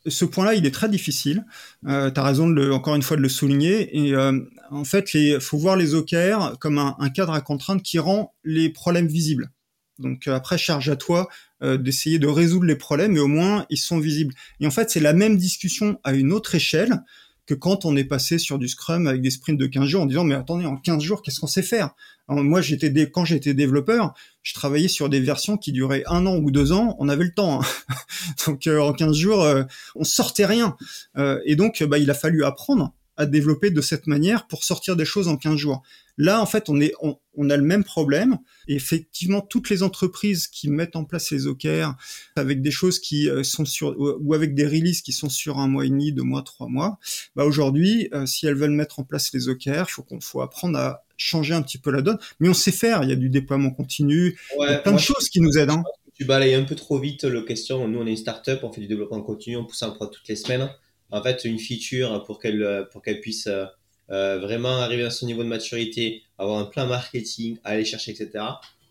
ce 0.08 0.26
point-là, 0.26 0.56
il 0.56 0.65
est 0.65 0.72
très 0.72 0.89
difficile. 0.89 1.45
Euh, 1.88 2.12
tu 2.12 2.19
as 2.19 2.24
raison, 2.24 2.50
de 2.50 2.54
le, 2.54 2.74
encore 2.74 2.95
une 2.95 3.02
fois, 3.02 3.17
de 3.17 3.22
le 3.22 3.30
souligner. 3.30 3.98
Et 3.98 4.13
euh, 4.13 4.39
en 4.72 4.84
fait, 4.84 5.13
il 5.13 5.39
faut 5.39 5.58
voir 5.58 5.76
les 5.76 5.93
OKR 5.93 6.58
comme 6.60 6.78
un, 6.78 6.95
un, 7.00 7.10
cadre 7.10 7.34
à 7.34 7.41
contrainte 7.41 7.84
qui 7.84 8.00
rend 8.00 8.34
les 8.43 8.69
problèmes 8.69 9.08
visibles. 9.08 9.52
Donc 9.98 10.28
euh, 10.28 10.36
après, 10.36 10.58
charge 10.58 10.89
à 10.89 10.95
toi 10.95 11.28
euh, 11.62 11.78
d'essayer 11.78 12.19
de 12.19 12.28
résoudre 12.28 12.65
les 12.65 12.76
problèmes, 12.76 13.13
mais 13.13 13.19
au 13.19 13.28
moins, 13.28 13.65
ils 13.69 13.78
sont 13.78 14.00
visibles. 14.00 14.34
Et 14.60 14.67
en 14.67 14.72
fait, 14.72 14.89
c'est 14.89 15.00
la 15.00 15.13
même 15.13 15.38
discussion 15.38 16.00
à 16.04 16.13
une 16.13 16.32
autre 16.32 16.56
échelle 16.56 17.04
que 17.50 17.56
quand 17.56 17.84
on 17.84 17.95
est 17.95 18.04
passé 18.04 18.38
sur 18.38 18.60
du 18.60 18.67
Scrum 18.67 19.08
avec 19.08 19.24
des 19.24 19.32
sprints 19.32 19.60
de 19.60 19.65
15 19.65 19.88
jours 19.88 20.04
en 20.04 20.06
disant 20.06 20.24
mais 20.24 20.36
attendez 20.36 20.67
en 20.67 20.78
15 20.78 21.02
jours 21.02 21.24
qu'est-ce 21.24 21.39
qu'on 21.39 21.48
sait 21.48 21.63
faire? 21.63 21.95
Moi 22.28 22.62
j'étais 22.62 22.93
quand 23.10 23.26
j'étais 23.26 23.56
développeur, 23.56 24.13
je 24.43 24.54
travaillais 24.54 24.88
sur 24.88 25.10
des 25.10 25.19
versions 25.19 25.58
qui 25.58 25.72
duraient 25.72 26.04
un 26.06 26.28
an 26.28 26.38
ou 26.38 26.52
deux 26.52 26.74
ans, 26.74 26.95
on 27.00 27.10
avait 27.10 27.24
le 27.24 27.34
temps. 27.34 27.60
Hein. 27.60 27.65
donc 28.45 28.67
euh, 28.67 28.80
en 28.80 28.93
15 28.93 29.17
jours 29.17 29.41
euh, 29.41 29.63
on 29.95 30.04
sortait 30.04 30.45
rien 30.45 30.78
euh, 31.17 31.39
et 31.43 31.56
donc 31.56 31.82
bah, 31.82 31.98
il 31.98 32.12
a 32.12 32.13
fallu 32.13 32.43
apprendre 32.43 32.93
à 33.19 33.25
développer 33.25 33.69
de 33.69 33.82
cette 33.82 34.08
manière 34.08 34.47
pour 34.47 34.63
sortir 34.63 34.95
des 34.95 35.03
choses 35.03 35.27
en 35.27 35.36
15 35.36 35.58
jours. 35.58 35.84
Là, 36.17 36.41
en 36.41 36.45
fait, 36.45 36.69
on, 36.69 36.79
est, 36.79 36.93
on, 37.01 37.49
a 37.49 37.58
le 37.58 37.63
même 37.63 37.84
problème. 37.84 38.38
Et 38.69 38.75
effectivement, 38.75 39.41
toutes 39.41 39.69
les 39.69 39.84
entreprises 39.84 40.47
qui 40.47 40.69
mettent 40.69 40.95
en 40.95 41.03
place 41.03 41.29
les 41.32 41.45
OKR 41.45 41.95
avec 42.38 42.62
des 42.62 42.71
choses 42.71 42.97
qui 42.99 43.29
euh, 43.29 43.43
sont 43.43 43.65
sur, 43.65 43.93
ou 43.97 44.34
avec 44.34 44.55
des 44.55 44.65
releases 44.65 45.01
qui 45.01 45.12
sont 45.12 45.29
sur 45.29 45.60
un 45.60 45.67
mois 45.67 45.86
et 45.86 45.89
demi, 45.89 46.13
deux 46.13 46.23
mois, 46.23 46.43
trois 46.43 46.67
mois, 46.69 46.97
bah 47.36 47.43
aujourd'hui, 47.43 48.08
euh, 48.13 48.25
si 48.25 48.47
elles 48.47 48.55
veulent 48.55 48.71
mettre 48.71 48.99
en 48.99 49.03
place 49.03 49.34
les 49.34 49.49
OKR, 49.49 49.86
il 49.88 49.91
faut 49.91 50.03
qu'on 50.03 50.21
faut 50.21 50.41
apprendre 50.41 50.79
à 50.79 51.03
changer 51.17 51.53
un 51.53 51.62
petit 51.62 51.77
peu 51.77 51.91
la 51.91 52.01
donne. 52.01 52.19
Mais 52.39 52.47
on 52.47 52.53
sait 52.53 52.71
faire. 52.71 53.03
Il 53.03 53.10
y 53.10 53.13
a 53.13 53.17
du 53.17 53.29
déploiement 53.29 53.71
continu, 53.71 54.39
il 54.58 54.69
y 54.69 54.73
a 54.73 54.79
plein 54.79 54.93
de 54.93 54.97
choses 54.97 55.27
qui 55.27 55.41
nous 55.41 55.58
aident. 55.58 55.71
Hein. 55.71 55.84
Tu 56.13 56.23
balayes 56.23 56.55
un 56.55 56.63
peu 56.63 56.75
trop 56.75 56.99
vite 56.99 57.25
le 57.25 57.41
question. 57.43 57.86
Nous, 57.88 57.99
on 57.99 58.08
est 58.08 58.12
une 58.12 58.17
startup, 58.17 58.60
on 58.63 58.71
fait 58.71 58.82
du 58.82 58.88
développement 58.88 59.21
continu, 59.21 59.58
on 59.58 59.65
pousse 59.65 59.84
un 59.84 59.89
produit 59.89 60.17
toutes 60.17 60.27
les 60.29 60.38
semaines 60.38 60.69
en 61.12 61.22
fait 61.24 61.45
une 61.45 61.60
feature 61.60 62.24
pour 62.24 62.39
qu'elle 62.39 62.88
pour 62.91 63.02
qu'elle 63.02 63.22
puisse 63.22 63.48
euh, 63.48 63.65
euh, 64.12 64.39
vraiment 64.39 64.80
arriver 64.80 65.04
à 65.04 65.12
son 65.12 65.28
niveau 65.28 65.43
de 65.43 65.48
maturité, 65.48 66.24
avoir 66.38 66.60
un 66.60 66.65
plan 66.65 66.88
marketing, 66.88 67.58
aller 67.63 67.86
chercher, 67.86 68.12
etc. 68.12 68.43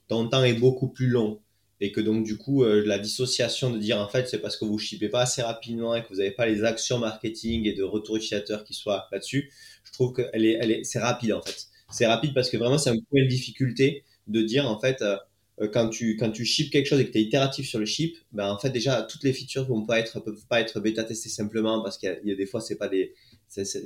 Ton 0.06 0.28
temps 0.28 0.44
est 0.44 0.54
beaucoup 0.54 0.88
plus 0.88 1.08
long 1.08 1.40
et 1.80 1.92
que 1.92 2.00
donc 2.00 2.24
du 2.24 2.36
coup 2.36 2.64
euh, 2.64 2.82
la 2.84 2.98
dissociation 2.98 3.70
de 3.70 3.78
dire 3.78 3.98
en 4.00 4.08
fait 4.08 4.28
c'est 4.28 4.38
parce 4.38 4.56
que 4.56 4.64
vous 4.64 4.78
shippez 4.78 5.08
pas 5.08 5.22
assez 5.22 5.42
rapidement 5.42 5.94
et 5.94 6.02
que 6.02 6.08
vous 6.08 6.16
n'avez 6.16 6.30
pas 6.30 6.46
les 6.46 6.64
actions 6.64 6.98
marketing 6.98 7.66
et 7.66 7.72
de 7.72 7.82
retour 7.82 8.16
utilisateur 8.16 8.64
qui 8.64 8.74
soient 8.74 9.08
là-dessus, 9.12 9.50
je 9.84 9.92
trouve 9.92 10.12
que 10.12 10.22
elle 10.32 10.44
est, 10.44 10.58
elle 10.60 10.70
est, 10.70 10.84
c'est 10.84 10.98
rapide 11.00 11.32
en 11.32 11.42
fait. 11.42 11.66
C'est 11.90 12.06
rapide 12.06 12.34
parce 12.34 12.50
que 12.50 12.56
vraiment 12.56 12.78
c'est 12.78 12.90
un 12.90 12.98
point 13.10 13.22
de 13.22 13.28
difficulté 13.28 14.04
de 14.28 14.42
dire 14.42 14.68
en 14.68 14.78
fait 14.78 15.02
euh, 15.02 15.16
quand 15.66 15.88
tu 15.88 16.16
quand 16.16 16.30
tu 16.30 16.44
ships 16.44 16.70
quelque 16.70 16.86
chose 16.86 17.00
et 17.00 17.06
que 17.06 17.10
tu 17.10 17.18
es 17.18 17.22
itératif 17.22 17.68
sur 17.68 17.78
le 17.78 17.86
ship, 17.86 18.16
ben 18.32 18.50
en 18.50 18.58
fait 18.58 18.70
déjà 18.70 19.02
toutes 19.02 19.24
les 19.24 19.32
features 19.32 19.66
vont 19.66 19.84
pas 19.84 19.98
être 19.98 20.20
peuvent 20.20 20.46
pas 20.48 20.60
être 20.60 20.80
bêta 20.80 21.04
testées 21.04 21.28
simplement 21.28 21.82
parce 21.82 21.98
qu'il 21.98 22.20
y, 22.24 22.32
a 22.32 22.34
des 22.34 22.46
fois 22.46 22.60
c'est 22.60 22.76
pas 22.76 22.88
des 22.88 23.14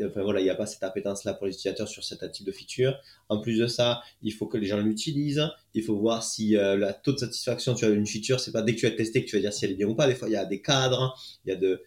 enfin 0.04 0.22
voilà 0.22 0.40
il 0.40 0.46
y 0.46 0.50
a 0.50 0.54
pas 0.54 0.66
cette 0.66 0.82
appétence 0.82 1.24
là 1.24 1.34
pour 1.34 1.46
les 1.46 1.52
utilisateurs 1.52 1.88
sur 1.88 2.04
cet 2.04 2.30
type 2.32 2.46
de 2.46 2.52
feature. 2.52 2.98
En 3.28 3.40
plus 3.40 3.58
de 3.58 3.66
ça, 3.66 4.02
il 4.22 4.32
faut 4.32 4.46
que 4.46 4.58
les 4.58 4.66
gens 4.66 4.80
l'utilisent, 4.80 5.48
il 5.74 5.82
faut 5.82 5.96
voir 5.96 6.22
si 6.22 6.56
euh, 6.56 6.76
la 6.76 6.92
taux 6.92 7.12
de 7.12 7.18
satisfaction 7.18 7.74
as 7.74 7.86
une 7.88 8.06
feature, 8.06 8.40
c'est 8.40 8.52
pas 8.52 8.62
dès 8.62 8.74
que 8.74 8.80
tu 8.80 8.86
as 8.86 8.90
testé 8.90 9.24
que 9.24 9.30
tu 9.30 9.36
vas 9.36 9.42
dire 9.42 9.52
si 9.52 9.64
elle 9.64 9.72
est 9.72 9.76
bien 9.76 9.88
ou 9.88 9.94
pas. 9.94 10.06
Des 10.06 10.14
fois 10.14 10.28
il 10.28 10.32
y 10.32 10.36
a 10.36 10.44
des 10.44 10.60
cadres, 10.60 11.16
il 11.46 11.50
y 11.50 11.52
a 11.52 11.56
de 11.56 11.82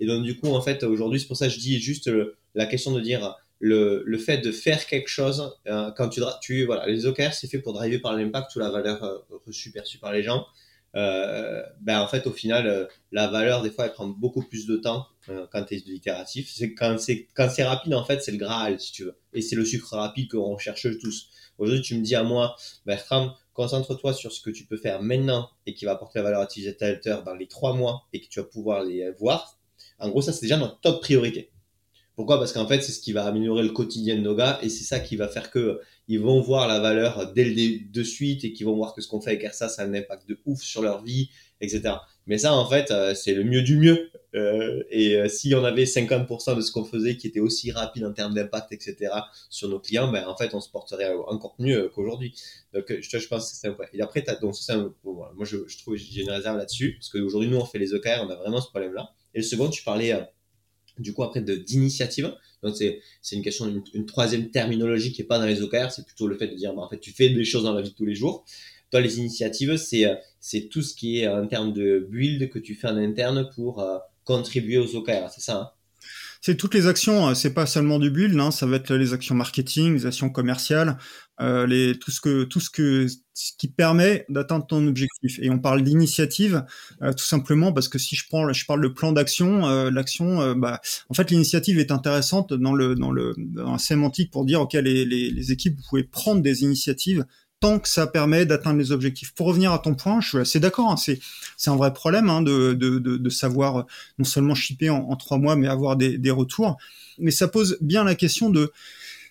et 0.00 0.06
donc 0.06 0.24
du 0.24 0.38
coup 0.38 0.48
en 0.48 0.60
fait 0.60 0.84
aujourd'hui 0.84 1.18
c'est 1.18 1.26
pour 1.26 1.36
ça 1.36 1.48
que 1.48 1.52
je 1.54 1.58
dis 1.58 1.80
juste 1.80 2.10
la 2.54 2.66
question 2.66 2.92
de 2.92 3.00
dire 3.00 3.36
le, 3.60 4.02
le 4.06 4.18
fait 4.18 4.38
de 4.38 4.52
faire 4.52 4.86
quelque 4.86 5.08
chose, 5.08 5.56
euh, 5.66 5.90
quand 5.96 6.08
tu, 6.08 6.20
tu 6.40 6.64
voilà, 6.64 6.86
les 6.86 7.06
OKR 7.06 7.32
c'est 7.32 7.48
fait 7.48 7.58
pour 7.58 7.72
driver 7.72 7.98
par 7.98 8.16
l'impact 8.16 8.54
ou 8.56 8.60
la 8.60 8.70
valeur 8.70 9.02
euh, 9.02 9.18
reçue 9.46 9.72
perçue 9.72 9.98
par 9.98 10.12
les 10.12 10.22
gens. 10.22 10.46
Euh, 10.96 11.62
ben 11.82 12.00
en 12.00 12.08
fait 12.08 12.26
au 12.26 12.32
final 12.32 12.66
euh, 12.66 12.86
la 13.12 13.28
valeur 13.28 13.60
des 13.62 13.70
fois 13.70 13.84
elle 13.84 13.92
prend 13.92 14.06
beaucoup 14.06 14.42
plus 14.42 14.66
de 14.66 14.78
temps 14.78 15.06
euh, 15.28 15.46
quand 15.52 15.64
tu 15.64 15.74
es 15.74 15.78
itératif. 15.78 16.50
C'est 16.50 16.74
quand 16.74 16.98
c'est 16.98 17.26
quand 17.34 17.48
c'est 17.50 17.64
rapide 17.64 17.94
en 17.94 18.04
fait, 18.04 18.22
c'est 18.22 18.32
le 18.32 18.38
graal 18.38 18.80
si 18.80 18.92
tu 18.92 19.04
veux. 19.04 19.16
Et 19.34 19.42
c'est 19.42 19.56
le 19.56 19.64
sucre 19.64 19.94
rapide 19.94 20.30
qu'on 20.30 20.56
cherche 20.58 20.86
tous. 21.00 21.28
Aujourd'hui, 21.58 21.82
tu 21.82 21.96
me 21.96 22.02
dis 22.02 22.14
à 22.14 22.22
moi, 22.22 22.56
Bertram, 22.86 23.32
concentre-toi 23.52 24.14
sur 24.14 24.32
ce 24.32 24.40
que 24.40 24.50
tu 24.50 24.64
peux 24.64 24.76
faire 24.76 25.02
maintenant 25.02 25.50
et 25.66 25.74
qui 25.74 25.84
va 25.84 25.92
apporter 25.92 26.20
la 26.20 26.22
valeur 26.22 26.40
à 26.40 26.44
utilisateur 26.44 27.24
dans 27.24 27.34
les 27.34 27.48
trois 27.48 27.74
mois 27.74 28.06
et 28.12 28.20
que 28.20 28.28
tu 28.28 28.38
vas 28.40 28.46
pouvoir 28.46 28.84
les 28.84 29.10
voir. 29.18 29.58
En 29.98 30.08
gros, 30.08 30.22
ça 30.22 30.32
c'est 30.32 30.42
déjà 30.42 30.56
notre 30.56 30.80
top 30.80 31.02
priorité. 31.02 31.50
Pourquoi? 32.18 32.38
Parce 32.40 32.52
qu'en 32.52 32.66
fait, 32.66 32.82
c'est 32.82 32.90
ce 32.90 32.98
qui 32.98 33.12
va 33.12 33.24
améliorer 33.26 33.62
le 33.62 33.68
quotidien 33.68 34.16
de 34.16 34.22
nos 34.22 34.34
gars 34.34 34.58
et 34.60 34.68
c'est 34.70 34.82
ça 34.82 34.98
qui 34.98 35.14
va 35.14 35.28
faire 35.28 35.52
que 35.52 35.80
ils 36.08 36.18
vont 36.18 36.40
voir 36.40 36.66
la 36.66 36.80
valeur 36.80 37.32
dès 37.32 37.44
le 37.44 37.92
de 37.92 38.02
suite 38.02 38.42
et 38.42 38.52
qu'ils 38.52 38.66
vont 38.66 38.74
voir 38.74 38.92
que 38.92 39.00
ce 39.00 39.06
qu'on 39.06 39.20
fait 39.20 39.30
avec 39.30 39.44
Ersa, 39.44 39.68
ça 39.68 39.82
a 39.82 39.84
un 39.84 39.94
impact 39.94 40.28
de 40.28 40.40
ouf 40.44 40.60
sur 40.60 40.82
leur 40.82 41.04
vie, 41.04 41.30
etc. 41.60 41.94
Mais 42.26 42.36
ça, 42.36 42.54
en 42.54 42.68
fait, 42.68 42.90
euh, 42.90 43.14
c'est 43.14 43.34
le 43.34 43.44
mieux 43.44 43.62
du 43.62 43.76
mieux. 43.76 44.10
Euh, 44.34 44.82
et 44.90 45.14
euh, 45.14 45.28
si 45.28 45.54
on 45.54 45.62
avait 45.62 45.84
50% 45.84 46.56
de 46.56 46.60
ce 46.60 46.72
qu'on 46.72 46.82
faisait 46.82 47.16
qui 47.16 47.28
était 47.28 47.38
aussi 47.38 47.70
rapide 47.70 48.04
en 48.04 48.12
termes 48.12 48.34
d'impact, 48.34 48.72
etc., 48.72 49.12
sur 49.48 49.68
nos 49.68 49.78
clients, 49.78 50.10
ben, 50.10 50.26
en 50.26 50.36
fait, 50.36 50.52
on 50.54 50.60
se 50.60 50.70
porterait 50.70 51.14
encore 51.28 51.54
mieux 51.60 51.88
qu'aujourd'hui. 51.94 52.34
Donc, 52.74 52.92
je, 53.00 53.28
pense 53.28 53.52
que 53.52 53.56
c'est 53.56 53.68
un 53.68 53.74
point. 53.74 53.86
Et 53.92 54.02
après, 54.02 54.24
donc, 54.42 54.56
c'est 54.56 54.72
un, 54.72 54.92
moi, 55.04 55.30
je, 55.42 55.58
trouve, 55.78 55.94
j'ai 55.94 56.22
une 56.22 56.30
réserve 56.30 56.58
là-dessus, 56.58 56.96
parce 56.98 57.10
qu'aujourd'hui, 57.10 57.48
nous, 57.48 57.58
on 57.58 57.64
fait 57.64 57.78
les 57.78 57.94
OKR, 57.94 58.24
on 58.26 58.30
a 58.30 58.34
vraiment 58.34 58.60
ce 58.60 58.70
problème-là. 58.70 59.08
Et 59.34 59.38
le 59.38 59.44
second, 59.44 59.68
tu 59.68 59.84
parlais 59.84 60.12
du 60.98 61.12
coup 61.12 61.22
après 61.22 61.40
d'initiative. 61.40 62.34
Donc 62.62 62.76
c'est 62.76 63.00
une 63.32 63.42
question, 63.42 63.82
une, 63.94 64.06
troisième 64.06 64.50
terminologie 64.50 65.12
qui 65.12 65.22
est 65.22 65.26
pas 65.26 65.38
dans 65.38 65.46
les 65.46 65.62
OKR, 65.62 65.90
c'est 65.90 66.04
plutôt 66.04 66.26
le 66.26 66.36
fait 66.36 66.48
de 66.48 66.54
dire 66.54 66.74
bah, 66.74 66.82
en 66.82 66.88
fait 66.88 66.98
tu 66.98 67.12
fais 67.12 67.28
des 67.28 67.44
choses 67.44 67.64
dans 67.64 67.72
la 67.72 67.82
vie 67.82 67.90
de 67.90 67.94
tous 67.94 68.06
les 68.06 68.14
jours. 68.14 68.44
Toi 68.90 69.00
les 69.00 69.18
initiatives 69.18 69.76
c'est 69.76 70.06
c'est 70.40 70.68
tout 70.68 70.82
ce 70.82 70.94
qui 70.94 71.20
est 71.20 71.28
en 71.28 71.46
termes 71.46 71.72
de 71.72 72.06
build 72.10 72.48
que 72.50 72.58
tu 72.58 72.74
fais 72.74 72.88
en 72.88 72.96
interne 72.96 73.48
pour 73.54 73.80
euh, 73.80 73.98
contribuer 74.24 74.78
aux 74.78 74.96
OKR, 74.96 75.30
c'est 75.30 75.40
ça 75.40 75.56
hein? 75.56 75.77
C'est 76.40 76.56
toutes 76.56 76.74
les 76.74 76.86
actions, 76.86 77.26
hein. 77.26 77.34
c'est 77.34 77.54
pas 77.54 77.66
seulement 77.66 77.98
du 77.98 78.10
build, 78.10 78.38
hein, 78.38 78.50
ça 78.50 78.66
va 78.66 78.76
être 78.76 78.94
les 78.94 79.12
actions 79.12 79.34
marketing, 79.34 79.94
les 79.94 80.06
actions 80.06 80.30
commerciales, 80.30 80.96
euh, 81.40 81.66
les, 81.66 81.98
tout 81.98 82.10
ce 82.10 82.20
que 82.20 82.44
tout 82.44 82.60
ce 82.60 82.70
que 82.70 83.06
ce 83.34 83.52
qui 83.56 83.68
permet 83.68 84.24
d'atteindre 84.28 84.66
ton 84.66 84.86
objectif. 84.86 85.38
Et 85.40 85.50
on 85.50 85.58
parle 85.58 85.82
d'initiative 85.82 86.64
euh, 87.02 87.12
tout 87.12 87.24
simplement 87.24 87.72
parce 87.72 87.88
que 87.88 87.98
si 87.98 88.16
je 88.16 88.24
prends, 88.28 88.52
je 88.52 88.66
parle 88.66 88.82
de 88.82 88.88
plan 88.88 89.12
d'action, 89.12 89.66
euh, 89.66 89.90
l'action, 89.90 90.40
euh, 90.40 90.54
bah, 90.54 90.80
en 91.08 91.14
fait, 91.14 91.30
l'initiative 91.30 91.78
est 91.78 91.92
intéressante 91.92 92.52
dans 92.52 92.74
le 92.74 92.96
dans 92.96 93.12
le 93.12 93.34
dans 93.38 93.72
la 93.72 93.78
sémantique 93.78 94.32
pour 94.32 94.44
dire 94.44 94.60
ok, 94.60 94.72
les, 94.74 95.04
les, 95.04 95.30
les 95.30 95.52
équipes, 95.52 95.76
vous 95.76 95.84
pouvez 95.88 96.04
prendre 96.04 96.42
des 96.42 96.62
initiatives 96.62 97.24
tant 97.60 97.78
que 97.78 97.88
ça 97.88 98.06
permet 98.06 98.46
d'atteindre 98.46 98.78
les 98.78 98.92
objectifs. 98.92 99.32
Pour 99.34 99.46
revenir 99.48 99.72
à 99.72 99.78
ton 99.78 99.94
point, 99.94 100.20
je 100.20 100.28
suis 100.28 100.38
assez 100.38 100.60
d'accord. 100.60 100.90
Hein, 100.90 100.96
c'est 100.96 101.18
c'est 101.56 101.70
un 101.70 101.76
vrai 101.76 101.92
problème 101.92 102.30
hein, 102.30 102.42
de, 102.42 102.72
de, 102.72 102.98
de, 102.98 103.16
de, 103.16 103.30
savoir 103.30 103.86
non 104.18 104.24
seulement 104.24 104.54
shipper 104.54 104.90
en, 104.90 104.98
en, 105.08 105.16
trois 105.16 105.38
mois, 105.38 105.56
mais 105.56 105.66
avoir 105.66 105.96
des, 105.96 106.18
des 106.18 106.30
retours. 106.30 106.76
Mais 107.18 107.32
ça 107.32 107.48
pose 107.48 107.78
bien 107.80 108.04
la 108.04 108.14
question 108.14 108.48
de 108.48 108.72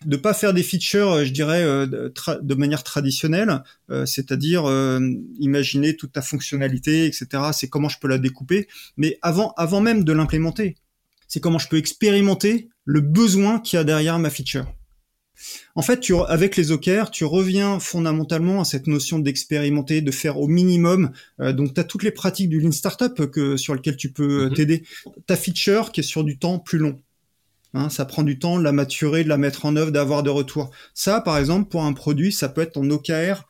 de 0.05 0.17
pas 0.17 0.33
faire 0.33 0.53
des 0.53 0.63
features, 0.63 1.11
euh, 1.11 1.25
je 1.25 1.31
dirais, 1.31 1.63
euh, 1.63 1.85
de, 1.85 2.55
manière 2.55 2.83
traditionnelle, 2.83 3.63
euh, 3.89 4.05
c'est-à-dire 4.05 4.63
imaginer 5.39 5.95
toute 5.95 6.13
ta 6.13 6.21
fonctionnalité, 6.21 7.05
etc. 7.05 7.27
C'est 7.53 7.69
comment 7.69 7.89
je 7.89 7.99
peux 7.99 8.07
la 8.07 8.17
découper, 8.17 8.67
mais 8.97 9.17
avant, 9.21 9.53
avant 9.57 9.81
même 9.81 10.03
de 10.03 10.13
l'implémenter, 10.13 10.75
c'est 11.27 11.39
comment 11.39 11.59
je 11.59 11.67
peux 11.67 11.77
expérimenter 11.77 12.69
le 12.85 13.01
besoin 13.01 13.59
qu'il 13.59 13.77
y 13.77 13.79
a 13.79 13.83
derrière 13.83 14.17
ma 14.19 14.29
feature. 14.29 14.65
En 15.75 15.81
fait, 15.81 15.99
tu, 15.99 16.15
avec 16.15 16.57
les 16.57 16.71
OKR, 16.71 17.11
tu 17.11 17.25
reviens 17.25 17.79
fondamentalement 17.79 18.61
à 18.61 18.65
cette 18.65 18.87
notion 18.87 19.19
d'expérimenter, 19.19 20.01
de 20.01 20.11
faire 20.11 20.39
au 20.39 20.47
minimum. 20.47 21.11
donc, 21.39 21.73
tu 21.73 21.79
as 21.79 21.83
toutes 21.83 22.03
les 22.03 22.11
pratiques 22.11 22.49
du 22.49 22.59
Lean 22.59 22.71
Startup 22.71 23.29
que, 23.29 23.57
sur 23.57 23.75
lesquelles 23.75 23.97
tu 23.97 24.11
peux 24.11 24.47
mm-hmm. 24.47 24.55
t'aider. 24.55 24.83
Ta 25.27 25.35
feature 25.35 25.91
qui 25.91 25.99
est 25.99 26.03
sur 26.03 26.23
du 26.23 26.37
temps 26.37 26.59
plus 26.59 26.79
long. 26.79 26.99
Hein, 27.73 27.89
ça 27.89 28.05
prend 28.05 28.23
du 28.23 28.39
temps 28.39 28.57
de 28.57 28.63
la 28.63 28.71
maturer, 28.71 29.23
de 29.23 29.29
la 29.29 29.37
mettre 29.37 29.65
en 29.65 29.75
œuvre, 29.75 29.91
d'avoir 29.91 30.23
de 30.23 30.29
retours. 30.29 30.71
Ça, 30.93 31.21
par 31.21 31.37
exemple, 31.37 31.69
pour 31.69 31.83
un 31.83 31.93
produit, 31.93 32.31
ça 32.31 32.49
peut 32.49 32.61
être 32.61 32.73
ton 32.73 32.89
OKR 32.89 33.45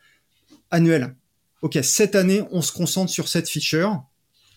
annuel. 0.71 1.15
Ok, 1.62 1.80
cette 1.82 2.15
année, 2.15 2.43
on 2.52 2.62
se 2.62 2.71
concentre 2.71 3.12
sur 3.12 3.28
cette 3.28 3.50
feature, 3.50 4.04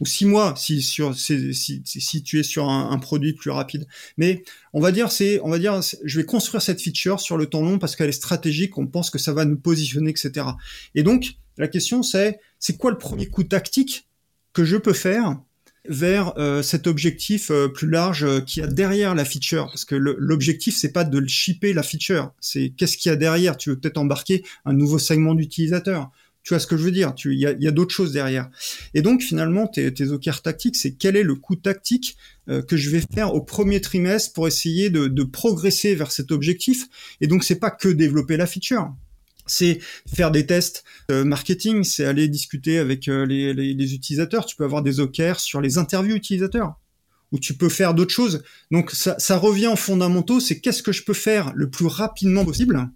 ou 0.00 0.06
six 0.06 0.24
mois 0.24 0.54
si 0.56 0.82
si, 0.82 2.22
tu 2.22 2.40
es 2.40 2.42
sur 2.42 2.68
un, 2.68 2.98
produit 2.98 3.34
plus 3.34 3.50
rapide. 3.50 3.86
Mais 4.16 4.42
on 4.72 4.80
va 4.80 4.92
dire 4.92 5.12
c'est 5.12 5.40
on 5.42 5.50
va 5.50 5.58
dire 5.58 5.80
je 6.04 6.20
vais 6.20 6.24
construire 6.24 6.62
cette 6.62 6.80
feature 6.80 7.20
sur 7.20 7.36
le 7.36 7.46
temps 7.46 7.62
long 7.62 7.78
parce 7.78 7.96
qu'elle 7.96 8.08
est 8.08 8.12
stratégique, 8.12 8.78
on 8.78 8.86
pense 8.86 9.10
que 9.10 9.18
ça 9.18 9.32
va 9.32 9.44
nous 9.44 9.58
positionner, 9.58 10.10
etc. 10.10 10.46
Et 10.94 11.02
donc 11.02 11.34
la 11.58 11.68
question 11.68 12.02
c'est 12.02 12.40
c'est 12.58 12.76
quoi 12.76 12.90
le 12.90 12.98
premier 12.98 13.26
coup 13.26 13.44
tactique 13.44 14.08
que 14.52 14.64
je 14.64 14.76
peux 14.76 14.92
faire 14.92 15.38
vers 15.88 16.38
euh, 16.38 16.62
cet 16.62 16.86
objectif 16.86 17.50
euh, 17.50 17.68
plus 17.68 17.88
large 17.88 18.24
euh, 18.24 18.40
qui 18.40 18.60
a 18.60 18.66
derrière 18.66 19.14
la 19.14 19.24
feature? 19.24 19.66
Parce 19.66 19.84
que 19.84 19.94
l'objectif 19.94 20.76
c'est 20.76 20.92
pas 20.92 21.04
de 21.04 21.26
shipper 21.26 21.72
la 21.72 21.82
feature 21.82 22.32
c'est 22.40 22.70
qu'est-ce 22.76 22.96
qu'il 22.96 23.10
y 23.10 23.12
a 23.12 23.16
derrière? 23.16 23.56
Tu 23.56 23.70
veux 23.70 23.78
peut-être 23.78 23.98
embarquer 23.98 24.44
un 24.64 24.72
nouveau 24.72 24.98
segment 24.98 25.34
d'utilisateur 25.34 26.10
tu 26.42 26.54
vois 26.54 26.58
ce 26.58 26.66
que 26.66 26.76
je 26.76 26.82
veux 26.82 26.90
dire 26.90 27.12
il 27.24 27.38
y 27.38 27.46
a, 27.46 27.70
d'autres 27.70 27.94
choses 27.94 28.12
derrière. 28.12 28.50
Et 28.94 29.02
donc 29.02 29.22
finalement 29.22 29.66
tes, 29.66 29.92
tes 29.92 30.08
OKR 30.08 30.42
tactiques 30.42 30.76
c'est 30.76 30.92
quel 30.92 31.16
est 31.16 31.22
le 31.22 31.34
coût 31.34 31.56
tactique 31.56 32.16
que 32.66 32.76
je 32.76 32.90
vais 32.90 33.02
faire 33.14 33.32
au 33.34 33.40
premier 33.40 33.80
trimestre 33.80 34.32
pour 34.32 34.48
essayer 34.48 34.90
de, 34.90 35.22
progresser 35.22 35.94
vers 35.94 36.10
cet 36.10 36.32
objectif. 36.32 36.86
Et 37.20 37.26
donc 37.26 37.44
c'est 37.44 37.60
pas 37.60 37.70
que 37.70 37.88
développer 37.88 38.36
la 38.36 38.46
feature. 38.46 38.92
C'est 39.46 39.80
faire 40.12 40.30
des 40.30 40.46
tests 40.46 40.84
euh, 41.10 41.24
marketing, 41.24 41.82
c'est 41.82 42.04
aller 42.04 42.28
discuter 42.28 42.78
avec 42.78 43.08
euh, 43.08 43.26
les, 43.26 43.94
utilisateurs. 43.94 44.46
Tu 44.46 44.56
peux 44.56 44.64
avoir 44.64 44.82
des 44.82 45.00
OKR 45.00 45.40
sur 45.40 45.60
les 45.60 45.76
interviews 45.78 46.14
utilisateurs, 46.14 46.74
ou 47.32 47.38
tu 47.38 47.54
peux 47.54 47.68
faire 47.68 47.94
d'autres 47.94 48.14
choses. 48.14 48.42
Donc 48.70 48.92
ça, 48.92 49.36
revient 49.36 49.66
en 49.66 49.76
fondamentaux, 49.76 50.40
c'est 50.40 50.60
qu'est-ce 50.60 50.82
que 50.82 50.92
je 50.92 51.02
peux 51.02 51.14
faire 51.14 51.52
le 51.54 51.68
plus 51.68 51.86
rapidement 51.86 52.44
possible 52.44 52.88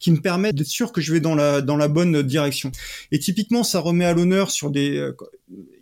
qui 0.00 0.10
me 0.10 0.20
permet 0.20 0.52
d'être 0.52 0.66
sûr 0.66 0.90
que 0.90 1.00
je 1.00 1.12
vais 1.12 1.20
dans 1.20 1.36
la 1.36 1.60
dans 1.60 1.76
la 1.76 1.86
bonne 1.86 2.22
direction. 2.22 2.72
Et 3.12 3.20
typiquement, 3.20 3.62
ça 3.62 3.78
remet 3.78 4.04
à 4.04 4.12
l'honneur 4.12 4.50
sur 4.50 4.70
des. 4.70 4.96
Euh, 4.96 5.16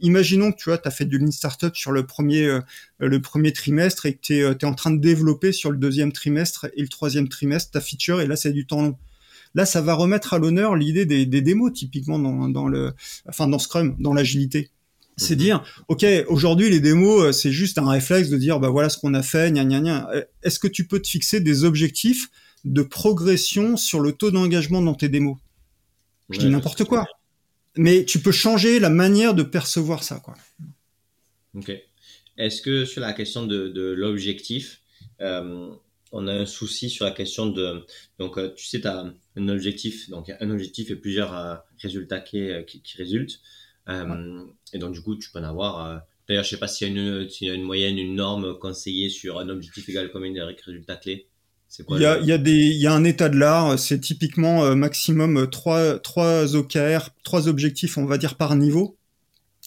imaginons 0.01 0.53
que 0.53 0.59
tu 0.59 0.69
vois, 0.69 0.81
as 0.85 0.91
fait 0.91 1.07
du 1.07 1.19
lean 1.19 1.31
startup 1.31 1.75
sur 1.75 1.93
le 1.93 2.05
premier 2.05 2.59
le 2.99 3.23
premier 3.23 3.53
trimestre 3.53 4.05
et 4.07 4.15
que 4.15 4.21
tu 4.21 4.35
es, 4.41 4.65
en 4.65 4.75
train 4.75 4.91
de 4.91 5.01
développer 5.01 5.53
sur 5.53 5.71
le 5.71 5.79
deuxième 5.79 6.13
trimestre 6.13 6.67
et 6.77 6.83
le 6.83 6.89
troisième 6.89 7.29
trimestre 7.29 7.71
ta 7.71 7.81
feature 7.81 8.21
et 8.21 8.27
là 8.27 8.37
c'est 8.37 8.53
du 8.53 8.67
temps 8.67 8.83
long. 8.83 8.99
Là, 9.55 9.67
ça 9.67 9.81
va 9.81 9.95
remettre 9.95 10.35
à 10.35 10.39
l'honneur 10.39 10.77
l'idée 10.77 11.07
des, 11.07 11.27
démos, 11.27 11.73
typiquement 11.73 12.19
dans, 12.19 12.69
le, 12.69 12.93
enfin 13.29 13.49
dans 13.49 13.59
Scrum, 13.59 13.97
dans 13.99 14.13
l'agilité. 14.13 14.71
C'est 15.17 15.35
mhm. 15.35 15.41
dire, 15.41 15.65
ok, 15.89 16.07
aujourd'hui 16.29 16.71
les 16.71 16.81
démos, 16.81 17.23
euh, 17.25 17.33
c'est 17.33 17.51
juste 17.51 17.79
un 17.79 17.89
réflexe 17.89 18.29
de 18.29 18.37
dire, 18.37 18.61
bah 18.61 18.69
voilà 18.69 18.89
ce 18.89 18.99
qu'on 18.99 19.15
a 19.15 19.23
fait, 19.23 19.51
gna 19.51 19.65
gna 19.65 19.81
gna. 19.81 20.11
Euh, 20.13 20.23
est-ce 20.45 20.61
que 20.61 20.69
tu 20.69 20.87
peux 20.87 21.01
te 21.01 21.09
fixer 21.09 21.41
des 21.41 21.65
objectifs 21.65 22.29
de 22.65 22.83
progression 22.83 23.77
sur 23.77 24.01
le 24.01 24.13
taux 24.13 24.31
d'engagement 24.31 24.83
dans 24.83 24.95
tes 24.95 25.09
démos. 25.09 25.37
Je 26.31 26.39
dis 26.41 26.49
n'importe 26.49 26.85
quoi, 26.85 27.07
mais 27.77 28.05
tu 28.05 28.21
peux 28.21 28.33
changer 28.33 28.81
la 28.81 28.91
manière 28.91 29.35
de 29.35 29.43
percevoir 29.43 30.03
ça, 30.03 30.21
quoi. 30.21 30.35
Ok. 31.55 31.73
Est-ce 32.37 32.63
que 32.63 32.85
sur 32.85 33.01
la 33.01 33.13
question 33.13 33.47
de, 33.47 33.95
l'objectif, 33.97 34.83
euh, 35.21 35.71
on 36.13 36.27
a 36.27 36.33
un 36.33 36.47
souci 36.47 36.91
sur 36.91 37.05
la 37.05 37.11
question 37.11 37.47
de 37.47 37.85
donc 38.19 38.39
tu 38.55 38.67
sais 38.67 38.81
tu 38.81 38.87
as 38.87 39.13
un 39.37 39.49
objectif 39.49 40.09
donc 40.11 40.31
un 40.41 40.51
objectif 40.51 40.91
et 40.91 40.97
plusieurs 40.97 41.37
euh, 41.37 41.57
résultats 41.81 42.21
clés 42.21 42.51
euh, 42.51 42.63
qui, 42.63 42.83
résultent. 42.97 43.41
Euh, 43.89 44.45
et 44.73 44.79
donc 44.79 44.93
du 44.93 45.03
coup 45.03 45.17
tu 45.17 45.31
peux 45.31 45.39
en 45.39 45.45
avoir 45.45 46.03
d'ailleurs 46.29 46.45
je 46.45 46.51
sais 46.51 46.59
pas 46.59 46.69
s'il 46.69 46.89
y 46.89 46.91
a 46.91 46.93
une 46.93 47.29
y 47.41 47.51
a 47.51 47.55
une 47.55 47.63
moyenne 47.63 47.99
une 47.99 48.15
norme 48.15 48.59
conseillée 48.59 49.09
sur 49.09 49.39
un 49.39 49.49
objectif 49.49 49.89
égal 49.89 50.11
combien 50.13 50.33
de 50.33 50.41
résultats 50.41 50.97
clés 50.97 51.27
il 51.91 52.01
y 52.01 52.07
a, 52.07 52.19
y 52.21 52.33
a 52.33 52.39
y 52.39 52.87
a 52.87 52.93
un 52.93 53.05
état 53.05 53.29
de 53.29 53.37
l'art 53.37 53.79
c'est 53.79 54.01
typiquement 54.01 54.75
maximum 54.75 55.49
trois 55.51 55.99
trois 55.99 56.57
OKR 56.57 57.11
trois 57.23 57.47
objectifs 57.47 57.99
on 57.99 58.07
va 58.07 58.19
dire 58.19 58.37
par 58.37 58.57
niveau 58.57 58.99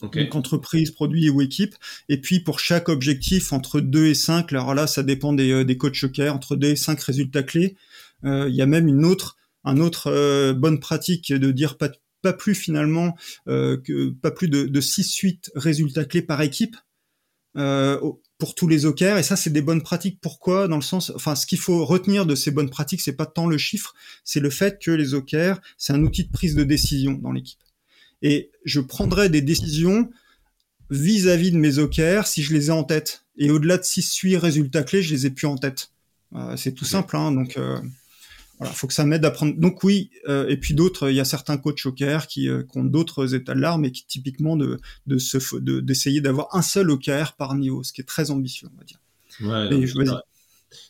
donc 0.02 0.36
entreprise, 0.36 0.92
produit 0.92 1.30
ou 1.30 1.42
équipe. 1.42 1.76
Et 2.10 2.20
puis 2.20 2.40
pour 2.40 2.60
chaque 2.60 2.90
objectif, 2.90 3.54
entre 3.54 3.80
2 3.80 4.08
et 4.08 4.14
5, 4.14 4.52
alors 4.52 4.74
là 4.74 4.88
ça 4.88 5.04
dépend 5.04 5.34
des, 5.34 5.52
euh, 5.52 5.64
des 5.64 5.78
coachs 5.78 6.04
OKR, 6.04 6.34
entre 6.34 6.56
2 6.56 6.70
et 6.70 6.76
5 6.76 7.00
résultats 7.02 7.44
clés. 7.44 7.76
Euh, 8.26 8.48
il 8.50 8.56
y 8.56 8.62
a 8.62 8.66
même 8.66 8.88
une 8.88 9.06
autre, 9.06 9.38
un 9.64 9.78
autre 9.78 10.08
euh, 10.08 10.54
bonne 10.54 10.80
pratique 10.80 11.32
de 11.32 11.52
dire 11.52 11.78
pas, 11.78 11.90
pas 12.22 12.34
plus 12.34 12.56
finalement 12.56 13.16
euh, 13.48 13.78
que 13.78 14.10
pas 14.10 14.32
plus 14.32 14.48
de, 14.48 14.64
de 14.64 14.82
6-8 14.82 15.52
résultats 15.56 16.06
clés 16.06 16.22
par 16.22 16.42
équipe. 16.42 16.76
Euh, 17.58 18.00
pour 18.38 18.56
tous 18.56 18.68
les 18.70 18.86
OKR 18.86 19.18
et 19.18 19.24
ça 19.24 19.36
c'est 19.36 19.50
des 19.50 19.62
bonnes 19.62 19.82
pratiques 19.82 20.20
pourquoi? 20.22 20.70
Dans 20.70 20.78
le 20.78 20.82
sens 20.82 21.12
enfin 21.14 21.36
ce 21.36 21.46
qu'il 21.46 21.60
faut 21.60 21.84
retenir 21.84 22.26
de 22.26 22.34
ces 22.34 22.50
bonnes 22.50 22.70
pratiques 22.70 23.02
c'est 23.02 23.12
pas 23.12 23.26
tant 23.26 23.46
le 23.46 23.58
chiffre 23.58 23.94
c'est 24.24 24.40
le 24.40 24.50
fait 24.50 24.82
que 24.82 24.90
les 24.90 25.14
OKR 25.14 25.60
c'est 25.78 25.92
un 25.92 26.02
outil 26.02 26.24
de 26.24 26.32
prise 26.32 26.56
de 26.56 26.64
décision 26.64 27.12
dans 27.12 27.34
l'équipe 27.34 27.60
et 28.22 28.52
je 28.64 28.80
prendrai 28.80 29.30
des 29.30 29.42
décisions 29.42 30.10
vis-à-vis 30.92 31.52
de 31.52 31.58
mes 31.58 31.80
OKR 31.80 32.28
si 32.28 32.44
je 32.44 32.54
les 32.54 32.68
ai 32.68 32.72
en 32.72 32.84
tête. 32.84 33.24
Et 33.38 33.50
au-delà 33.50 33.78
de 33.78 33.84
6 33.84 34.14
8 34.18 34.38
résultats 34.38 34.84
clés, 34.84 35.02
je 35.02 35.14
les 35.14 35.26
ai 35.26 35.30
plus 35.32 35.48
en 35.48 35.58
tête. 35.58 35.92
Euh, 36.36 36.56
c'est 36.58 36.74
tout 36.74 36.86
simple. 36.86 37.16
Hein, 37.16 37.32
donc, 37.32 37.58
euh, 37.58 37.80
voilà, 38.62 38.76
faut 38.76 38.86
que 38.86 38.94
ça 38.94 39.06
m'aide 39.06 39.26
à 39.26 39.32
prendre. 39.32 39.56
Donc 39.58 39.84
oui, 39.84 40.12
euh, 40.30 40.48
et 40.48 40.56
puis 40.56 40.76
d'autres, 40.76 41.10
il 41.10 41.16
y 41.16 41.20
a 41.20 41.26
certains 41.26 41.58
coachs 41.58 41.84
OKR 41.84 42.28
qui, 42.28 42.48
euh, 42.48 42.62
qui 42.62 42.78
ont 42.78 42.84
d'autres 42.84 43.34
états 43.34 43.56
de 43.56 43.60
l'art, 43.60 43.80
mais 43.80 43.92
qui 43.92 44.06
typiquement 44.06 44.56
de 44.56 44.80
d'essayer 45.82 46.22
d'avoir 46.22 46.56
un 46.56 46.62
seul 46.62 46.92
OKR 46.92 47.34
par 47.40 47.56
niveau, 47.56 47.82
ce 47.82 47.92
qui 47.92 48.02
est 48.02 48.06
très 48.06 48.30
ambitieux, 48.30 48.68
on 48.72 48.78
va 48.78 48.84
dire. 48.84 49.00
Ouais, 49.42 49.68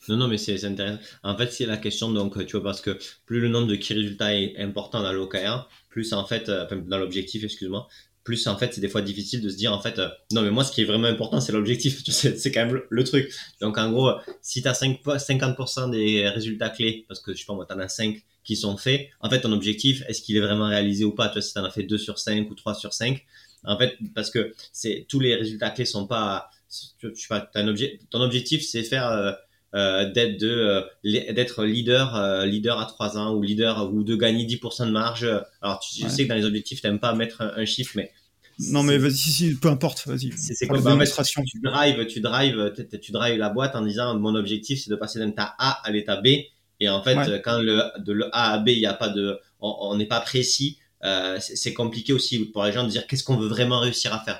non, 0.09 0.17
non, 0.17 0.27
mais 0.27 0.37
c'est 0.37 0.65
intéressant. 0.65 0.99
En 1.23 1.37
fait, 1.37 1.49
c'est 1.53 1.65
la 1.65 1.77
question, 1.77 2.11
donc, 2.11 2.45
tu 2.45 2.51
vois, 2.51 2.63
parce 2.63 2.81
que 2.81 2.99
plus 3.25 3.39
le 3.39 3.47
nombre 3.47 3.67
de 3.67 3.75
key 3.75 3.93
résultats 3.93 4.35
est 4.35 4.57
important 4.57 5.01
dans 5.01 5.13
l'OKR, 5.13 5.69
plus 5.89 6.11
en 6.11 6.25
fait, 6.25 6.49
euh, 6.49 6.65
dans 6.85 6.97
l'objectif, 6.97 7.45
excuse-moi, 7.45 7.87
plus 8.23 8.45
en 8.47 8.57
fait 8.57 8.73
c'est 8.73 8.81
des 8.81 8.89
fois 8.89 9.01
difficile 9.01 9.41
de 9.41 9.49
se 9.49 9.55
dire 9.55 9.73
en 9.73 9.81
fait 9.81 9.97
euh, 9.99 10.07
non 10.31 10.41
mais 10.41 10.51
moi 10.51 10.63
ce 10.63 10.71
qui 10.71 10.81
est 10.81 10.85
vraiment 10.85 11.07
important 11.07 11.41
c'est 11.41 11.51
l'objectif 11.51 12.03
c'est 12.07 12.51
quand 12.51 12.65
même 12.65 12.81
le, 12.89 13.03
truc. 13.03 13.33
Donc 13.61 13.77
en 13.77 13.91
gros 13.91 14.11
si 14.41 14.61
tu 14.61 14.67
as 14.67 14.73
5, 14.73 15.01
50% 15.03 15.91
des 15.91 16.27
résultats 16.29 16.69
clés 16.69 17.05
parce 17.07 17.19
que 17.19 17.33
je 17.33 17.39
sais 17.39 17.45
pas 17.45 17.53
moi 17.53 17.65
tu 17.67 17.73
en 17.73 17.79
as 17.79 17.89
5 17.89 18.21
qui 18.43 18.55
sont 18.55 18.77
faits 18.77 19.09
en 19.19 19.29
fait 19.29 19.41
ton 19.41 19.51
objectif 19.51 20.03
est-ce 20.07 20.21
qu'il 20.21 20.37
est 20.37 20.41
vraiment 20.41 20.67
réalisé 20.67 21.03
ou 21.03 21.11
pas? 21.11 21.27
Tu 21.27 21.33
vois 21.33 21.41
si 21.41 21.53
tu 21.53 21.59
en 21.59 21.65
as 21.65 21.71
fait 21.71 21.83
2 21.83 21.97
sur 21.97 22.19
5 22.19 22.49
ou 22.49 22.55
3 22.55 22.75
sur 22.75 22.93
5 22.93 23.25
en 23.63 23.77
fait 23.77 23.97
parce 24.15 24.29
que 24.29 24.53
c'est 24.71 25.05
tous 25.07 25.19
les 25.19 25.35
résultats 25.35 25.69
clés 25.69 25.85
sont 25.85 26.07
pas 26.07 26.49
je 26.99 27.09
sais 27.13 27.27
pas 27.27 27.49
un 27.55 27.67
objet, 27.67 27.99
ton 28.09 28.21
objectif 28.21 28.63
c'est 28.63 28.83
faire 28.83 29.07
euh, 29.09 29.33
d'être 29.73 30.37
de 30.37 30.83
d'être 31.03 31.63
leader 31.63 32.45
leader 32.45 32.79
à 32.79 32.85
3 32.85 33.17
ans 33.17 33.33
ou 33.35 33.41
leader 33.41 33.91
ou 33.93 34.03
de 34.03 34.15
gagner 34.15 34.45
10% 34.45 34.87
de 34.87 34.91
marge. 34.91 35.27
Alors 35.61 35.79
tu, 35.79 36.09
sais 36.09 36.23
que 36.23 36.29
dans 36.29 36.35
les 36.35 36.45
objectifs 36.45 36.81
tu 36.81 36.87
n'aimes 36.87 36.99
pas 36.99 37.15
mettre 37.15 37.41
un, 37.41 37.65
chiffre 37.65 37.93
mais 37.95 38.11
non 38.71 38.83
mais 38.83 38.97
vas-y 38.97 39.13
si, 39.13 39.55
peu 39.55 39.69
importe 39.69 40.05
vas-y. 40.07 40.31
C'est 40.37 40.67
comme 40.67 40.83
démonstration. 40.83 41.43
tu 41.43 41.59
drives 41.61 42.05
tu 42.07 42.19
drives 42.19 42.73
tu 43.01 43.11
drives 43.11 43.37
la 43.37 43.49
boîte 43.49 43.75
en 43.75 43.81
disant 43.81 44.17
mon 44.19 44.35
objectif 44.35 44.83
c'est 44.83 44.89
de 44.89 44.95
passer 44.95 45.19
d'un 45.19 45.29
état 45.29 45.55
A 45.57 45.81
à 45.85 45.91
l'état 45.91 46.17
B. 46.17 46.27
Et 46.79 46.89
en 46.89 47.01
fait 47.03 47.41
quand 47.43 47.59
le 47.59 47.81
de 47.99 48.11
le 48.11 48.25
A 48.35 48.51
à 48.51 48.57
B 48.59 48.69
il 48.69 48.79
y 48.79 48.85
a 48.85 48.93
pas 48.93 49.09
de 49.09 49.39
on 49.59 49.95
n'est 49.95 50.07
pas 50.07 50.19
précis 50.19 50.79
euh, 51.03 51.39
c'est 51.39 51.73
compliqué 51.73 52.13
aussi 52.13 52.45
pour 52.45 52.63
les 52.63 52.71
gens 52.71 52.83
de 52.83 52.89
dire 52.89 53.07
qu'est-ce 53.07 53.23
qu'on 53.23 53.37
veut 53.37 53.47
vraiment 53.47 53.79
réussir 53.79 54.13
à 54.13 54.19
faire. 54.19 54.39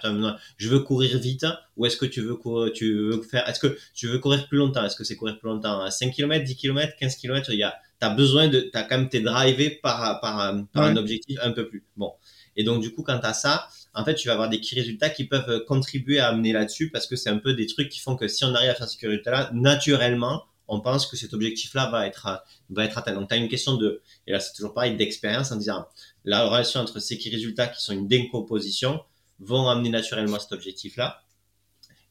Je 0.58 0.70
veux 0.70 0.80
courir 0.80 1.18
vite 1.18 1.46
ou 1.76 1.86
est-ce 1.86 1.98
que 1.98 2.06
tu 2.06 2.22
veux 2.22 2.36
courir, 2.36 2.72
tu 2.74 2.94
veux 2.94 3.22
faire, 3.24 3.48
est-ce 3.50 3.60
que 3.60 3.78
tu 3.94 4.08
veux 4.08 4.20
courir 4.20 4.48
plus 4.48 4.58
longtemps? 4.58 4.84
Est-ce 4.84 4.96
que 4.96 5.04
c'est 5.04 5.16
courir 5.16 5.40
plus 5.40 5.50
longtemps 5.50 5.90
5 5.90 6.12
km, 6.14 6.44
10 6.44 6.56
km, 6.56 6.96
15 7.00 7.16
km 7.16 7.50
Il 7.52 7.60
y 7.60 7.64
a, 7.64 7.76
t'as 8.00 8.10
besoin 8.14 8.48
de, 8.48 8.60
t'as 8.60 8.84
quand 8.84 8.98
même 8.98 9.10
t'es 9.10 9.22
drivé 9.22 9.72
par 9.72 10.20
par, 10.22 10.54
par 10.72 10.84
un 10.84 10.98
objectif 10.98 11.40
un 11.42 11.52
peu 11.52 11.68
plus. 11.68 11.84
Bon. 11.98 12.14
Et 12.56 12.64
donc 12.64 12.82
du 12.82 12.94
coup 12.94 13.02
quand 13.02 13.18
t'as 13.20 13.34
ça, 13.34 13.68
en 13.96 14.06
fait 14.06 14.14
tu 14.14 14.28
vas 14.28 14.34
avoir 14.34 14.50
des 14.50 14.60
key 14.60 14.76
résultats 14.76 15.10
qui 15.10 15.24
peuvent 15.24 15.66
contribuer 15.66 16.20
à 16.20 16.28
amener 16.28 16.54
là-dessus 16.54 16.92
parce 16.92 17.08
que 17.08 17.16
c'est 17.16 17.30
un 17.30 17.38
peu 17.38 17.54
des 17.54 17.66
trucs 17.66 17.90
qui 17.90 18.00
font 18.00 18.16
que 18.16 18.28
si 18.28 18.46
on 18.46 18.54
arrive 18.54 18.70
à 18.70 18.76
faire 18.76 18.88
ces 18.88 19.08
résultats-là, 19.08 19.50
naturellement 19.54 20.44
on 20.72 20.80
pense 20.80 21.06
que 21.06 21.18
cet 21.18 21.34
objectif-là 21.34 21.92
va 21.92 22.08
être, 22.08 22.44
va 22.70 22.86
être 22.86 22.98
atteint. 22.98 23.14
Donc, 23.14 23.28
tu 23.28 23.36
as 23.36 23.38
une 23.38 23.50
question 23.50 23.76
de, 23.76 24.02
et 24.26 24.32
là, 24.32 24.40
c'est 24.40 24.54
toujours 24.54 24.74
pareil, 24.74 24.96
d'expérience 24.96 25.52
en 25.52 25.58
disant, 25.58 25.86
la 26.24 26.46
relation 26.46 26.80
entre 26.80 27.00
ces 27.00 27.16
résultats 27.30 27.68
qui 27.68 27.84
sont 27.84 27.92
une 27.92 28.08
décomposition 28.08 29.02
vont 29.40 29.68
amener 29.68 29.90
naturellement 29.90 30.40
cet 30.40 30.54
objectif-là. 30.54 31.24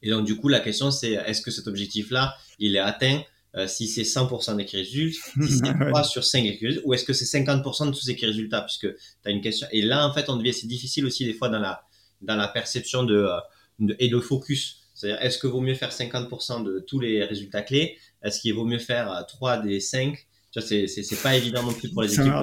Et 0.03 0.11
donc, 0.11 0.25
du 0.25 0.37
coup, 0.37 0.47
la 0.47 0.59
question, 0.59 0.91
c'est, 0.91 1.13
est-ce 1.13 1.41
que 1.41 1.49
cet 1.49 1.67
objectif-là, 1.67 2.35
il 2.59 2.75
est 2.75 2.79
atteint 2.79 3.23
euh, 3.55 3.67
si 3.67 3.87
c'est 3.87 4.03
100% 4.03 4.55
des 4.55 4.63
résultats, 4.63 5.19
si 5.47 5.57
c'est 5.65 5.87
3 5.89 6.03
sur 6.03 6.23
5 6.23 6.43
résultats, 6.43 6.81
ou 6.85 6.93
est-ce 6.93 7.03
que 7.03 7.13
c'est 7.13 7.25
50% 7.25 7.87
de 7.87 7.91
tous 7.91 8.01
ces 8.01 8.13
résultats, 8.13 8.61
puisque 8.61 8.95
tu 8.95 8.95
as 9.25 9.31
une 9.31 9.41
question. 9.41 9.67
Et 9.71 9.81
là, 9.81 10.07
en 10.07 10.13
fait, 10.13 10.29
on 10.29 10.37
devient, 10.37 10.53
c'est 10.53 10.67
difficile 10.67 11.05
aussi 11.07 11.25
des 11.25 11.33
fois 11.33 11.49
dans 11.49 11.59
la, 11.59 11.83
dans 12.21 12.35
la 12.35 12.47
perception 12.47 13.03
de, 13.03 13.15
euh, 13.15 13.39
de 13.79 13.95
et 13.97 14.07
le 14.07 14.21
focus. 14.21 14.77
C'est-à-dire, 14.93 15.21
est-ce 15.23 15.39
que 15.39 15.47
vaut 15.47 15.61
mieux 15.61 15.73
faire 15.73 15.91
50% 15.91 16.63
de 16.63 16.79
tous 16.79 16.99
les 16.99 17.23
résultats 17.23 17.63
clés 17.63 17.97
Est-ce 18.23 18.39
qu'il 18.39 18.53
vaut 18.53 18.65
mieux 18.65 18.79
faire 18.79 19.25
3 19.27 19.57
des 19.59 19.79
5 19.79 20.27
c'est, 20.59 20.87
c'est, 20.87 21.21
pas 21.21 21.35
évident 21.35 21.63
non 21.63 21.73
plus 21.73 21.89
pour 21.89 22.01
les 22.01 22.13
équipes. 22.13 22.33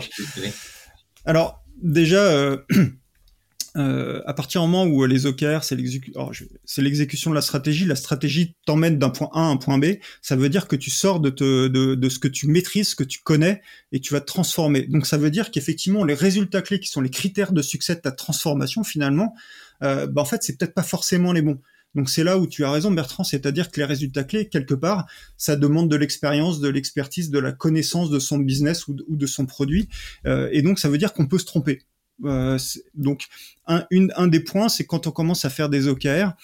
Alors, 1.27 1.63
déjà, 1.83 2.23
euh, 2.23 2.57
euh, 3.77 4.23
à 4.25 4.33
partir 4.33 4.63
du 4.63 4.69
moment 4.69 4.87
où 4.87 5.05
les 5.05 5.27
OKR, 5.27 5.63
c'est, 5.63 5.77
l'exécution 5.77 7.31
de 7.31 7.35
la 7.35 7.43
stratégie, 7.43 7.85
la 7.85 7.97
stratégie 7.97 8.55
t'emmène 8.65 8.99
d'un 8.99 9.11
point 9.11 9.29
A 9.35 9.41
à 9.41 9.45
un 9.45 9.59
point 9.59 9.77
B, 9.77 9.97
ça 10.23 10.37
veut 10.37 10.49
dire 10.49 10.69
que 10.69 10.77
tu 10.77 10.91
sors 10.91 11.21
de, 11.21 11.29
de, 11.69 12.09
ce 12.09 12.19
que 12.19 12.29
tu 12.29 12.47
maîtrises, 12.49 12.91
ce 12.91 12.95
que 12.95 13.05
tu 13.05 13.21
connais, 13.21 13.61
et 13.93 14.01
tu 14.01 14.15
vas 14.15 14.21
te 14.21 14.27
transformer. 14.27 14.87
Donc 14.87 15.07
ça 15.07 15.19
veut 15.19 15.31
dire 15.31 15.51
qu'effectivement, 15.51 16.05
les 16.05 16.15
résultats 16.15 16.63
clés 16.63 16.81
qui 16.81 16.89
sont 16.89 17.03
les 17.03 17.11
critères 17.11 17.53
de 17.53 17.61
succès 17.61 17.95
de 17.95 18.01
ta 18.01 18.13
transformation, 18.13 18.85
finalement, 18.85 19.35
euh, 19.83 20.07
bah, 20.07 20.23
en 20.23 20.25
fait, 20.25 20.43
c'est 20.43 20.57
peut-être 20.57 20.75
pas 20.75 20.83
forcément 20.83 21.33
les 21.33 21.43
bons. 21.43 21.61
Donc 21.99 22.11
c'est 22.11 22.23
là 22.23 22.39
où 22.39 22.47
tu 22.47 22.65
as 22.65 22.71
raison 22.71 22.93
Bertrand, 22.93 23.25
c'est-à-dire 23.25 23.73
que 23.73 23.81
les 23.81 23.85
résultats 23.85 24.23
clés, 24.23 24.49
quelque 24.49 24.75
part, 24.75 25.09
ça 25.37 25.57
demande 25.57 25.91
de 25.91 25.97
l'expérience, 25.97 26.61
de 26.61 26.69
l'expertise, 26.69 27.29
de 27.29 27.41
la 27.41 27.51
connaissance 27.51 28.09
de 28.09 28.21
son 28.21 28.39
business 28.39 28.87
ou 28.87 28.95
de, 28.95 29.27
son 29.27 29.47
produit. 29.47 29.89
Euh, 30.25 30.49
et 30.53 30.63
donc 30.63 30.79
ça 30.79 30.89
veut 30.89 30.97
dire 30.97 31.13
qu'on 31.13 31.27
peut 31.27 31.39
se 31.41 31.45
tromper. 31.45 31.83
Euh, 32.25 32.57
donc 32.95 33.27
un, 33.67 34.29
des 34.29 34.39
points, 34.39 34.69
c'est 34.69 34.85
quand 34.85 35.09
on 35.09 35.11
commence 35.11 35.45
à 35.45 35.51
faire 35.51 35.69
des 35.69 35.89
OKR, 35.89 36.35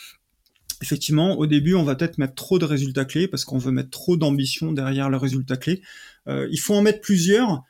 effectivement, 0.82 1.38
au 1.38 1.46
début, 1.46 1.76
on 1.76 1.84
va 1.84 1.94
peut-être 1.94 2.18
mettre 2.18 2.34
trop 2.34 2.58
de 2.58 2.64
résultats 2.64 3.04
clés 3.04 3.28
parce 3.28 3.44
qu'on 3.44 3.58
veut 3.58 3.70
mettre 3.70 3.90
trop 3.90 4.16
d'ambition 4.16 4.72
derrière 4.72 5.08
le 5.08 5.18
résultat 5.18 5.56
clé. 5.56 5.82
Euh, 6.26 6.48
il 6.50 6.58
faut 6.58 6.74
en 6.74 6.82
mettre 6.82 7.00
plusieurs 7.00 7.62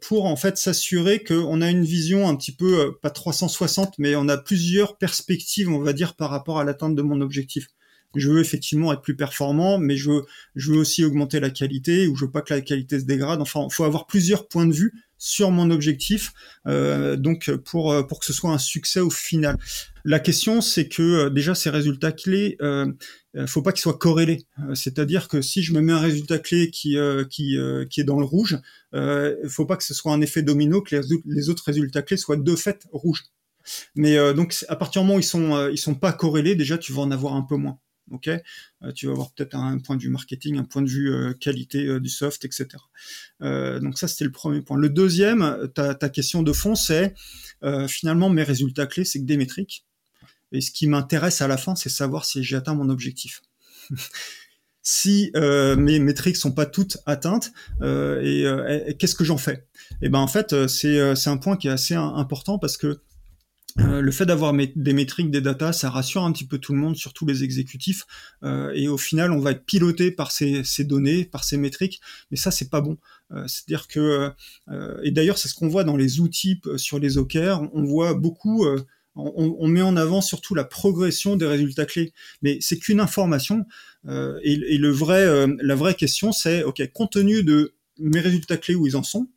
pour 0.00 0.26
en 0.26 0.36
fait 0.36 0.58
s'assurer 0.58 1.24
qu'on 1.24 1.62
a 1.62 1.70
une 1.70 1.84
vision 1.84 2.28
un 2.28 2.36
petit 2.36 2.52
peu 2.52 2.80
euh, 2.80 2.90
pas 3.00 3.10
360 3.10 3.94
mais 3.98 4.14
on 4.14 4.28
a 4.28 4.36
plusieurs 4.36 4.98
perspectives 4.98 5.70
on 5.70 5.78
va 5.78 5.92
dire 5.92 6.16
par 6.16 6.30
rapport 6.30 6.58
à 6.58 6.64
l'atteinte 6.64 6.94
de 6.94 7.02
mon 7.02 7.20
objectif. 7.20 7.68
Je 8.14 8.30
veux 8.30 8.40
effectivement 8.40 8.92
être 8.92 9.00
plus 9.00 9.16
performant 9.16 9.78
mais 9.78 9.96
je 9.96 10.10
veux 10.10 10.26
je 10.54 10.72
veux 10.72 10.78
aussi 10.78 11.04
augmenter 11.04 11.40
la 11.40 11.50
qualité 11.50 12.06
ou 12.06 12.14
je 12.14 12.26
veux 12.26 12.30
pas 12.30 12.42
que 12.42 12.52
la 12.52 12.60
qualité 12.60 13.00
se 13.00 13.04
dégrade. 13.04 13.40
Enfin 13.40 13.66
il 13.70 13.74
faut 13.74 13.84
avoir 13.84 14.06
plusieurs 14.06 14.48
points 14.48 14.66
de 14.66 14.74
vue 14.74 14.92
sur 15.16 15.50
mon 15.50 15.70
objectif 15.70 16.32
euh, 16.66 17.16
donc 17.16 17.50
pour 17.64 17.92
euh, 17.92 18.02
pour 18.02 18.20
que 18.20 18.26
ce 18.26 18.34
soit 18.34 18.50
un 18.50 18.58
succès 18.58 19.00
au 19.00 19.10
final 19.10 19.56
la 20.04 20.20
question 20.20 20.60
c'est 20.60 20.88
que 20.88 21.28
déjà 21.28 21.54
ces 21.54 21.70
résultats 21.70 22.12
clés 22.12 22.56
euh, 22.60 22.92
faut 23.46 23.62
pas 23.62 23.72
qu'ils 23.72 23.80
soient 23.80 23.98
corrélés. 23.98 24.46
C'est-à-dire 24.74 25.28
que 25.28 25.42
si 25.42 25.62
je 25.62 25.72
me 25.72 25.80
mets 25.80 25.92
un 25.92 25.98
résultat 25.98 26.38
clé 26.38 26.70
qui 26.70 26.96
est 26.96 28.04
dans 28.04 28.18
le 28.18 28.24
rouge, 28.24 28.58
euh, 28.94 29.36
faut 29.48 29.66
pas 29.66 29.76
que 29.76 29.84
ce 29.84 29.94
soit 29.94 30.12
un 30.12 30.20
effet 30.20 30.42
domino, 30.42 30.82
que 30.82 31.00
les, 31.26 31.50
autres 31.50 31.64
résultats 31.66 32.02
clés 32.02 32.16
soient 32.16 32.36
de 32.36 32.56
fait 32.56 32.86
rouges. 32.92 33.24
Mais 33.94 34.16
euh, 34.16 34.34
donc 34.34 34.54
à 34.68 34.76
partir 34.76 35.02
du 35.02 35.06
moment 35.06 35.16
où 35.16 35.20
ils 35.20 35.24
sont 35.24 35.54
euh, 35.54 35.74
sont 35.76 35.94
pas 35.94 36.12
corrélés, 36.12 36.54
déjà 36.54 36.78
tu 36.78 36.92
vas 36.92 37.02
en 37.02 37.10
avoir 37.10 37.34
un 37.34 37.42
peu 37.42 37.56
moins. 37.56 37.78
Ok, 38.10 38.28
tu 38.94 39.06
vas 39.06 39.12
avoir 39.12 39.32
peut-être 39.32 39.54
un, 39.56 39.78
point 39.78 39.96
de 39.96 40.02
vue 40.02 40.10
marketing, 40.10 40.58
un 40.58 40.64
point 40.64 40.82
de 40.82 40.90
vue 40.90 41.34
qualité 41.40 41.98
du 42.00 42.10
soft, 42.10 42.44
etc. 42.44 42.68
donc 43.40 43.98
ça 43.98 44.08
c'était 44.08 44.26
le 44.26 44.30
premier 44.30 44.60
point. 44.60 44.76
Le 44.76 44.90
deuxième, 44.90 45.70
ta, 45.74 45.94
ta 45.94 46.10
question 46.10 46.42
de 46.42 46.52
fond, 46.52 46.74
c'est 46.74 47.14
finalement 47.88 48.28
mes 48.28 48.42
résultats 48.42 48.86
clés, 48.86 49.06
c'est 49.06 49.20
que 49.20 49.24
des 49.24 49.38
métriques. 49.38 49.86
Et 50.54 50.60
ce 50.60 50.70
qui 50.70 50.86
m'intéresse 50.86 51.42
à 51.42 51.48
la 51.48 51.56
fin, 51.56 51.74
c'est 51.74 51.88
savoir 51.88 52.24
si 52.24 52.42
j'ai 52.42 52.56
atteint 52.56 52.74
mon 52.74 52.88
objectif. 52.88 53.42
si 54.84 55.32
euh, 55.34 55.76
mes 55.76 55.98
métriques 55.98 56.36
sont 56.36 56.52
pas 56.52 56.66
toutes 56.66 56.98
atteintes 57.06 57.52
euh, 57.80 58.22
euh, 58.22 58.84
et, 58.86 58.96
qu'est-ce 58.96 59.14
que 59.14 59.24
j'en 59.24 59.38
fais? 59.38 59.66
Et 60.02 60.06
eh 60.06 60.08
ben 60.10 60.18
en 60.18 60.28
fait 60.28 60.68
c'est 60.68 61.00
un 61.26 61.36
point 61.38 61.56
qui 61.56 61.68
est 61.68 61.72
assez 61.72 61.94
important 61.94 62.58
parce 62.58 62.76
que 62.76 63.00
le 63.76 64.12
fait 64.12 64.24
d'avoir 64.24 64.52
des 64.52 64.92
métriques, 64.92 65.32
des 65.32 65.40
datas, 65.40 65.72
ça 65.72 65.90
rassure 65.90 66.22
un 66.22 66.30
petit 66.30 66.46
peu 66.46 66.58
tout 66.58 66.72
le 66.72 66.78
monde, 66.78 66.94
surtout 66.94 67.26
les 67.26 67.42
exécutifs. 67.42 68.04
et 68.44 68.86
au 68.86 68.96
final, 68.96 69.32
on 69.32 69.40
va 69.40 69.50
être 69.50 69.64
piloté 69.64 70.12
par 70.12 70.30
ces, 70.30 70.62
ces 70.62 70.84
données, 70.84 71.24
par 71.24 71.42
ces 71.42 71.56
métriques. 71.56 72.00
Mais 72.30 72.36
ça, 72.36 72.52
c'est 72.52 72.70
pas 72.70 72.80
bon. 72.80 72.98
C'est-à-dire 73.48 73.88
que, 73.88 74.30
et 75.02 75.10
d'ailleurs, 75.10 75.38
c'est 75.38 75.48
ce 75.48 75.54
qu'on 75.54 75.66
voit 75.66 75.82
dans 75.82 75.96
les 75.96 76.20
outils 76.20 76.60
sur 76.76 77.00
les 77.00 77.18
OKR. 77.18 77.68
On 77.72 77.82
voit 77.82 78.14
beaucoup 78.14 78.64
on, 79.16 79.68
met 79.68 79.82
en 79.82 79.96
avant 79.96 80.20
surtout 80.20 80.54
la 80.54 80.64
progression 80.64 81.36
des 81.36 81.46
résultats 81.46 81.86
clés, 81.86 82.12
mais 82.42 82.58
c'est 82.60 82.78
qu'une 82.78 83.00
information. 83.00 83.64
Euh, 84.06 84.38
et, 84.42 84.76
le 84.76 84.90
vrai, 84.90 85.24
euh, 85.24 85.54
la 85.60 85.74
vraie 85.74 85.94
question, 85.94 86.32
c'est 86.32 86.62
ok, 86.62 86.82
compte 86.92 87.12
tenu 87.12 87.42
de 87.42 87.74
mes 87.98 88.20
résultats 88.20 88.56
clés 88.56 88.74
où 88.74 88.86
ils 88.86 88.96
en 88.96 89.02
sont, 89.02 89.28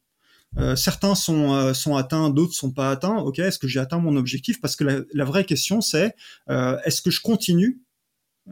euh, 0.57 0.75
certains 0.75 1.13
sont, 1.13 1.53
euh, 1.53 1.73
sont 1.73 1.95
atteints, 1.95 2.29
d'autres 2.29 2.53
sont 2.53 2.71
pas 2.71 2.91
atteints. 2.91 3.17
Ok, 3.17 3.39
est-ce 3.39 3.59
que 3.59 3.67
j'ai 3.67 3.79
atteint 3.79 3.99
mon 3.99 4.15
objectif? 4.15 4.59
Parce 4.61 4.75
que 4.75 5.05
la, 5.13 5.25
vraie 5.25 5.45
question, 5.45 5.81
c'est 5.81 6.15
est-ce 6.49 7.01
que 7.01 7.11
je 7.11 7.21
continue 7.21 7.79
euh, 7.79 7.86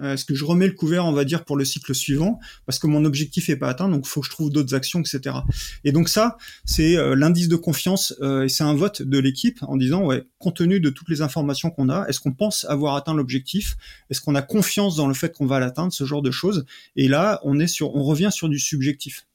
est-ce 0.04 0.26
que 0.26 0.36
je 0.36 0.46
remets 0.46 0.68
le 0.68 0.74
couvert, 0.74 1.06
on 1.06 1.14
va 1.14 1.26
dire, 1.26 1.46
pour 1.46 1.58
le 1.58 1.66
cycle 1.66 1.94
suivant, 1.96 2.40
parce 2.66 2.80
que 2.80 2.88
mon 2.88 3.06
objectif 3.06 3.50
est 3.50 3.56
pas 3.56 3.70
atteint, 3.70 3.90
donc 3.90 4.06
faut 4.06 4.22
que 4.22 4.28
je 4.28 4.32
trouve 4.32 4.50
d'autres 4.50 4.76
actions, 4.76 5.00
etc. 5.00 5.38
Et 5.84 5.92
donc 5.92 6.10
ça, 6.10 6.38
c'est 6.66 6.98
euh, 6.98 7.16
l'indice 7.16 7.48
de 7.48 7.56
confiance, 7.56 8.14
euh, 8.22 8.44
et 8.44 8.50
c'est 8.50 8.64
un 8.64 8.74
vote 8.74 9.02
de 9.02 9.20
l'équipe 9.20 9.60
en 9.64 9.78
disant, 9.78 10.04
ouais, 10.06 10.24
compte 10.40 10.58
tenu 10.58 10.80
de 10.80 10.90
toutes 10.90 11.10
les 11.10 11.22
informations 11.22 11.70
qu'on 11.70 11.90
a, 11.90 12.06
est-ce 12.08 12.20
qu'on 12.20 12.34
pense 12.34 12.66
avoir 12.66 12.96
atteint 12.96 13.14
l'objectif? 13.14 13.78
Est-ce 14.10 14.22
qu'on 14.22 14.36
a 14.36 14.42
confiance 14.42 14.96
dans 14.96 15.08
le 15.08 15.14
fait 15.14 15.32
qu'on 15.34 15.46
va 15.46 15.60
l'atteindre, 15.60 15.94
ce 15.94 16.06
genre 16.06 16.22
de 16.22 16.32
choses 16.32 16.66
Et 16.96 17.08
là, 17.08 17.40
on 17.44 17.60
est 17.60 17.68
sur, 17.68 17.96
on 17.96 18.04
revient 18.04 18.30
sur 18.32 18.50
du 18.50 18.60
subjectif. 18.60 19.26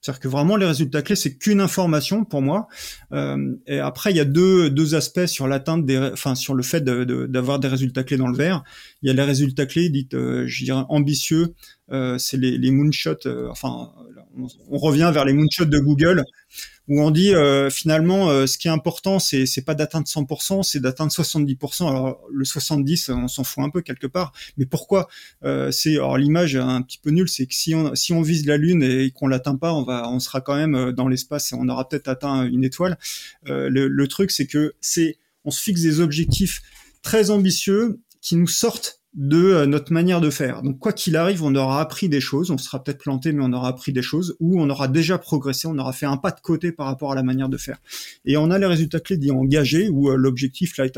C'est-à-dire 0.00 0.20
que 0.20 0.28
vraiment 0.28 0.56
les 0.56 0.66
résultats 0.66 1.02
clés, 1.02 1.16
c'est 1.16 1.36
qu'une 1.36 1.60
information 1.60 2.24
pour 2.24 2.40
moi. 2.40 2.68
Euh, 3.12 3.56
et 3.66 3.80
après, 3.80 4.10
il 4.10 4.16
y 4.16 4.20
a 4.20 4.24
deux, 4.24 4.70
deux 4.70 4.94
aspects 4.94 5.26
sur 5.26 5.48
l'atteinte 5.48 5.84
des, 5.84 5.98
enfin 5.98 6.34
sur 6.34 6.54
le 6.54 6.62
fait 6.62 6.82
d'avoir 6.82 7.58
de, 7.58 7.62
des 7.62 7.68
résultats 7.68 8.04
clés 8.04 8.16
dans 8.16 8.28
le 8.28 8.36
vert. 8.36 8.62
Il 9.02 9.08
y 9.08 9.10
a 9.10 9.14
les 9.14 9.22
résultats 9.22 9.66
clés 9.66 9.88
dites, 9.88 10.14
euh, 10.14 10.44
je 10.46 10.64
dirais 10.64 10.84
ambitieux. 10.88 11.54
Euh, 11.90 12.18
c'est 12.18 12.36
les, 12.36 12.70
moonshots. 12.70 13.26
Euh, 13.26 13.48
enfin, 13.50 13.92
on, 14.68 14.78
revient 14.78 15.10
vers 15.12 15.24
les 15.24 15.32
moonshots 15.32 15.64
de 15.64 15.78
Google 15.78 16.24
où 16.86 17.02
on 17.02 17.10
dit 17.10 17.34
euh, 17.34 17.68
finalement 17.68 18.46
ce 18.46 18.56
qui 18.56 18.68
est 18.68 18.70
important 18.70 19.18
c'est 19.18 19.64
pas 19.64 19.74
d'atteindre 19.74 20.06
100%, 20.06 20.62
c'est 20.62 20.80
d'atteindre 20.80 21.12
70%. 21.12 21.88
Alors 21.88 22.20
le 22.32 22.44
70 22.44 23.10
on 23.10 23.28
s'en 23.28 23.44
fout 23.44 23.64
un 23.64 23.70
peu 23.70 23.82
quelque 23.82 24.06
part, 24.06 24.32
mais 24.56 24.64
pourquoi 24.64 25.08
C'est 25.70 25.96
alors 25.96 26.16
l'image 26.18 26.56
un 26.56 26.82
petit 26.82 26.98
peu 26.98 27.10
nulle, 27.10 27.28
c'est 27.28 27.46
que 27.46 27.54
si 27.54 27.74
on 27.74 27.94
si 27.94 28.12
on 28.12 28.22
vise 28.22 28.46
la 28.46 28.56
lune 28.56 28.82
et 28.82 29.10
qu'on 29.10 29.26
l'atteint 29.26 29.56
pas, 29.56 29.74
on 29.74 29.82
va 29.82 30.08
on 30.08 30.20
sera 30.20 30.40
quand 30.40 30.56
même 30.56 30.92
dans 30.92 31.08
l'espace 31.08 31.52
et 31.52 31.56
on 31.58 31.68
aura 31.68 31.88
peut-être 31.88 32.08
atteint 32.08 32.44
une 32.44 32.64
étoile. 32.64 32.96
le, 33.44 33.88
le 33.88 34.08
truc 34.08 34.30
c'est 34.30 34.46
que 34.46 34.74
c'est 34.80 35.18
on 35.44 35.50
se 35.50 35.62
fixe 35.62 35.82
des 35.82 36.00
objectifs 36.00 36.62
très 37.02 37.30
ambitieux 37.30 38.00
qui 38.20 38.36
nous 38.36 38.46
sortent 38.46 39.00
de 39.18 39.36
euh, 39.36 39.66
notre 39.66 39.92
manière 39.92 40.20
de 40.20 40.30
faire. 40.30 40.62
Donc 40.62 40.78
quoi 40.78 40.92
qu'il 40.92 41.16
arrive, 41.16 41.42
on 41.42 41.52
aura 41.56 41.80
appris 41.80 42.08
des 42.08 42.20
choses, 42.20 42.52
on 42.52 42.56
sera 42.56 42.82
peut-être 42.82 42.98
planté, 42.98 43.32
mais 43.32 43.42
on 43.44 43.52
aura 43.52 43.68
appris 43.68 43.92
des 43.92 44.00
choses, 44.00 44.36
ou 44.38 44.62
on 44.62 44.70
aura 44.70 44.86
déjà 44.86 45.18
progressé, 45.18 45.66
on 45.66 45.76
aura 45.76 45.92
fait 45.92 46.06
un 46.06 46.16
pas 46.16 46.30
de 46.30 46.40
côté 46.40 46.70
par 46.70 46.86
rapport 46.86 47.10
à 47.10 47.16
la 47.16 47.24
manière 47.24 47.48
de 47.48 47.56
faire. 47.56 47.78
Et 48.24 48.36
on 48.36 48.48
a 48.52 48.58
les 48.60 48.66
résultats 48.66 49.00
clés 49.00 49.16
d'y 49.16 49.32
engager, 49.32 49.88
où 49.88 50.08
euh, 50.08 50.14
l'objectif 50.14 50.76
là 50.78 50.86
est 50.86 50.96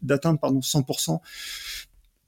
d'atteindre 0.00 0.40
pardon 0.40 0.60
100% 0.60 1.18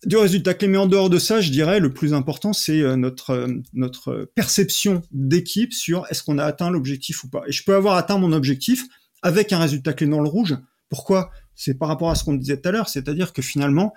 du 0.05 0.17
résultat 0.19 0.53
clé. 0.53 0.69
Mais 0.69 0.77
en 0.77 0.87
dehors 0.87 1.09
de 1.09 1.19
ça, 1.19 1.41
je 1.41 1.51
dirais 1.51 1.81
le 1.81 1.95
plus 1.95 2.13
important, 2.13 2.53
c'est 2.53 2.83
euh, 2.83 2.97
notre 2.97 3.49
notre 3.73 4.31
perception 4.35 5.01
d'équipe 5.11 5.73
sur 5.73 6.05
est-ce 6.11 6.23
qu'on 6.23 6.37
a 6.37 6.45
atteint 6.45 6.71
l'objectif 6.71 7.25
ou 7.25 7.29
pas. 7.31 7.45
Et 7.47 7.53
je 7.53 7.65
peux 7.65 7.75
avoir 7.75 7.97
atteint 7.97 8.19
mon 8.19 8.33
objectif 8.33 8.85
avec 9.23 9.55
un 9.55 9.59
résultat 9.59 9.95
clé 9.95 10.07
dans 10.07 10.21
le 10.21 10.29
rouge. 10.29 10.59
Pourquoi? 10.91 11.31
C'est 11.63 11.75
par 11.75 11.89
rapport 11.89 12.11
à 12.11 12.15
ce 12.15 12.25
qu'on 12.25 12.33
disait 12.33 12.59
tout 12.59 12.71
à 12.71 12.73
l'heure, 12.73 12.89
c'est-à-dire 12.89 13.35
que 13.35 13.43
finalement, 13.43 13.93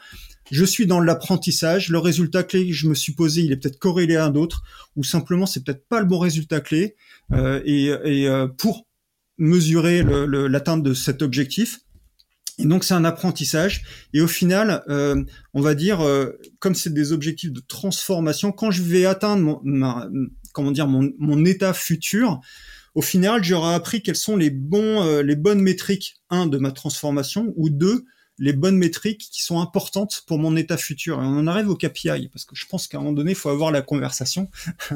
je 0.52 0.66
suis 0.66 0.86
dans 0.86 1.00
l'apprentissage, 1.00 1.88
le 1.88 1.98
résultat 1.98 2.44
clé 2.44 2.68
que 2.68 2.74
je 2.74 2.90
me 2.90 2.94
suis 2.94 3.14
posé, 3.14 3.42
il 3.42 3.54
est 3.54 3.56
peut-être 3.56 3.80
corrélé 3.80 4.18
à 4.18 4.26
un 4.26 4.36
autre, 4.36 4.64
ou 4.98 5.04
simplement 5.06 5.46
c'est 5.46 5.64
peut-être 5.64 5.88
pas 5.88 6.02
le 6.02 6.06
bon 6.06 6.20
résultat 6.20 6.60
clé, 6.60 6.98
euh, 7.32 7.62
et, 7.64 7.88
euh, 8.28 8.48
pour 8.50 8.86
mesurer 9.38 10.04
l'atteinte 10.04 10.84
de 10.84 10.94
cet 10.94 11.22
objectif. 11.22 11.80
Et 12.60 12.66
donc 12.66 12.84
c'est 12.84 12.96
un 12.96 13.06
apprentissage. 13.06 13.84
Et 14.14 14.20
au 14.20 14.28
final, 14.28 14.84
euh, 14.90 15.24
on 15.54 15.62
va 15.62 15.74
dire, 15.74 16.06
comme 16.60 16.76
c'est 16.76 16.94
des 16.94 17.14
objectifs 17.14 17.54
de 17.54 17.62
transformation, 17.62 18.52
quand 18.52 18.72
je 18.72 18.84
vais 18.84 19.06
atteindre 19.06 19.62
mon, 19.64 20.10
comment 20.52 20.72
dire, 20.72 20.88
mon, 20.88 21.10
mon 21.18 21.46
état 21.46 21.72
futur, 21.72 22.42
au 22.96 23.02
final, 23.02 23.44
j'aurai 23.44 23.74
appris 23.74 24.02
quelles 24.02 24.16
sont 24.16 24.38
les 24.38 24.50
bons, 24.50 25.22
les 25.22 25.36
bonnes 25.36 25.62
métriques, 25.62 26.16
un, 26.30 26.48
de 26.48 26.58
ma 26.58 26.72
transformation, 26.72 27.54
ou 27.56 27.70
deux, 27.70 28.06
les 28.40 28.54
bonnes 28.54 28.78
métriques 28.78 29.30
qui 29.32 29.44
sont 29.44 29.60
importantes 29.60 30.24
pour 30.28 30.40
mon 30.40 30.56
état 30.56 30.78
futur. 30.78 31.22
Et 31.22 31.26
on 31.26 31.38
en 31.38 31.48
arrive 31.48 31.70
au 31.70 31.76
KPI, 31.76 32.30
parce 32.30 32.46
que 32.46 32.56
je 32.56 32.66
pense 32.68 32.88
qu'à 32.88 32.98
un 32.98 33.02
moment 33.02 33.14
donné, 33.14 33.32
il 33.32 33.38
faut 33.38 33.50
avoir 33.50 33.72
la 33.72 33.82
conversation. 33.82 34.50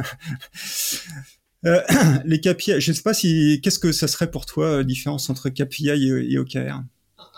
euh, 1.66 1.82
les 2.26 2.42
KPI, 2.42 2.82
je 2.82 2.92
ne 2.92 2.96
sais 2.96 3.04
pas 3.04 3.14
si, 3.14 3.60
qu'est-ce 3.62 3.80
que 3.80 3.92
ça 3.92 4.08
serait 4.08 4.32
pour 4.32 4.46
toi, 4.46 4.72
la 4.72 4.78
euh, 4.78 4.84
différence 4.84 5.30
entre 5.30 5.50
KPI 5.50 5.90
et, 5.90 6.38
OKR 6.38 6.82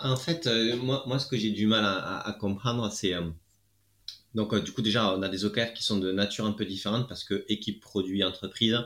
En 0.00 0.16
fait, 0.16 0.46
euh, 0.46 0.76
moi, 0.76 1.04
moi, 1.06 1.18
ce 1.18 1.26
que 1.26 1.36
j'ai 1.36 1.50
du 1.50 1.66
mal 1.66 1.84
à, 1.84 2.36
comprendre, 2.40 2.90
c'est... 2.92 3.14
Euh, 3.14 3.28
donc, 4.34 4.54
du 4.54 4.70
coup, 4.72 4.80
déjà, 4.80 5.12
on 5.16 5.22
a 5.22 5.28
des 5.28 5.44
OKR 5.44 5.72
qui 5.74 5.82
sont 5.82 5.98
de 5.98 6.12
nature 6.12 6.46
un 6.46 6.52
peu 6.52 6.64
différente, 6.64 7.08
parce 7.08 7.24
que 7.24 7.44
équipe, 7.48 7.80
produit, 7.80 8.22
entreprise, 8.22 8.78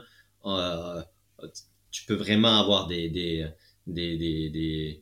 tu 1.91 2.05
peux 2.05 2.15
vraiment 2.15 2.59
avoir 2.59 2.87
des, 2.87 3.09
des, 3.09 3.47
des, 3.87 4.17
des 4.49 5.01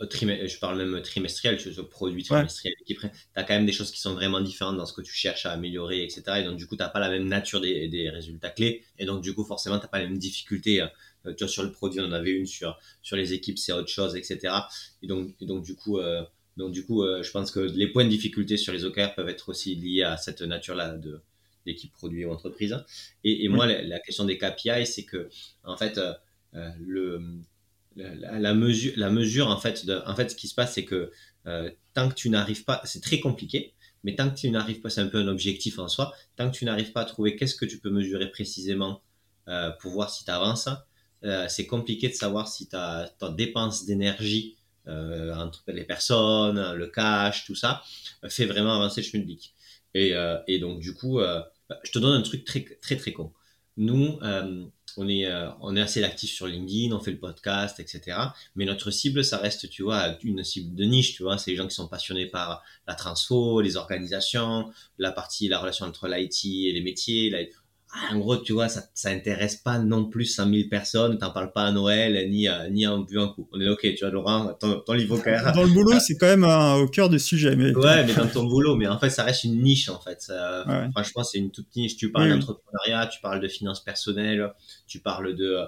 je 0.00 0.58
parle 0.58 0.78
même 0.78 1.02
trimestriel, 1.02 1.58
vois, 1.58 1.88
produit 1.88 2.22
trimestriel, 2.22 2.74
tu 2.86 2.96
as 3.34 3.44
quand 3.44 3.54
même 3.54 3.66
des 3.66 3.72
choses 3.72 3.90
qui 3.90 4.00
sont 4.00 4.14
vraiment 4.14 4.40
différentes 4.40 4.76
dans 4.76 4.86
ce 4.86 4.92
que 4.92 5.02
tu 5.02 5.12
cherches 5.12 5.46
à 5.46 5.52
améliorer, 5.52 6.02
etc. 6.02 6.22
Et 6.38 6.44
donc, 6.44 6.56
du 6.56 6.66
coup, 6.66 6.76
tu 6.76 6.82
n'as 6.82 6.88
pas 6.88 7.00
la 7.00 7.10
même 7.10 7.26
nature 7.26 7.60
des, 7.60 7.88
des, 7.88 8.10
résultats 8.10 8.50
clés. 8.50 8.84
Et 8.98 9.06
donc, 9.06 9.22
du 9.22 9.34
coup, 9.34 9.44
forcément, 9.44 9.78
tu 9.78 9.82
n'as 9.82 9.88
pas 9.88 9.98
les 9.98 10.06
mêmes 10.06 10.18
difficultés. 10.18 10.82
Euh, 10.82 10.88
tu 11.26 11.44
vois, 11.44 11.48
sur 11.48 11.62
le 11.62 11.72
produit, 11.72 12.00
on 12.00 12.04
en 12.04 12.12
avait 12.12 12.32
une, 12.32 12.46
sur, 12.46 12.78
sur 13.02 13.16
les 13.16 13.32
équipes, 13.32 13.58
c'est 13.58 13.72
autre 13.72 13.88
chose, 13.88 14.16
etc. 14.16 14.54
Et 15.02 15.06
donc, 15.06 15.34
et 15.40 15.46
donc 15.46 15.64
du 15.64 15.74
coup, 15.74 15.98
euh, 15.98 16.22
donc, 16.56 16.72
du 16.72 16.84
coup 16.84 17.02
euh, 17.02 17.22
je 17.22 17.30
pense 17.30 17.50
que 17.50 17.60
les 17.60 17.88
points 17.88 18.04
de 18.04 18.10
difficulté 18.10 18.56
sur 18.56 18.72
les 18.72 18.84
OKR 18.84 19.14
peuvent 19.14 19.28
être 19.28 19.48
aussi 19.48 19.74
liés 19.74 20.02
à 20.02 20.16
cette 20.16 20.42
nature-là 20.42 20.96
de 20.96 21.20
d'équipe 21.66 21.92
produit 21.92 22.24
ou 22.24 22.32
entreprise. 22.32 22.76
Et, 23.24 23.44
et 23.44 23.48
moi, 23.48 23.66
la, 23.66 23.82
la, 23.82 24.00
question 24.00 24.24
des 24.24 24.38
KPI, 24.38 24.86
c'est 24.86 25.04
que, 25.04 25.28
en 25.64 25.76
fait, 25.76 26.00
le 26.78 27.42
la, 27.96 28.54
mesure, 28.54 28.92
la 28.96 29.10
mesure 29.10 29.48
en 29.48 29.58
fait, 29.58 29.86
de, 29.86 30.02
en 30.06 30.14
fait, 30.14 30.30
ce 30.30 30.36
qui 30.36 30.48
se 30.48 30.54
passe, 30.54 30.74
c'est 30.74 30.84
que 30.84 31.12
euh, 31.46 31.70
tant 31.92 32.08
que 32.08 32.14
tu 32.14 32.30
n'arrives 32.30 32.64
pas, 32.64 32.80
c'est 32.84 33.02
très 33.02 33.20
compliqué, 33.20 33.74
mais 34.02 34.14
tant 34.14 34.30
que 34.30 34.36
tu 34.36 34.50
n'arrives 34.50 34.80
pas, 34.80 34.90
c'est 34.90 35.00
un 35.00 35.06
peu 35.06 35.18
un 35.18 35.28
objectif 35.28 35.78
en 35.78 35.88
soi, 35.88 36.12
tant 36.36 36.50
que 36.50 36.56
tu 36.56 36.64
n'arrives 36.64 36.92
pas 36.92 37.02
à 37.02 37.04
trouver 37.04 37.36
qu'est-ce 37.36 37.54
que 37.54 37.64
tu 37.64 37.78
peux 37.78 37.90
mesurer 37.90 38.30
précisément 38.30 39.02
euh, 39.48 39.70
pour 39.80 39.92
voir 39.92 40.10
si 40.10 40.24
tu 40.24 40.30
avances, 40.30 40.68
euh, 41.24 41.46
c'est 41.48 41.66
compliqué 41.66 42.08
de 42.08 42.14
savoir 42.14 42.48
si 42.48 42.68
ta, 42.68 43.10
ta 43.18 43.30
dépense 43.30 43.86
d'énergie 43.86 44.56
entre 44.86 45.64
les 45.68 45.84
personnes, 45.84 46.74
le 46.74 46.86
cash, 46.88 47.46
tout 47.46 47.54
ça, 47.54 47.80
fait 48.28 48.44
vraiment 48.44 48.74
avancer 48.74 49.00
le 49.00 49.06
schmilblick. 49.06 49.54
Et, 49.94 50.12
et 50.46 50.58
donc, 50.58 50.80
du 50.80 50.92
coup, 50.92 51.20
je 51.82 51.92
te 51.92 51.98
donne 51.98 52.18
un 52.18 52.22
truc 52.22 52.44
très, 52.44 52.64
très, 52.80 52.96
très 52.96 53.12
con. 53.12 53.32
Nous, 53.76 54.18
on 54.96 55.08
est, 55.08 55.26
euh, 55.26 55.50
on 55.60 55.76
est 55.76 55.80
assez 55.80 56.02
actif 56.04 56.30
sur 56.30 56.46
LinkedIn, 56.46 56.94
on 56.94 57.00
fait 57.00 57.10
le 57.10 57.18
podcast, 57.18 57.80
etc. 57.80 58.18
Mais 58.54 58.64
notre 58.64 58.90
cible, 58.90 59.24
ça 59.24 59.38
reste, 59.38 59.68
tu 59.68 59.82
vois, 59.82 60.16
une 60.22 60.44
cible 60.44 60.74
de 60.74 60.84
niche, 60.84 61.14
tu 61.14 61.22
vois. 61.22 61.38
C'est 61.38 61.50
les 61.50 61.56
gens 61.56 61.66
qui 61.66 61.74
sont 61.74 61.88
passionnés 61.88 62.26
par 62.26 62.62
la 62.86 62.94
transfo, 62.94 63.60
les 63.60 63.76
organisations, 63.76 64.70
la 64.98 65.12
partie, 65.12 65.48
la 65.48 65.58
relation 65.58 65.86
entre 65.86 66.08
l'IT 66.08 66.44
et 66.44 66.72
les 66.72 66.80
métiers, 66.80 67.50
en 68.10 68.18
gros, 68.18 68.36
tu 68.36 68.52
vois, 68.52 68.68
ça, 68.68 68.82
ça 68.94 69.10
intéresse 69.10 69.56
pas 69.56 69.78
non 69.78 70.06
plus 70.06 70.24
100 70.24 70.50
000 70.50 70.68
personnes, 70.68 71.18
t'en 71.18 71.30
parles 71.30 71.52
pas 71.52 71.64
à 71.64 71.72
Noël, 71.72 72.28
ni, 72.30 72.48
à, 72.48 72.68
ni 72.68 72.86
en 72.86 73.02
un 73.02 73.28
coup. 73.28 73.48
On 73.52 73.60
est 73.60 73.68
ok, 73.68 73.80
tu 73.82 73.98
vois, 74.00 74.10
Laurent, 74.10 74.52
ton, 74.60 74.80
ton 74.80 74.92
livre 74.92 75.16
Dans 75.54 75.62
le 75.62 75.72
boulot, 75.72 75.98
c'est 76.00 76.16
quand 76.16 76.26
même 76.26 76.44
au 76.44 76.88
cœur 76.88 77.08
du 77.08 77.18
sujet, 77.18 77.56
mais. 77.56 77.74
Ouais, 77.74 78.04
mais 78.04 78.14
dans 78.14 78.26
ton 78.26 78.44
boulot, 78.44 78.76
mais 78.76 78.86
en 78.86 78.98
fait, 78.98 79.10
ça 79.10 79.24
reste 79.24 79.44
une 79.44 79.62
niche, 79.62 79.88
en 79.88 80.00
fait. 80.00 80.32
Franchement, 80.92 81.24
c'est 81.24 81.38
une 81.38 81.50
toute 81.50 81.74
niche. 81.76 81.96
Tu 81.96 82.10
parles 82.10 82.30
d'entrepreneuriat, 82.30 83.06
tu 83.06 83.20
parles 83.20 83.40
de 83.40 83.48
finances 83.48 83.82
personnelles, 83.82 84.52
tu 84.86 85.00
parles 85.00 85.34
de, 85.34 85.58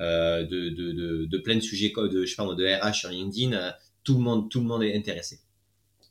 euh, 0.00 0.46
de, 0.46 0.70
de, 0.70 0.92
de, 0.92 1.24
de, 1.26 1.38
plein 1.38 1.56
de 1.56 1.60
sujets, 1.60 1.92
de, 1.94 2.24
je 2.24 2.30
sais 2.30 2.36
pas, 2.36 2.54
de 2.54 2.64
RH 2.64 2.94
sur 2.94 3.10
LinkedIn. 3.10 3.52
Euh, 3.52 3.70
tout 4.02 4.14
le 4.14 4.20
monde, 4.20 4.50
tout 4.50 4.60
le 4.60 4.66
monde 4.66 4.82
est 4.82 4.96
intéressé. 4.96 5.40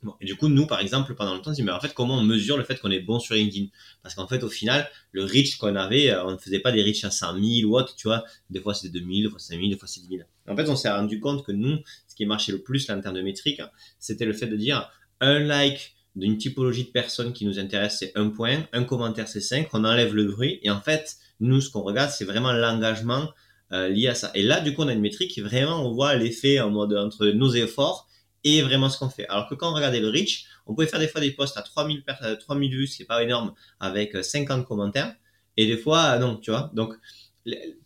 Bon, 0.02 0.16
et 0.22 0.26
du 0.26 0.36
coup, 0.36 0.48
nous, 0.48 0.66
par 0.66 0.80
exemple, 0.80 1.14
pendant 1.14 1.36
le 1.36 1.42
temps, 1.42 1.52
on 1.52 1.54
dit, 1.54 1.64
mais 1.64 1.74
en 1.74 1.80
fait, 1.80 1.94
comment 1.94 2.16
on 2.16 2.24
mesure 2.24 2.58
le 2.58 2.64
fait 2.64 2.80
qu'on 2.80 2.90
est 2.90 3.02
bon 3.02 3.20
sur 3.20 3.36
LinkedIn? 3.36 3.68
Parce 4.02 4.16
qu'en 4.16 4.28
fait, 4.28 4.44
au 4.44 4.50
final, 4.50 4.90
le 5.12 5.26
reach 5.26 5.58
qu'on 5.58 5.76
avait, 5.76 6.10
euh, 6.10 6.26
on 6.26 6.32
ne 6.32 6.38
faisait 6.38 6.60
pas 6.60 6.72
des 6.72 6.82
reach 6.82 7.04
à 7.04 7.12
100 7.12 7.34
000 7.34 7.70
ou 7.70 7.78
autre, 7.78 7.96
tu 7.98 8.08
vois. 8.08 8.24
Des 8.50 8.62
fois, 8.62 8.74
c'était 8.74 8.98
2000, 8.98 9.26
des 9.26 9.30
fois, 9.30 9.40
c'est 9.40 9.58
1000, 9.58 9.72
des 9.72 9.78
fois, 9.78 9.90
c'est 9.90 10.00
10 10.02 10.08
000. 10.08 10.22
En 10.48 10.56
fait, 10.56 10.70
on 10.70 10.76
s'est 10.78 10.90
rendu 10.90 11.20
compte 11.20 11.46
que 11.46 11.52
nous, 11.52 11.80
ce 12.08 12.16
qui 12.16 12.26
marchait 12.26 12.54
le 12.54 12.62
plus 12.62 12.88
là, 12.88 12.96
en 12.96 13.02
termes 13.02 13.16
de 13.16 13.22
métriques, 13.22 13.62
c'était 14.00 14.26
le 14.26 14.34
fait 14.34 14.48
de 14.48 14.56
dire 14.56 14.90
un 15.20 15.40
like 15.40 15.96
d'une 16.16 16.38
typologie 16.38 16.86
de 16.86 16.92
personnes 16.92 17.34
qui 17.34 17.46
nous 17.46 17.60
intéresse, 17.60 17.98
c'est 18.00 18.12
un 18.16 18.30
point, 18.30 18.68
un 18.74 18.84
commentaire, 18.84 19.28
c'est 19.28 19.42
5, 19.42 19.68
on 19.74 19.84
enlève 19.84 20.16
le 20.16 20.26
bruit. 20.26 20.60
Et 20.64 20.70
en 20.70 20.80
fait, 20.82 21.18
nous, 21.40 21.62
ce 21.62 21.70
qu'on 21.70 21.82
regarde, 21.82 22.10
c'est 22.12 22.26
vraiment 22.26 22.54
l'engagement 22.54 23.30
euh, 23.72 23.90
lié 23.90 24.08
à 24.08 24.16
ça. 24.16 24.32
Et 24.34 24.44
là, 24.44 24.62
du 24.62 24.74
coup, 24.74 24.82
on 24.82 24.88
a 24.88 24.94
une 24.94 25.02
métrique 25.02 25.32
qui 25.32 25.42
vraiment, 25.42 25.86
on 25.86 25.92
voit 25.92 26.16
l'effet 26.16 26.60
en 26.60 26.70
mode 26.70 26.94
entre 26.94 27.28
nos 27.28 27.52
efforts 27.52 28.09
et 28.44 28.62
vraiment 28.62 28.90
ce 28.90 28.98
qu'on 28.98 29.10
fait. 29.10 29.28
Alors 29.28 29.48
que 29.48 29.56
quand 29.56 29.72
on 29.72 29.76
regardait 29.76 30.00
le 30.00 30.10
reach, 30.10 30.46
on 30.66 30.74
pouvait 30.74 30.88
faire 30.88 31.00
des 31.00 31.08
fois 31.08 31.22
des 31.22 31.32
posts 31.32 31.58
à 31.58 31.62
3000, 31.62 32.04
3000 32.40 32.72
vues, 32.72 32.88
ce 32.88 32.98
qui 32.98 33.04
est 33.04 33.06
pas 33.06 33.22
énorme, 33.24 33.54
avec 33.80 34.24
50 34.24 34.60
euh, 34.60 34.64
commentaires, 34.64 35.16
et 35.58 35.68
des 35.68 35.78
fois, 35.78 36.16
euh, 36.16 36.20
non, 36.20 36.38
tu 36.38 36.52
vois. 36.52 36.72
Donc, 36.74 36.94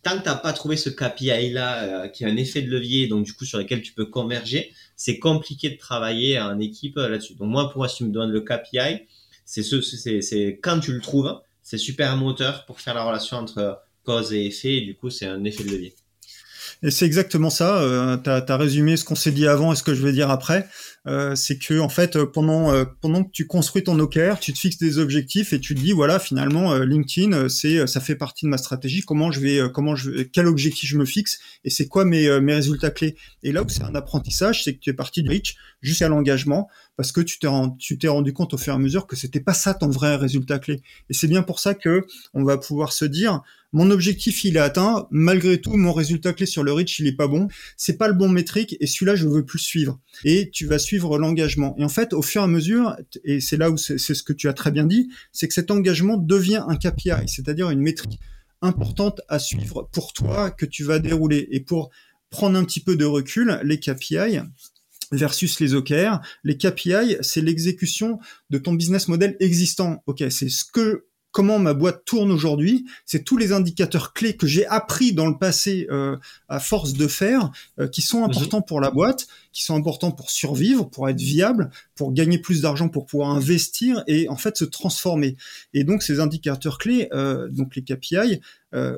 tant 0.02 0.18
que 0.18 0.24
t'as 0.24 0.36
pas 0.36 0.52
trouvé 0.52 0.76
ce 0.76 0.90
KPI 0.90 1.50
là, 1.50 1.82
euh, 2.04 2.08
qui 2.08 2.24
a 2.24 2.28
un 2.28 2.36
effet 2.36 2.62
de 2.62 2.70
levier, 2.70 3.08
donc 3.08 3.24
du 3.24 3.32
coup 3.32 3.44
sur 3.44 3.58
lequel 3.58 3.82
tu 3.82 3.92
peux 3.92 4.06
converger, 4.06 4.72
c'est 4.96 5.18
compliqué 5.18 5.70
de 5.70 5.76
travailler 5.76 6.38
en 6.40 6.58
équipe 6.60 6.96
là-dessus. 6.96 7.34
Donc 7.34 7.48
moi, 7.48 7.70
pour 7.70 7.78
moi, 7.78 7.88
si 7.88 7.98
tu 7.98 8.04
me 8.04 8.12
donnes 8.12 8.30
le 8.30 8.40
KPI, 8.40 9.06
c'est 9.44 9.62
ce, 9.62 9.80
c'est 9.80 10.60
quand 10.62 10.80
tu 10.80 10.92
le 10.92 11.00
trouves, 11.00 11.40
c'est 11.62 11.78
super 11.78 12.16
moteur 12.16 12.66
pour 12.66 12.80
faire 12.80 12.94
la 12.94 13.04
relation 13.04 13.38
entre 13.38 13.80
cause 14.04 14.32
et 14.32 14.46
effet, 14.46 14.76
et 14.76 14.80
du 14.82 14.94
coup, 14.94 15.10
c'est 15.10 15.26
un 15.26 15.44
effet 15.44 15.64
de 15.64 15.70
levier. 15.70 15.94
Et 16.84 16.90
c'est 16.90 17.06
exactement 17.06 17.48
ça. 17.48 17.78
Euh, 17.78 18.18
tu 18.18 18.52
résumé 18.52 18.96
ce 18.98 19.04
qu'on 19.04 19.14
s'est 19.14 19.32
dit 19.32 19.48
avant 19.48 19.72
et 19.72 19.76
ce 19.76 19.82
que 19.82 19.94
je 19.94 20.02
vais 20.02 20.12
dire 20.12 20.30
après. 20.30 20.68
Euh, 21.06 21.34
c'est 21.34 21.58
que 21.58 21.78
en 21.80 21.90
fait, 21.90 22.18
pendant 22.24 22.72
euh, 22.72 22.84
pendant 23.02 23.24
que 23.24 23.30
tu 23.30 23.46
construis 23.46 23.84
ton 23.84 23.98
OKR, 23.98 24.38
tu 24.40 24.54
te 24.54 24.58
fixes 24.58 24.78
des 24.78 24.98
objectifs 24.98 25.52
et 25.52 25.60
tu 25.60 25.74
te 25.74 25.80
dis 25.80 25.92
voilà, 25.92 26.18
finalement, 26.18 26.72
euh, 26.72 26.84
LinkedIn, 26.86 27.48
c'est 27.50 27.86
ça 27.86 28.00
fait 28.00 28.14
partie 28.14 28.46
de 28.46 28.50
ma 28.50 28.56
stratégie. 28.56 29.02
Comment 29.02 29.30
je 29.30 29.40
vais, 29.40 29.60
comment 29.72 29.94
je, 29.94 30.22
quel 30.22 30.46
objectif 30.46 30.88
je 30.88 30.96
me 30.96 31.04
fixe 31.04 31.40
et 31.64 31.70
c'est 31.70 31.88
quoi 31.88 32.06
mes 32.06 32.40
mes 32.40 32.54
résultats 32.54 32.90
clés. 32.90 33.16
Et 33.42 33.52
là 33.52 33.62
où 33.62 33.68
c'est 33.68 33.84
un 33.84 33.94
apprentissage, 33.94 34.64
c'est 34.64 34.74
que 34.74 34.80
tu 34.80 34.90
es 34.90 34.94
parti 34.94 35.22
du 35.22 35.28
reach 35.28 35.56
jusqu'à 35.82 36.08
l'engagement 36.08 36.68
parce 36.96 37.12
que 37.12 37.20
tu 37.20 37.38
t'es 37.38 37.48
tu 37.78 37.98
t'es 37.98 38.08
rendu 38.08 38.32
compte 38.32 38.54
au 38.54 38.58
fur 38.58 38.72
et 38.72 38.76
à 38.76 38.78
mesure 38.78 39.06
que 39.06 39.16
c'était 39.16 39.40
pas 39.40 39.54
ça 39.54 39.74
ton 39.74 39.88
vrai 39.88 40.16
résultat 40.16 40.58
clé. 40.58 40.80
Et 41.10 41.14
c'est 41.14 41.28
bien 41.28 41.42
pour 41.42 41.58
ça 41.58 41.74
que 41.74 42.06
on 42.32 42.44
va 42.44 42.56
pouvoir 42.56 42.92
se 42.92 43.04
dire 43.04 43.42
mon 43.74 43.90
objectif 43.90 44.44
il 44.44 44.56
est 44.56 44.60
atteint, 44.60 45.08
malgré 45.10 45.60
tout 45.60 45.76
mon 45.76 45.92
résultat 45.92 46.32
clé 46.32 46.46
sur 46.46 46.62
le 46.62 46.72
reach 46.72 47.00
il 47.00 47.08
est 47.08 47.16
pas 47.16 47.26
bon, 47.26 47.48
c'est 47.76 47.98
pas 47.98 48.06
le 48.06 48.14
bon 48.14 48.28
métrique 48.28 48.76
et 48.78 48.86
celui-là 48.86 49.16
je 49.16 49.26
veux 49.26 49.44
plus 49.44 49.58
suivre. 49.58 49.98
Et 50.24 50.48
tu 50.50 50.66
vas 50.66 50.78
suivre 50.78 50.93
l'engagement. 51.18 51.74
Et 51.78 51.84
en 51.84 51.88
fait, 51.88 52.12
au 52.12 52.22
fur 52.22 52.40
et 52.40 52.44
à 52.44 52.46
mesure, 52.46 52.96
et 53.24 53.40
c'est 53.40 53.56
là 53.56 53.70
où 53.70 53.76
c'est 53.76 53.98
ce 53.98 54.22
que 54.22 54.32
tu 54.32 54.48
as 54.48 54.52
très 54.52 54.70
bien 54.70 54.86
dit, 54.86 55.10
c'est 55.32 55.48
que 55.48 55.54
cet 55.54 55.70
engagement 55.70 56.16
devient 56.16 56.62
un 56.66 56.76
KPI, 56.76 57.28
c'est-à-dire 57.28 57.70
une 57.70 57.80
métrique 57.80 58.18
importantes 58.62 59.20
à 59.28 59.38
suivre 59.38 59.88
pour 59.92 60.12
toi 60.12 60.50
que 60.50 60.66
tu 60.66 60.84
vas 60.84 60.98
dérouler. 60.98 61.48
Et 61.50 61.60
pour 61.60 61.90
prendre 62.30 62.58
un 62.58 62.64
petit 62.64 62.80
peu 62.80 62.96
de 62.96 63.04
recul, 63.04 63.60
les 63.62 63.78
KPI, 63.78 64.40
versus 65.12 65.60
les 65.60 65.74
OKR. 65.74 66.20
Les 66.42 66.56
KPI, 66.56 67.16
c'est 67.20 67.40
l'exécution 67.40 68.18
de 68.50 68.58
ton 68.58 68.74
business 68.74 69.08
model 69.08 69.36
existant. 69.40 70.02
Ok, 70.06 70.24
c'est 70.30 70.48
ce 70.48 70.64
que 70.64 71.06
comment 71.34 71.58
ma 71.58 71.74
boîte 71.74 72.04
tourne 72.04 72.30
aujourd'hui, 72.30 72.86
c'est 73.04 73.24
tous 73.24 73.36
les 73.36 73.52
indicateurs 73.52 74.12
clés 74.12 74.36
que 74.36 74.46
j'ai 74.46 74.64
appris 74.66 75.12
dans 75.12 75.26
le 75.26 75.36
passé 75.36 75.88
euh, 75.90 76.16
à 76.48 76.60
force 76.60 76.92
de 76.92 77.08
faire, 77.08 77.50
euh, 77.80 77.88
qui 77.88 78.02
sont 78.02 78.20
mhm. 78.20 78.26
importants 78.26 78.62
pour 78.62 78.80
la 78.80 78.92
boîte, 78.92 79.26
qui 79.52 79.64
sont 79.64 79.74
importants 79.74 80.12
pour 80.12 80.30
survivre, 80.30 80.88
pour 80.88 81.08
être 81.08 81.20
viable, 81.20 81.70
pour 81.96 82.12
gagner 82.12 82.38
plus 82.38 82.62
d'argent, 82.62 82.88
pour 82.88 83.04
pouvoir 83.04 83.30
investir 83.30 84.04
et 84.06 84.28
en 84.28 84.36
fait 84.36 84.56
se 84.56 84.64
transformer. 84.64 85.36
Et 85.74 85.82
donc 85.82 86.04
ces 86.04 86.20
indicateurs 86.20 86.78
clés, 86.78 87.08
euh, 87.12 87.48
donc 87.48 87.74
les 87.74 87.82
KPI, 87.82 88.40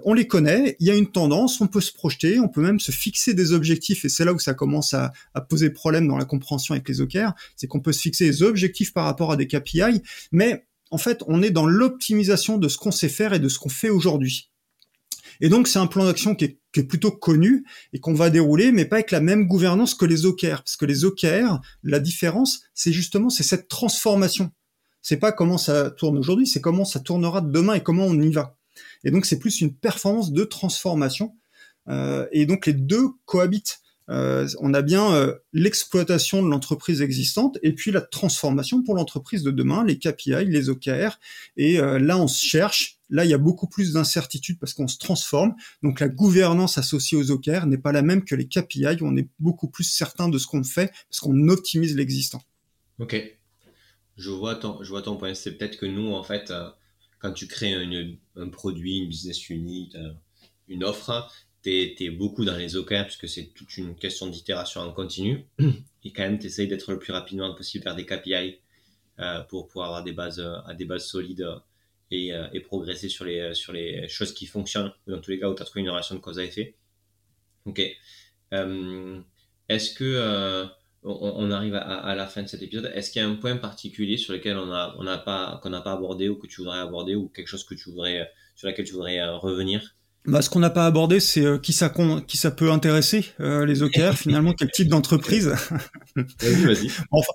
on 0.07 0.14
les 0.14 0.26
connaît, 0.26 0.74
il 0.80 0.87
y 0.87 0.91
a 0.91 0.95
une 0.95 1.12
tendance, 1.12 1.61
on 1.61 1.66
peut 1.66 1.82
se 1.82 1.93
projeter, 1.93 2.41
on 2.41 2.49
peut 2.49 2.62
même 2.62 2.80
se 2.80 2.93
fixer 2.93 3.34
des 3.34 3.53
objectifs, 3.53 4.07
et 4.07 4.09
c'est 4.09 4.24
là 4.24 4.32
où 4.32 4.39
ça 4.39 4.55
commence 4.55 4.95
à, 4.95 5.12
à, 5.34 5.43
poser 5.43 5.68
problème 5.68 6.09
dans 6.09 6.16
la 6.16 6.24
compréhension 6.24 6.72
avec 6.72 6.89
les 6.89 7.03
OKR, 7.03 7.34
c'est 7.57 7.66
qu'on 7.66 7.80
peut 7.80 7.93
se 7.93 8.01
fixer 8.01 8.24
des 8.24 8.43
objectifs 8.43 8.95
par 8.95 9.05
rapport 9.05 9.32
à 9.32 9.37
des 9.37 9.47
KPI, 9.47 10.01
mais 10.32 10.64
en 10.91 10.99
fait, 10.99 11.22
on 11.26 11.43
est 11.43 11.51
dans 11.51 11.66
l'optimisation 11.66 12.59
de 12.59 12.68
ce 12.68 12.78
qu'on 12.78 12.91
sait 12.91 13.09
faire 13.09 13.32
et 13.32 13.39
de 13.39 13.49
ce 13.49 13.59
qu'on 13.59 13.68
fait 13.68 13.91
aujourd'hui. 13.91 14.51
Et 15.41 15.49
donc, 15.49 15.68
c'est 15.68 15.78
un 15.78 15.87
plan 15.87 16.05
d'action 16.05 16.34
qui 16.34 16.45
est, 16.45 16.59
plutôt 16.89 17.11
connu 17.11 17.64
et 17.95 18.01
qu'on 18.01 18.12
va 18.12 18.28
dérouler, 18.28 18.70
mais 18.70 18.84
pas 18.84 18.97
avec 18.97 19.11
la 19.11 19.22
même 19.22 19.47
gouvernance 19.47 19.95
que 19.95 20.05
les 20.05 20.26
OKR. 20.26 20.59
Parce 20.59 20.76
que 20.76 20.84
les 20.84 21.07
OKR, 21.07 21.59
la 21.82 22.01
différence, 22.01 22.61
c'est 22.74 22.93
justement, 22.93 23.30
c'est 23.30 23.45
cette 23.45 23.68
transformation. 23.68 24.53
C'est 25.01 25.16
pas 25.16 25.32
comment 25.32 25.57
ça 25.57 25.91
tourne 25.91 26.18
aujourd'hui, 26.18 26.47
c'est 26.47 26.61
comment 26.61 26.84
ça 26.84 27.01
tournera 27.01 27.41
demain 27.41 27.72
et 27.72 27.82
comment 27.82 28.05
on 28.05 28.20
y 28.20 28.30
va. 28.30 28.59
Et 29.05 29.11
donc, 29.11 29.24
c'est 29.24 29.39
plus 29.39 29.62
une 29.62 29.74
performance 29.74 30.32
de 30.32 30.45
transformation. 30.45 31.34
Euh, 31.89 32.26
et 32.30 32.45
donc, 32.45 32.66
les 32.66 32.74
deux 32.74 33.09
cohabitent. 33.24 33.80
Euh, 34.09 34.48
on 34.61 34.72
a 34.74 34.82
bien 34.82 35.12
euh, 35.14 35.34
l'exploitation 35.52 36.42
de 36.42 36.48
l'entreprise 36.48 37.02
existante 37.02 37.59
et 37.62 37.72
puis 37.72 37.90
la 37.90 38.00
transformation 38.00 38.82
pour 38.82 38.94
l'entreprise 38.94 39.42
de 39.42 39.50
demain, 39.50 39.84
les 39.84 39.98
KPI, 39.98 40.44
les 40.44 40.68
OKR. 40.68 41.18
Et 41.57 41.80
euh, 41.80 41.98
là, 41.98 42.18
on 42.18 42.28
se 42.28 42.44
cherche. 42.44 42.98
Là, 43.09 43.24
il 43.24 43.30
y 43.30 43.34
a 43.34 43.38
beaucoup 43.38 43.68
plus 43.68 43.92
d'incertitudes 43.92 44.59
parce 44.59 44.74
qu'on 44.74 44.88
se 44.88 44.98
transforme. 44.98 45.54
Donc, 45.82 46.00
la 46.00 46.09
gouvernance 46.09 46.78
associée 46.78 47.16
aux 47.16 47.30
OKR 47.30 47.66
n'est 47.66 47.78
pas 47.78 47.92
la 47.92 48.02
même 48.02 48.24
que 48.24 48.34
les 48.34 48.46
KPI 48.46 49.00
où 49.00 49.07
on 49.07 49.16
est 49.16 49.28
beaucoup 49.38 49.68
plus 49.68 49.84
certain 49.84 50.28
de 50.28 50.38
ce 50.38 50.46
qu'on 50.46 50.64
fait 50.64 50.92
parce 51.09 51.20
qu'on 51.20 51.48
optimise 51.48 51.96
l'existant. 51.96 52.42
Ok. 52.98 53.16
Je 54.16 54.30
vois 54.30 54.57
ton, 54.57 54.82
je 54.82 54.88
vois 54.88 55.02
ton 55.02 55.16
point. 55.16 55.34
C'est 55.34 55.52
peut-être 55.52 55.76
que 55.76 55.86
nous, 55.86 56.12
en 56.12 56.22
fait, 56.22 56.52
quand 57.18 57.32
tu 57.32 57.46
crées 57.46 57.74
un 58.36 58.48
produit, 58.48 58.98
une 58.98 59.09
business 59.09 59.50
unit, 59.50 59.92
une 60.68 60.82
offre, 60.82 61.30
tu 61.66 62.04
es, 62.04 62.10
beaucoup 62.10 62.44
dans 62.44 62.56
les 62.56 62.76
OKR 62.76 63.04
puisque 63.04 63.28
c'est 63.28 63.46
toute 63.54 63.76
une 63.76 63.96
question 63.96 64.28
d'itération 64.28 64.80
en 64.80 64.92
continu. 64.92 65.46
Et 66.04 66.12
quand 66.12 66.22
même, 66.22 66.38
tu 66.38 66.46
essayes 66.46 66.68
d'être 66.68 66.92
le 66.92 66.98
plus 66.98 67.12
rapidement 67.12 67.52
possible 67.54 67.84
vers 67.84 67.96
des 67.96 68.06
KPI 68.06 68.58
euh, 69.18 69.40
pour 69.40 69.66
pouvoir 69.66 69.88
avoir 69.88 70.04
des 70.04 70.12
bases, 70.12 70.40
à 70.66 70.74
des 70.74 70.84
bases 70.84 71.06
solides 71.06 71.46
et, 72.10 72.32
euh, 72.32 72.46
et, 72.52 72.60
progresser 72.60 73.08
sur 73.08 73.24
les, 73.24 73.54
sur 73.54 73.72
les 73.72 74.08
choses 74.08 74.32
qui 74.32 74.46
fonctionnent, 74.46 74.92
dans 75.08 75.20
tous 75.20 75.32
les 75.32 75.40
cas 75.40 75.48
où 75.48 75.54
tu 75.54 75.62
as 75.62 75.64
trouvé 75.64 75.80
une 75.80 75.90
relation 75.90 76.14
de 76.14 76.20
cause 76.20 76.38
à 76.38 76.44
effet. 76.44 76.76
Ok. 77.64 77.82
Euh, 78.54 79.20
est-ce 79.68 79.92
que 79.92 80.68
on, 81.02 81.50
arrive 81.52 81.74
à, 81.74 82.14
la 82.16 82.26
fin 82.26 82.42
de 82.42 82.48
cet 82.48 82.62
épisode 82.62 82.90
Est-ce 82.94 83.10
qu'il 83.12 83.22
y 83.22 83.24
a 83.24 83.28
un 83.28 83.36
point 83.36 83.56
particulier 83.56 84.16
sur 84.16 84.32
lequel 84.32 84.56
on 84.56 84.72
a, 84.72 84.94
on 84.98 85.06
a 85.06 85.18
pas, 85.18 85.60
qu'on 85.62 85.70
n'a 85.70 85.80
pas 85.80 85.92
abordé 85.92 86.28
ou 86.28 86.36
que 86.36 86.48
tu 86.48 86.60
voudrais 86.60 86.78
aborder 86.78 87.14
ou 87.14 87.28
quelque 87.28 87.46
chose 87.46 87.64
que 87.64 87.74
tu 87.74 87.90
voudrais, 87.90 88.28
sur 88.56 88.66
laquelle 88.66 88.84
tu 88.84 88.92
voudrais 88.92 89.24
revenir? 89.36 89.96
Bah, 90.26 90.42
ce 90.42 90.50
qu'on 90.50 90.60
n'a 90.60 90.70
pas 90.70 90.86
abordé, 90.86 91.20
c'est 91.20 91.44
euh, 91.44 91.58
qui 91.58 91.72
ça 91.72 91.92
qui 92.26 92.36
ça 92.36 92.50
peut 92.50 92.70
intéresser 92.70 93.26
euh, 93.40 93.64
les 93.64 93.82
OKR 93.82 94.12
finalement, 94.16 94.52
quel 94.52 94.70
type 94.70 94.88
d'entreprise? 94.88 95.52
vas-y, 96.16 96.64
vas-y. 96.64 96.90
Enfin, 97.10 97.32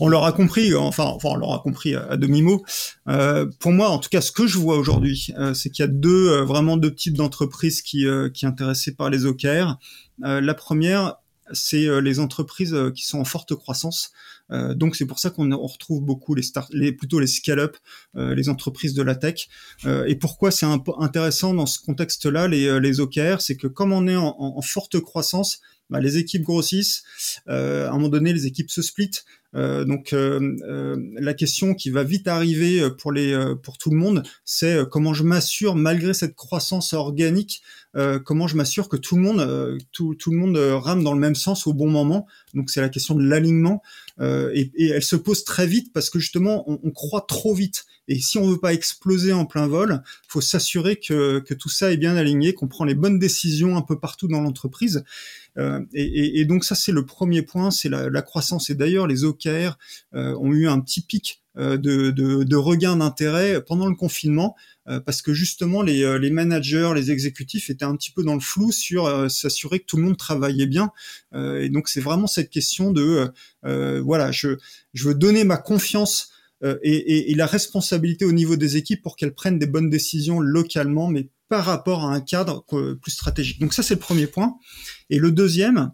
on 0.00 0.08
leur 0.08 0.24
a 0.24 0.32
compris, 0.32 0.74
enfin, 0.74 1.04
enfin, 1.04 1.30
on 1.32 1.36
leur 1.36 1.52
a 1.54 1.58
compris 1.60 1.94
à, 1.94 2.16
demi 2.16 2.42
mot. 2.42 2.64
Euh, 3.08 3.46
pour 3.60 3.72
moi, 3.72 3.88
en 3.88 3.98
tout 3.98 4.08
cas, 4.08 4.20
ce 4.20 4.32
que 4.32 4.46
je 4.46 4.58
vois 4.58 4.76
aujourd'hui, 4.76 5.28
euh, 5.38 5.54
c'est 5.54 5.70
qu'il 5.70 5.82
y 5.84 5.88
a 5.88 5.90
deux 5.90 6.42
vraiment 6.42 6.76
deux 6.76 6.94
types 6.94 7.16
d'entreprises 7.16 7.82
qui 7.82 8.06
qui 8.32 8.46
intéressées 8.46 8.94
par 8.94 9.10
les 9.10 9.26
OKR. 9.26 9.78
la 10.20 10.54
première, 10.54 11.16
c'est 11.52 12.00
les 12.00 12.20
entreprises 12.20 12.76
qui 12.94 13.04
sont 13.04 13.18
en 13.18 13.24
forte 13.24 13.54
croissance. 13.54 14.12
Euh, 14.50 14.74
donc 14.74 14.96
c'est 14.96 15.06
pour 15.06 15.18
ça 15.18 15.30
qu'on 15.30 15.56
retrouve 15.56 16.02
beaucoup 16.02 16.34
les 16.34 16.42
start, 16.42 16.70
les 16.72 16.92
plutôt 16.92 17.18
les 17.18 17.26
scale-up, 17.26 17.76
euh, 18.16 18.34
les 18.34 18.48
entreprises 18.48 18.94
de 18.94 19.02
la 19.02 19.14
tech. 19.14 19.48
Euh, 19.84 20.04
et 20.06 20.16
pourquoi 20.16 20.50
c'est 20.50 20.66
intéressant 20.98 21.54
dans 21.54 21.66
ce 21.66 21.78
contexte-là, 21.78 22.48
les, 22.48 22.80
les 22.80 23.00
OKR, 23.00 23.40
c'est 23.40 23.56
que 23.56 23.66
comme 23.66 23.92
on 23.92 24.06
est 24.06 24.16
en, 24.16 24.60
forte 24.62 25.00
croissance, 25.00 25.60
bah, 25.90 26.00
les 26.00 26.16
équipes 26.16 26.42
grossissent. 26.42 27.04
à 27.46 27.88
un 27.88 27.92
moment 27.92 28.08
donné, 28.08 28.32
les 28.32 28.46
équipes 28.46 28.70
se 28.70 28.82
splitent. 28.82 29.24
Euh, 29.54 29.84
donc 29.84 30.12
euh, 30.12 30.56
euh, 30.62 30.96
la 31.14 31.32
question 31.32 31.74
qui 31.74 31.90
va 31.90 32.02
vite 32.02 32.26
arriver 32.26 32.90
pour 32.98 33.12
les 33.12 33.34
pour 33.62 33.78
tout 33.78 33.90
le 33.90 33.96
monde, 33.96 34.22
c'est 34.44 34.78
comment 34.90 35.14
je 35.14 35.22
m'assure 35.22 35.76
malgré 35.76 36.14
cette 36.14 36.34
croissance 36.34 36.92
organique, 36.92 37.62
comment 38.24 38.48
je 38.48 38.56
m'assure 38.56 38.88
que 38.88 38.96
tout 38.96 39.16
le 39.16 39.22
monde 39.22 39.78
tout, 39.92 40.14
tout 40.14 40.30
le 40.30 40.36
monde 40.36 40.56
rame 40.56 41.04
dans 41.04 41.14
le 41.14 41.20
même 41.20 41.34
sens 41.34 41.66
au 41.66 41.72
bon 41.72 41.88
moment. 41.88 42.26
Donc 42.54 42.70
c'est 42.70 42.80
la 42.80 42.88
question 42.88 43.14
de 43.14 43.24
l'alignement 43.24 43.82
et, 44.20 44.70
elle 44.78 45.02
se 45.02 45.16
pose 45.16 45.44
très 45.44 45.66
vite 45.66 45.92
parce 45.92 46.10
que 46.10 46.18
justement 46.18 46.64
on, 46.66 46.90
croit 46.90 47.24
trop 47.26 47.54
vite. 47.54 47.84
Et 48.06 48.18
si 48.18 48.36
on 48.36 48.46
veut 48.46 48.58
pas 48.58 48.74
exploser 48.74 49.32
en 49.32 49.46
plein 49.46 49.66
vol, 49.66 50.02
faut 50.28 50.42
s'assurer 50.42 50.96
que, 50.96 51.38
que 51.40 51.54
tout 51.54 51.70
ça 51.70 51.90
est 51.90 51.96
bien 51.96 52.16
aligné, 52.16 52.52
qu'on 52.52 52.68
prend 52.68 52.84
les 52.84 52.94
bonnes 52.94 53.18
décisions 53.18 53.76
un 53.76 53.82
peu 53.82 53.98
partout 53.98 54.28
dans 54.28 54.42
l'entreprise. 54.42 55.04
Euh, 55.58 55.80
et, 55.92 56.44
donc 56.44 56.64
ça 56.64 56.74
c'est 56.74 56.92
le 56.92 57.06
premier 57.06 57.42
point, 57.42 57.70
c'est 57.70 57.88
la, 57.88 58.22
croissance. 58.22 58.70
Et 58.70 58.74
d'ailleurs 58.74 59.06
les 59.06 59.24
OKR 59.24 59.78
euh, 60.14 60.36
ont 60.38 60.52
eu 60.52 60.66
un 60.66 60.80
petit 60.80 61.02
pic 61.02 61.42
euh, 61.42 61.43
de, 61.56 61.76
de, 61.76 62.42
de, 62.42 62.56
regain 62.56 62.96
d'intérêt 62.96 63.62
pendant 63.64 63.86
le 63.86 63.94
confinement 63.94 64.56
parce 65.06 65.22
que 65.22 65.32
justement 65.32 65.82
les, 65.82 66.18
les, 66.18 66.30
managers, 66.30 66.92
les 66.94 67.10
exécutifs 67.10 67.70
étaient 67.70 67.84
un 67.84 67.96
petit 67.96 68.10
peu 68.10 68.24
dans 68.24 68.34
le 68.34 68.40
flou 68.40 68.72
sur 68.72 69.30
s'assurer 69.30 69.78
que 69.78 69.84
tout 69.84 69.96
le 69.96 70.02
monde 70.02 70.16
travaillait 70.16 70.66
bien. 70.66 70.90
et 71.34 71.68
donc 71.68 71.88
c'est 71.88 72.00
vraiment 72.00 72.26
cette 72.26 72.50
question 72.50 72.90
de 72.92 73.30
voilà, 73.62 74.32
je, 74.32 74.56
je 74.94 75.08
veux 75.08 75.14
donner 75.14 75.44
ma 75.44 75.56
confiance 75.56 76.32
et, 76.62 76.74
et, 76.82 77.30
et, 77.30 77.34
la 77.34 77.46
responsabilité 77.46 78.24
au 78.24 78.32
niveau 78.32 78.56
des 78.56 78.76
équipes 78.76 79.02
pour 79.02 79.16
qu'elles 79.16 79.34
prennent 79.34 79.58
des 79.58 79.66
bonnes 79.66 79.90
décisions 79.90 80.40
localement, 80.40 81.08
mais 81.08 81.28
par 81.48 81.64
rapport 81.64 82.04
à 82.04 82.14
un 82.14 82.20
cadre 82.20 82.64
plus 83.00 83.12
stratégique. 83.12 83.60
Donc 83.60 83.74
ça, 83.74 83.82
c'est 83.82 83.94
le 83.94 84.00
premier 84.00 84.26
point. 84.26 84.56
Et 85.10 85.18
le 85.18 85.30
deuxième, 85.30 85.90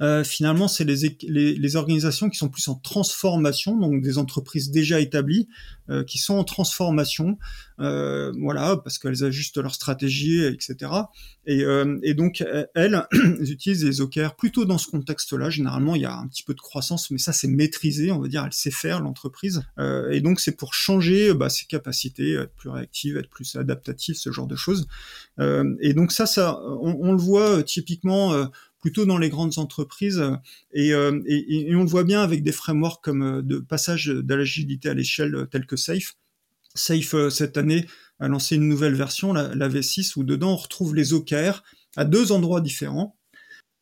euh, 0.00 0.24
finalement, 0.24 0.68
c'est 0.68 0.84
les, 0.84 1.16
les, 1.22 1.54
les, 1.54 1.76
organisations 1.76 2.28
qui 2.28 2.38
sont 2.38 2.48
plus 2.48 2.66
en 2.68 2.74
transformation, 2.74 3.76
donc 3.78 4.02
des 4.02 4.18
entreprises 4.18 4.70
déjà 4.70 5.00
établies, 5.00 5.48
euh, 5.90 6.02
qui 6.02 6.18
sont 6.18 6.34
en 6.34 6.44
transformation, 6.44 7.38
euh, 7.80 8.32
voilà, 8.40 8.76
parce 8.78 8.98
qu'elles 8.98 9.24
ajustent 9.24 9.58
leur 9.58 9.74
stratégie, 9.74 10.42
etc. 10.44 10.90
Et, 11.46 11.62
euh, 11.62 11.98
et 12.02 12.14
donc, 12.14 12.40
elles, 12.40 12.68
elles, 12.74 13.50
utilisent 13.50 13.84
les 13.84 14.00
OKR 14.00 14.34
plutôt 14.36 14.64
dans 14.64 14.78
ce 14.78 14.88
contexte-là. 14.88 15.50
Généralement, 15.50 15.94
il 15.94 16.02
y 16.02 16.06
a 16.06 16.16
un 16.16 16.26
petit 16.26 16.42
peu 16.42 16.54
de 16.54 16.60
croissance, 16.60 17.10
mais 17.10 17.18
ça, 17.18 17.32
c'est 17.32 17.48
maîtrisé, 17.48 18.12
on 18.12 18.20
va 18.20 18.28
dire, 18.28 18.44
elle 18.44 18.52
sait 18.52 18.70
faire, 18.70 19.00
l'entreprise. 19.00 19.62
Euh, 19.78 20.10
et 20.10 20.20
donc, 20.20 20.40
c'est 20.40 20.56
pour 20.56 20.74
changer 20.74 21.34
bah, 21.34 21.50
ses 21.50 21.66
capacités, 21.66 22.32
être 22.32 22.54
plus 22.54 22.70
réactive, 22.70 23.16
être 23.16 23.30
plus 23.30 23.56
adaptative, 23.56 24.14
ce 24.16 24.32
genre 24.32 24.46
de 24.46 24.56
choses. 24.56 24.86
et 25.38 25.94
donc, 25.94 26.12
ça, 26.12 26.26
ça 26.26 26.58
on, 26.62 26.96
on 27.00 27.12
le 27.12 27.18
voit 27.18 27.62
typiquement 27.62 28.48
plutôt 28.84 29.06
dans 29.06 29.16
les 29.16 29.30
grandes 29.30 29.58
entreprises. 29.58 30.20
Euh, 30.20 30.36
euh, 30.76 31.22
et, 31.26 31.74
on 31.74 31.84
le 31.84 31.88
voit 31.88 32.04
bien 32.04 32.20
avec 32.20 32.42
des 32.42 32.52
frameworks 32.52 33.02
comme 33.02 33.22
euh, 33.22 33.40
de 33.40 33.58
passage 33.58 34.08
de 34.08 34.34
l'agilité 34.34 34.90
à 34.90 34.94
l'échelle 34.94 35.46
telle 35.50 35.64
que 35.64 35.76
Safe. 35.76 36.16
Safe, 36.74 37.30
cette 37.30 37.56
année, 37.56 37.86
a 38.20 38.28
lancé 38.28 38.56
une 38.56 38.68
nouvelle 38.68 38.94
version, 38.94 39.32
la, 39.32 39.68
V6, 39.70 40.18
où 40.18 40.24
dedans 40.24 40.52
on 40.52 40.56
retrouve 40.56 40.94
les 40.94 41.14
OKR 41.14 41.62
à 41.96 42.04
deux 42.04 42.30
endroits 42.30 42.60
différents. 42.60 43.16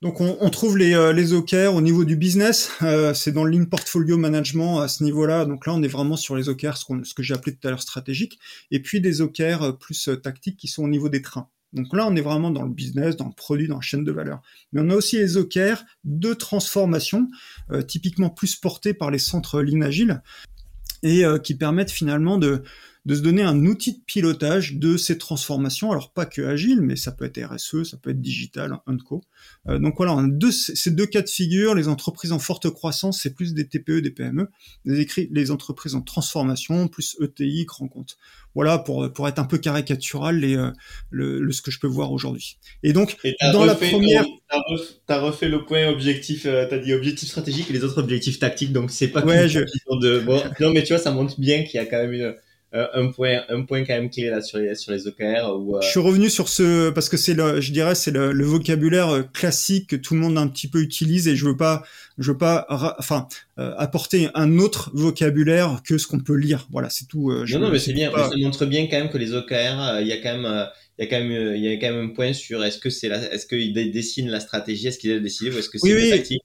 Donc 0.02 0.20
on, 0.20 0.36
on 0.40 0.50
trouve 0.50 0.78
les, 0.78 1.12
les 1.12 1.32
OKR 1.32 1.74
au 1.74 1.80
niveau 1.80 2.04
du 2.04 2.16
business, 2.16 2.70
c'est 3.14 3.32
dans 3.32 3.44
le 3.44 3.56
Lean 3.56 3.64
Portfolio 3.66 4.18
Management 4.18 4.80
à 4.80 4.88
ce 4.88 5.04
niveau-là. 5.04 5.46
Donc 5.46 5.66
là 5.66 5.74
on 5.74 5.82
est 5.82 5.88
vraiment 5.88 6.16
sur 6.16 6.36
les 6.36 6.48
OKR, 6.48 6.76
ce, 6.76 6.84
ce 7.02 7.14
que 7.14 7.22
j'ai 7.22 7.34
appelé 7.34 7.56
tout 7.56 7.66
à 7.66 7.70
l'heure 7.70 7.82
stratégique, 7.82 8.38
et 8.70 8.80
puis 8.80 9.00
des 9.00 9.20
OKR 9.20 9.78
plus 9.78 10.10
tactiques 10.22 10.58
qui 10.58 10.68
sont 10.68 10.84
au 10.84 10.88
niveau 10.88 11.08
des 11.08 11.22
trains. 11.22 11.48
Donc 11.72 11.94
là, 11.94 12.06
on 12.06 12.14
est 12.16 12.20
vraiment 12.20 12.50
dans 12.50 12.62
le 12.62 12.72
business, 12.72 13.16
dans 13.16 13.26
le 13.26 13.32
produit, 13.32 13.68
dans 13.68 13.76
la 13.76 13.80
chaîne 13.80 14.04
de 14.04 14.12
valeur. 14.12 14.42
Mais 14.72 14.80
on 14.82 14.90
a 14.90 14.94
aussi 14.94 15.16
les 15.16 15.36
OKR 15.36 15.84
de 16.04 16.34
transformation, 16.34 17.28
euh, 17.70 17.82
typiquement 17.82 18.30
plus 18.30 18.56
portés 18.56 18.94
par 18.94 19.10
les 19.10 19.18
centres 19.18 19.62
Lean 19.62 19.80
et 21.02 21.24
euh, 21.24 21.38
qui 21.38 21.54
permettent 21.54 21.90
finalement 21.90 22.38
de, 22.38 22.62
de 23.04 23.14
se 23.16 23.20
donner 23.20 23.42
un 23.42 23.66
outil 23.66 23.94
de 23.94 24.00
pilotage 24.06 24.74
de 24.74 24.96
ces 24.96 25.18
transformations. 25.18 25.90
Alors 25.90 26.12
pas 26.12 26.24
que 26.24 26.42
agile, 26.42 26.80
mais 26.80 26.96
ça 26.96 27.10
peut 27.10 27.24
être 27.24 27.40
RSE, 27.42 27.82
ça 27.82 27.96
peut 27.96 28.10
être 28.10 28.20
digital, 28.20 28.78
un 28.86 28.96
co. 28.96 29.22
Euh, 29.68 29.78
donc 29.78 29.94
voilà, 29.96 30.14
on 30.14 30.24
a 30.24 30.28
deux, 30.28 30.52
ces 30.52 30.90
deux 30.90 31.06
cas 31.06 31.22
de 31.22 31.28
figure. 31.28 31.74
Les 31.74 31.88
entreprises 31.88 32.32
en 32.32 32.38
forte 32.38 32.70
croissance, 32.70 33.20
c'est 33.20 33.34
plus 33.34 33.54
des 33.54 33.66
TPE, 33.66 34.00
des 34.00 34.10
PME. 34.10 34.48
Les, 34.84 35.06
les 35.30 35.50
entreprises 35.50 35.94
en 35.94 36.02
transformation, 36.02 36.86
plus 36.88 37.16
ETI, 37.20 37.64
grand 37.64 37.88
compte. 37.88 38.18
Voilà 38.54 38.78
pour 38.78 39.10
pour 39.12 39.26
être 39.28 39.38
un 39.38 39.44
peu 39.44 39.56
caricatural 39.58 40.38
les 40.38 40.56
euh, 40.56 40.70
le, 41.10 41.50
ce 41.52 41.62
que 41.62 41.70
je 41.70 41.80
peux 41.80 41.86
voir 41.86 42.12
aujourd'hui. 42.12 42.58
Et 42.82 42.92
donc 42.92 43.16
dans 43.52 43.64
la 43.64 43.74
première, 43.74 44.26
t'as 44.48 45.18
refait, 45.18 45.46
refait, 45.46 45.48
le 45.48 45.64
point 45.64 45.88
objectif, 45.88 46.44
euh, 46.44 46.66
t'as 46.68 46.78
dit 46.78 46.92
objectif 46.92 47.30
stratégique 47.30 47.70
et 47.70 47.72
les 47.72 47.82
autres 47.82 47.98
objectifs 47.98 48.38
tactiques. 48.38 48.72
Donc 48.72 48.90
c'est 48.90 49.08
pas 49.08 49.24
ouais, 49.24 49.48
je... 49.48 49.60
de 50.00 50.20
bon, 50.20 50.42
non 50.60 50.70
mais 50.72 50.82
tu 50.82 50.92
vois 50.92 51.02
ça 51.02 51.12
montre 51.12 51.40
bien 51.40 51.64
qu'il 51.64 51.76
y 51.76 51.78
a 51.78 51.86
quand 51.86 51.96
même 51.96 52.12
une 52.12 52.34
un 52.72 53.08
point 53.08 53.42
un 53.48 53.62
point 53.62 53.84
quand 53.84 53.94
même 53.94 54.08
clé 54.08 54.30
là 54.30 54.40
sur 54.40 54.58
les 54.58 54.74
sur 54.74 54.92
les 54.92 55.06
OKR 55.06 55.54
ou 55.56 55.76
je 55.82 55.88
suis 55.88 56.00
revenu 56.00 56.30
sur 56.30 56.48
ce 56.48 56.90
parce 56.90 57.08
que 57.08 57.16
c'est 57.16 57.34
le 57.34 57.60
je 57.60 57.70
dirais 57.70 57.94
c'est 57.94 58.10
le, 58.10 58.32
le, 58.32 58.44
vocabulaire 58.44 59.30
classique 59.32 59.90
que 59.90 59.96
tout 59.96 60.14
le 60.14 60.20
monde 60.20 60.38
un 60.38 60.48
petit 60.48 60.68
peu 60.68 60.80
utilise 60.80 61.28
et 61.28 61.36
je 61.36 61.44
veux 61.44 61.56
pas 61.56 61.82
je 62.18 62.30
veux 62.32 62.38
pas 62.38 62.66
enfin 62.68 63.26
euh, 63.58 63.74
apporter 63.76 64.28
un 64.34 64.58
autre 64.58 64.90
vocabulaire 64.94 65.82
que 65.86 65.98
ce 65.98 66.06
qu'on 66.06 66.20
peut 66.20 66.36
lire. 66.36 66.68
Voilà, 66.70 66.90
c'est 66.90 67.06
tout. 67.06 67.30
Euh, 67.30 67.44
non, 67.50 67.60
non, 67.60 67.70
mais 67.70 67.78
c'est 67.78 67.92
bien. 67.92 68.10
Ça 68.10 68.30
montre 68.36 68.66
bien 68.66 68.86
quand 68.86 68.98
même 68.98 69.10
que 69.10 69.18
les 69.18 69.34
OKR, 69.34 69.52
euh, 69.52 70.00
il 70.00 70.08
y 70.08 70.12
a 70.12 70.16
quand 70.18 70.38
même, 70.38 70.68
il 70.98 71.04
y 71.04 71.06
a 71.06 71.10
quand 71.10 71.20
même, 71.20 71.54
il 71.56 71.62
y 71.62 71.68
a 71.68 71.76
quand 71.76 71.94
même 71.94 72.10
un 72.10 72.14
point 72.14 72.32
sur 72.32 72.64
est-ce 72.64 72.78
que 72.78 72.90
c'est 72.90 73.08
est-ce 73.08 73.46
qu'ils 73.46 73.72
dessinent 73.92 74.30
la 74.30 74.40
stratégie, 74.40 74.86
est-ce 74.86 74.98
qu'ils 74.98 75.12
a 75.12 75.20
décidé 75.20 75.50
ou 75.50 75.58
est-ce 75.58 75.68
que 75.68 75.78
c'est 75.78 75.94
oui, 75.94 76.12
oui. 76.12 76.38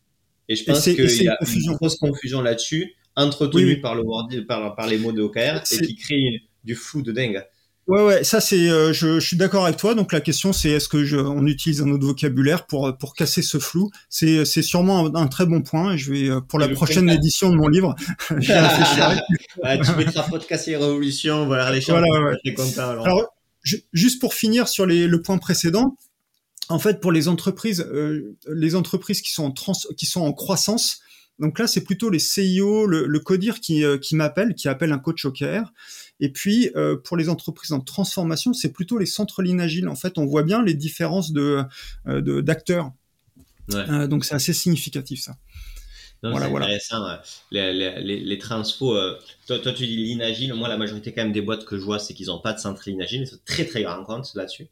Et 0.50 0.56
je 0.56 0.64
pense 0.64 0.84
qu'il 0.84 1.24
y 1.24 1.28
a 1.28 1.38
une 1.42 1.74
grosse 1.76 1.98
confusion 1.98 2.42
là-dessus, 2.42 2.94
entretenue 3.18 3.82
par 3.82 3.96
le 3.96 4.04
par, 4.46 4.76
par 4.76 4.88
les 4.88 4.98
mots 4.98 5.12
de 5.12 5.22
OKR 5.22 5.64
et 5.72 5.86
qui 5.86 5.96
crée 5.96 6.42
du 6.64 6.76
flou 6.76 7.02
de 7.02 7.12
dingue. 7.12 7.44
Ouais, 7.88 8.04
ouais, 8.04 8.24
ça 8.26 8.42
c'est, 8.42 8.70
euh, 8.70 8.92
je, 8.92 9.22
je, 9.22 9.26
suis 9.26 9.38
d'accord 9.38 9.64
avec 9.64 9.78
toi. 9.78 9.96
Donc 9.96 10.12
la 10.12 10.20
question 10.20 10.52
c'est 10.52 10.72
est-ce 10.72 10.90
que 10.90 11.06
je, 11.06 11.16
on 11.16 11.46
utilise 11.46 11.82
un 11.82 11.90
autre 11.90 12.06
vocabulaire 12.06 12.66
pour 12.66 12.98
pour 12.98 13.14
casser 13.16 13.42
ce 13.42 13.60
flou? 13.60 13.90
C'est 14.10 14.44
c'est 14.44 14.62
sûrement 14.62 15.16
un, 15.16 15.28
très 15.28 15.46
bon 15.46 15.62
point. 15.62 15.96
Je 15.96 16.12
vais 16.12 16.30
euh, 16.30 16.42
pour 16.42 16.60
la 16.60 16.68
prochaine 16.68 17.10
édition 17.10 17.50
de 17.50 17.56
mon 17.56 17.70
livre, 17.70 17.96
je 18.40 18.52
ah, 19.64 19.78
tu 19.78 19.92
mettras 19.96 20.24
podcast 20.24 20.68
et 20.68 20.76
révolution, 20.76 21.46
voilà 21.46 21.72
les 21.72 21.80
choses. 21.80 21.98
Voilà, 21.98 22.36
ouais. 22.44 22.54
content, 22.54 22.90
alors. 22.90 23.06
alors 23.06 23.34
juste 23.94 24.20
pour 24.20 24.34
finir 24.34 24.68
sur 24.68 24.86
les, 24.86 25.08
le 25.08 25.22
point 25.22 25.38
précédent, 25.38 25.98
en 26.70 26.80
fait 26.80 27.00
pour 27.00 27.12
les 27.12 27.28
entreprises, 27.28 27.82
euh, 27.82 28.38
les 28.54 28.76
entreprises 28.76 29.22
qui 29.22 29.32
sont 29.32 29.46
en 29.46 29.52
trans, 29.52 29.74
qui 29.98 30.06
sont 30.06 30.22
en 30.22 30.34
croissance. 30.34 31.00
Donc 31.40 31.60
là, 31.60 31.68
c'est 31.68 31.84
plutôt 31.84 32.10
les 32.10 32.20
CIO, 32.20 32.88
le, 32.88 33.06
le 33.06 33.20
codir 33.20 33.60
qui, 33.60 33.84
qui 34.02 34.16
m'appelle, 34.16 34.56
qui 34.56 34.68
appelle 34.68 34.92
un 34.92 35.00
coach 35.00 35.24
OKR. 35.26 35.72
Et 36.20 36.32
puis, 36.32 36.72
euh, 36.76 36.96
pour 36.98 37.16
les 37.18 37.30
entreprises 37.30 37.72
en 37.72 37.80
transformation, 37.80 38.54
c'est 38.54 38.72
plutôt 38.72 38.98
les 38.98 39.06
centres 39.06 39.42
lignes 39.42 39.62
agiles. 39.62 39.88
En 39.88 39.96
fait, 39.96 40.18
on 40.18 40.26
voit 40.26 40.44
bien 40.44 40.64
les 40.64 40.74
différences 40.74 41.32
de 41.32 41.64
euh, 42.08 42.42
d'acteurs. 42.42 42.92
Ouais. 43.72 43.90
Euh, 43.90 44.08
donc, 44.08 44.26
c'est 44.26 44.36
assez 44.36 44.54
significatif, 44.54 45.22
ça. 45.22 45.38
voilà, 46.24 46.48
intéressant. 46.48 47.06
Les, 47.52 47.72
les, 47.74 48.40
euh, 48.40 49.16
toi, 49.46 49.60
toi, 49.60 49.72
tu 49.74 49.86
dis 49.86 49.98
ligne 49.98 50.22
agile. 50.24 50.54
Moi, 50.54 50.68
la 50.68 50.78
majorité 50.78 51.14
quand 51.14 51.24
même 51.24 51.34
des 51.34 51.42
boîtes 51.42 51.66
que 51.66 51.78
je 51.78 51.84
vois, 51.84 52.00
c'est 52.00 52.16
qu'ils 52.16 52.28
n'ont 52.28 52.42
pas 52.42 52.54
de 52.54 52.60
centre 52.60 52.82
ligne 52.88 53.02
agile. 53.02 53.28
C'est 53.28 53.46
très, 53.46 53.66
très 53.66 53.84
grand 53.84 54.04
compte 54.04 54.34
là-dessus 54.34 54.68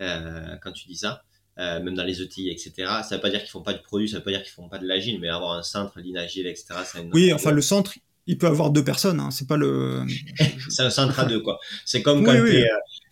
euh, 0.00 0.56
quand 0.62 0.72
tu 0.72 0.88
dis 0.88 0.96
ça. 0.96 1.22
Euh, 1.58 1.82
même 1.82 1.94
dans 1.94 2.04
les 2.04 2.20
outils, 2.20 2.50
etc. 2.50 2.72
Ça 3.02 3.16
veut 3.16 3.20
pas 3.22 3.30
dire 3.30 3.40
qu'ils 3.40 3.48
font 3.48 3.62
pas 3.62 3.72
du 3.72 3.80
produit, 3.80 4.10
ça 4.10 4.18
veut 4.18 4.22
pas 4.22 4.30
dire 4.30 4.42
qu'ils 4.42 4.52
font 4.52 4.68
pas 4.68 4.76
de 4.76 4.86
l'agile, 4.86 5.18
mais 5.18 5.28
avoir 5.28 5.52
un 5.54 5.62
centre 5.62 5.98
ligne 6.00 6.18
agile, 6.18 6.46
etc. 6.46 6.66
Une 6.96 7.10
oui, 7.14 7.32
enfin, 7.32 7.50
le 7.50 7.62
centre, 7.62 7.94
il 8.26 8.36
peut 8.36 8.46
avoir 8.46 8.68
deux 8.68 8.84
personnes, 8.84 9.20
hein. 9.20 9.30
c'est 9.30 9.48
pas 9.48 9.56
le. 9.56 10.04
c'est 10.68 10.82
un 10.82 10.90
centre 10.90 11.18
à 11.18 11.24
deux, 11.24 11.40
quoi. 11.40 11.58
C'est 11.86 12.02
comme 12.02 12.24
quand 12.24 12.34
tu 12.34 12.56
es, 12.58 12.68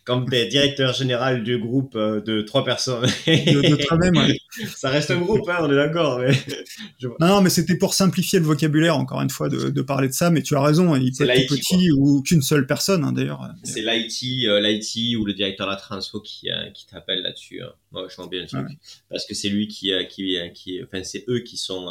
euh, 0.08 0.48
directeur 0.48 0.92
général 0.92 1.42
du 1.42 1.58
groupe 1.58 1.96
euh, 1.96 2.20
de 2.20 2.42
trois 2.42 2.64
personnes. 2.64 3.06
de, 3.26 3.76
toi-même, 3.84 4.16
ouais. 4.16 4.36
Ça 4.76 4.90
reste 4.90 5.10
un 5.10 5.20
groupe, 5.20 5.48
hein, 5.48 5.58
on 5.60 5.70
est 5.70 5.76
d'accord. 5.76 6.20
Mais... 6.20 6.32
Non, 7.20 7.40
mais 7.40 7.50
c'était 7.50 7.76
pour 7.76 7.94
simplifier 7.94 8.38
le 8.38 8.44
vocabulaire, 8.44 8.96
encore 8.96 9.20
une 9.20 9.30
fois, 9.30 9.48
de, 9.48 9.70
de, 9.70 9.82
parler 9.82 10.08
de 10.08 10.12
ça. 10.12 10.30
Mais 10.30 10.42
tu 10.42 10.56
as 10.56 10.62
raison, 10.62 10.94
il 10.96 11.12
peut 11.12 11.28
être 11.28 11.48
petit 11.48 11.90
ou 11.92 12.22
qu'une 12.22 12.42
seule 12.42 12.66
personne, 12.66 13.04
hein, 13.04 13.12
d'ailleurs. 13.12 13.48
C'est 13.62 13.82
l'IT, 13.82 14.46
euh, 14.46 14.60
l'IT 14.60 15.16
ou 15.18 15.24
le 15.24 15.32
directeur 15.32 15.66
de 15.66 15.72
la 15.72 15.76
transfo 15.76 16.20
qui, 16.20 16.48
qui 16.74 16.86
t'appelle 16.86 17.22
là-dessus. 17.22 17.62
Hein. 17.62 17.72
Moi, 17.92 18.06
je 18.08 18.16
vois 18.16 18.28
bien 18.28 18.42
le 18.42 18.46
truc. 18.46 18.66
Parce 19.10 19.26
que 19.26 19.34
c'est 19.34 19.48
lui 19.48 19.68
qui, 19.68 19.92
qui, 20.08 20.38
qui, 20.54 20.80
enfin, 20.82 21.02
c'est 21.02 21.24
eux 21.28 21.40
qui 21.40 21.56
sont 21.56 21.88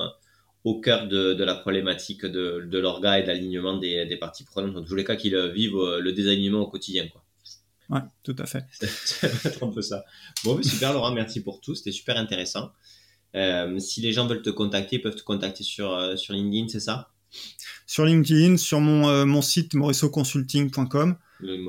au 0.64 0.80
cœur 0.80 1.08
de, 1.08 1.34
de 1.34 1.44
la 1.44 1.56
problématique 1.56 2.26
de, 2.26 2.66
de 2.70 2.80
l'orga 2.80 3.20
et 3.20 3.24
d'alignement 3.24 3.78
des, 3.78 4.06
des 4.06 4.18
parties 4.18 4.46
prenantes. 4.46 4.74
Dans 4.74 4.84
tous 4.84 4.96
les 4.96 5.04
cas, 5.04 5.16
qu'ils 5.16 5.38
vivent 5.54 5.76
euh, 5.76 6.00
le 6.00 6.14
désalignement 6.14 6.62
au 6.62 6.68
quotidien. 6.68 7.08
Quoi. 7.08 7.23
Ouais, 7.90 8.02
tout 8.24 8.36
à 8.40 8.46
fait. 8.46 8.66
C'est 8.72 9.28
un 9.64 9.68
peu 9.68 9.82
ça. 9.82 10.04
Bon, 10.44 10.62
super 10.62 10.94
Laurent, 10.94 11.12
merci 11.12 11.42
pour 11.42 11.62
tout. 11.62 11.76
C'était 11.76 11.92
super 11.92 12.18
intéressant. 12.18 12.72
Euh, 13.36 13.80
si 13.80 14.02
les 14.02 14.14
gens 14.14 14.28
veulent 14.28 14.42
te 14.42 14.50
contacter, 14.50 14.98
ils 14.98 15.02
peuvent 15.02 15.16
te 15.16 15.24
contacter 15.24 15.64
sur, 15.64 15.92
euh, 15.94 16.16
sur 16.16 16.34
LinkedIn, 16.34 16.68
c'est 16.68 16.80
ça? 16.80 17.10
Sur 17.88 18.06
LinkedIn, 18.06 18.58
sur 18.58 18.80
mon, 18.80 19.10
euh, 19.10 19.26
mon 19.26 19.42
site 19.42 19.74
morissoconsulting.com. 19.74 21.18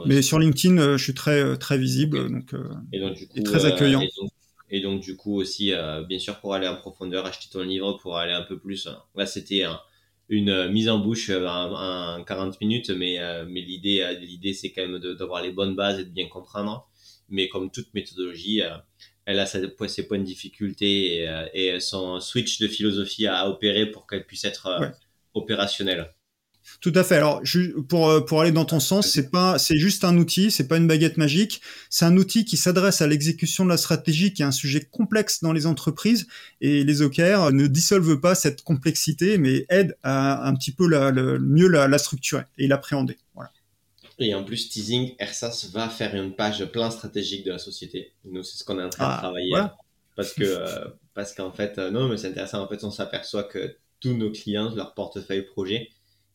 Mais 0.06 0.22
sur 0.22 0.38
LinkedIn, 0.38 0.96
je 0.96 1.02
suis 1.02 1.14
très, 1.14 1.56
très 1.58 1.78
visible 1.78 2.30
donc, 2.30 2.54
et, 2.92 3.00
donc, 3.00 3.16
du 3.16 3.26
coup, 3.26 3.38
et 3.38 3.42
très 3.42 3.64
accueillant. 3.64 4.00
Et 4.02 4.10
donc, 4.20 4.30
et 4.70 4.80
donc, 4.80 5.00
du 5.00 5.16
coup, 5.16 5.34
aussi, 5.36 5.72
bien 6.08 6.18
sûr, 6.20 6.38
pour 6.38 6.54
aller 6.54 6.68
en 6.68 6.76
profondeur, 6.76 7.26
acheter 7.26 7.48
ton 7.50 7.62
livre, 7.62 7.98
pour 8.00 8.16
aller 8.18 8.32
un 8.32 8.42
peu 8.42 8.56
plus. 8.56 8.86
Hein. 8.86 8.98
Là, 9.16 9.26
c'était 9.26 9.64
une 10.28 10.50
euh, 10.50 10.68
mise 10.68 10.88
en 10.88 10.98
bouche 10.98 11.30
euh, 11.30 11.46
en, 11.46 12.22
40 12.24 12.60
minutes, 12.60 12.90
mais, 12.90 13.18
mais 13.46 13.60
l'idée, 13.60 14.16
l'idée, 14.20 14.52
c'est 14.52 14.72
quand 14.72 14.86
même 14.86 14.98
d'avoir 14.98 15.42
les 15.42 15.52
bonnes 15.52 15.74
bases 15.74 15.98
et 16.00 16.04
de 16.04 16.10
bien 16.10 16.28
comprendre. 16.28 16.88
Mais 17.28 17.48
comme 17.48 17.70
toute 17.70 17.92
méthodologie, 17.94 18.62
elle 19.24 19.38
a 19.38 19.46
ses, 19.46 19.66
points 19.68 20.18
de 20.18 20.24
difficulté 20.24 21.24
et, 21.54 21.68
et, 21.68 21.80
son 21.80 22.20
switch 22.20 22.58
de 22.58 22.68
philosophie 22.68 23.26
à, 23.26 23.48
opérer 23.48 23.86
pour 23.90 24.06
qu'elle 24.06 24.26
puisse 24.26 24.44
être 24.44 24.92
opérationnelle. 25.32 26.10
Tout 26.80 26.92
à 26.94 27.04
fait. 27.04 27.16
Alors, 27.16 27.42
pour 27.88 28.08
euh, 28.08 28.20
pour 28.20 28.40
aller 28.40 28.52
dans 28.52 28.64
ton 28.64 28.80
sens, 28.80 29.08
c'est 29.08 29.30
pas 29.30 29.58
c'est 29.58 29.76
juste 29.76 30.04
un 30.04 30.16
outil, 30.16 30.50
c'est 30.50 30.68
pas 30.68 30.76
une 30.76 30.86
baguette 30.86 31.16
magique. 31.16 31.60
C'est 31.90 32.04
un 32.04 32.16
outil 32.16 32.44
qui 32.44 32.56
s'adresse 32.56 33.02
à 33.02 33.06
l'exécution 33.06 33.64
de 33.64 33.70
la 33.70 33.76
stratégie, 33.76 34.32
qui 34.32 34.42
est 34.42 34.46
un 34.46 34.52
sujet 34.52 34.80
complexe 34.80 35.42
dans 35.42 35.52
les 35.52 35.66
entreprises. 35.66 36.26
Et 36.60 36.84
les 36.84 37.02
OKR 37.02 37.52
ne 37.52 37.66
dissolvent 37.66 38.20
pas 38.20 38.34
cette 38.34 38.62
complexité, 38.62 39.38
mais 39.38 39.66
aident 39.68 39.96
à 40.02 40.46
un 40.46 40.54
petit 40.54 40.72
peu 40.72 40.88
la, 40.88 41.12
mieux 41.12 41.68
la, 41.68 41.88
la 41.88 41.98
structurer 41.98 42.44
et 42.58 42.66
l'appréhender. 42.66 43.18
Voilà. 43.34 43.50
Et 44.18 44.34
en 44.34 44.44
plus, 44.44 44.68
teasing, 44.68 45.14
Ersas 45.18 45.68
va 45.72 45.88
faire 45.88 46.14
une 46.14 46.34
page 46.34 46.64
plan 46.66 46.90
stratégique 46.90 47.44
de 47.44 47.52
la 47.52 47.58
société. 47.58 48.12
Nous, 48.24 48.42
c'est 48.42 48.58
ce 48.58 48.64
qu'on 48.64 48.78
est 48.78 48.84
en 48.84 48.90
train 48.90 49.08
de 49.08 49.12
ah, 49.14 49.18
travailler. 49.18 49.54
Parce 50.16 50.32
que 50.32 50.44
euh, 50.44 50.84
parce 51.14 51.32
qu'en 51.32 51.52
fait, 51.52 51.78
euh, 51.78 51.90
non, 51.90 52.08
mais 52.08 52.16
c'est 52.16 52.28
intéressant. 52.28 52.62
En 52.62 52.68
fait, 52.68 52.84
on 52.84 52.90
s'aperçoit 52.90 53.44
que 53.44 53.76
tous 54.00 54.14
nos 54.14 54.30
clients, 54.30 54.74
leur 54.74 54.94
portefeuille 54.94 55.42
projet, 55.42 55.88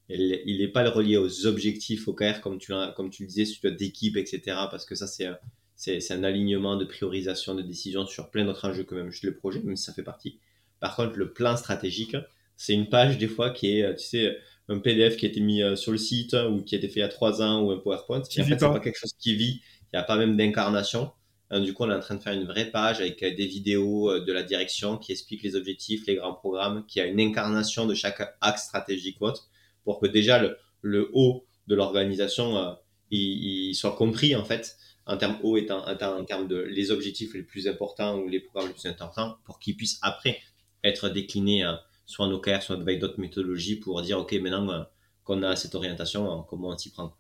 il 0.10 0.58
n'est 0.60 0.68
pas 0.68 0.90
relié 0.90 1.18
aux 1.18 1.46
objectifs 1.46 2.08
OKR 2.08 2.42
comme 2.42 2.58
tu, 2.58 2.74
comme 2.96 3.10
tu 3.10 3.24
le 3.24 3.28
disais, 3.28 3.46
sur 3.46 3.72
d'équipe, 3.72 4.18
etc. 4.18 4.42
Parce 4.72 4.86
que 4.86 4.96
ça, 4.96 5.08
c'est 5.08 5.30
c'est 5.76 6.12
un 6.12 6.26
alignement 6.26 6.76
de 6.76 6.84
priorisation 6.84 7.56
de 7.56 7.62
décision 7.62 8.06
sur 8.06 8.30
plein 8.30 8.44
d'autres 8.44 8.68
enjeux 8.68 8.84
que 8.84 8.96
même 8.96 9.12
juste 9.12 9.24
le 9.24 9.34
projet, 9.34 9.62
même 9.62 9.78
si 9.78 9.86
ça 9.86 9.94
fait 9.94 10.04
partie. 10.04 10.38
Par 10.82 10.96
contre, 10.96 11.16
le 11.16 11.32
plan 11.32 11.56
stratégique, 11.56 12.18
c'est 12.58 12.74
une 12.74 12.90
page 12.90 13.18
des 13.18 13.30
fois 13.30 13.52
qui 13.52 13.80
est, 13.80 13.96
tu 13.96 14.04
sais, 14.04 14.38
un 14.70 14.80
PDF 14.80 15.18
qui 15.18 15.26
a 15.26 15.30
été 15.30 15.40
mis 15.40 15.62
euh, 15.62 15.76
sur 15.76 15.92
le 15.92 15.98
site 15.98 16.34
ou 16.34 16.62
qui 16.62 16.76
a 16.76 16.78
été 16.78 16.88
fait 16.88 17.00
il 17.00 17.04
y 17.04 17.06
a 17.06 17.10
trois 17.10 17.42
ans 17.42 17.62
ou 17.62 17.72
un 17.72 17.78
PowerPoint. 17.78 18.22
Qui 18.22 18.42
en 18.42 18.46
fait, 18.46 18.60
c'est 18.60 18.68
pas 18.68 18.80
quelque 18.80 19.00
chose 19.00 19.14
qui 19.18 19.36
vit. 19.36 19.62
Il 19.92 19.96
n'y 19.96 20.00
a 20.00 20.04
pas 20.04 20.18
même 20.18 20.38
d'incarnation. 20.38 21.12
Hein, 21.50 21.62
du 21.62 21.74
coup, 21.74 21.84
on 21.84 21.90
est 21.90 21.96
en 21.96 22.00
train 22.00 22.16
de 22.16 22.22
faire 22.22 22.34
une 22.34 22.46
vraie 22.46 22.70
page 22.70 23.02
avec 23.02 23.24
euh, 23.24 23.36
des 23.36 23.48
vidéos 23.48 24.12
euh, 24.12 24.24
de 24.24 24.32
la 24.32 24.44
direction 24.44 24.98
qui 24.98 25.12
expliquent 25.12 25.44
les 25.44 25.56
objectifs, 25.56 26.06
les 26.06 26.16
grands 26.16 26.34
programmes, 26.34 26.86
qui 26.88 27.02
a 27.02 27.06
une 27.06 27.20
incarnation 27.20 27.88
de 27.88 27.96
chaque 27.96 28.22
axe 28.42 28.66
stratégique 28.66 29.18
ou 29.22 29.26
autre 29.26 29.50
pour 29.84 30.00
que 30.00 30.08
déjà 30.08 30.42
le, 30.82 31.10
haut 31.14 31.46
de 31.68 31.76
l'organisation 31.76 32.58
euh, 32.58 32.74
il, 33.12 33.74
soit 33.74 33.96
compris 33.96 34.36
en 34.36 34.46
fait 34.46 34.78
en 35.06 35.18
termes 35.18 35.38
haut 35.44 35.58
étant 35.58 35.84
en, 35.88 36.26
termes 36.26 36.48
de 36.48 36.58
les 36.58 36.92
objectifs 36.92 37.34
les 37.34 37.44
plus 37.44 37.68
importants 37.68 38.18
ou 38.18 38.28
les 38.28 38.40
programmes 38.40 38.68
les 38.68 38.74
plus 38.74 38.88
importants 38.88 39.38
pour 39.46 39.60
qu'ils 39.60 39.76
puissent 39.76 40.00
après 40.02 40.40
être 40.84 41.10
déclinés 41.10 41.66
euh, 41.66 41.74
soit 42.06 42.26
en 42.26 42.32
OKR 42.32 42.62
soit 42.62 42.80
avec 42.80 43.00
d'autres 43.00 43.20
méthodologies 43.20 43.78
pour 43.78 44.02
dire 44.02 44.20
ok 44.20 44.34
maintenant 44.34 44.70
euh, 44.70 44.84
qu'on 45.24 45.44
a 45.44 45.56
cette 45.56 45.76
orientation 45.76 46.44
comment 46.44 46.70
on 46.70 46.78
s'y 46.78 46.92
prend. 46.92 47.14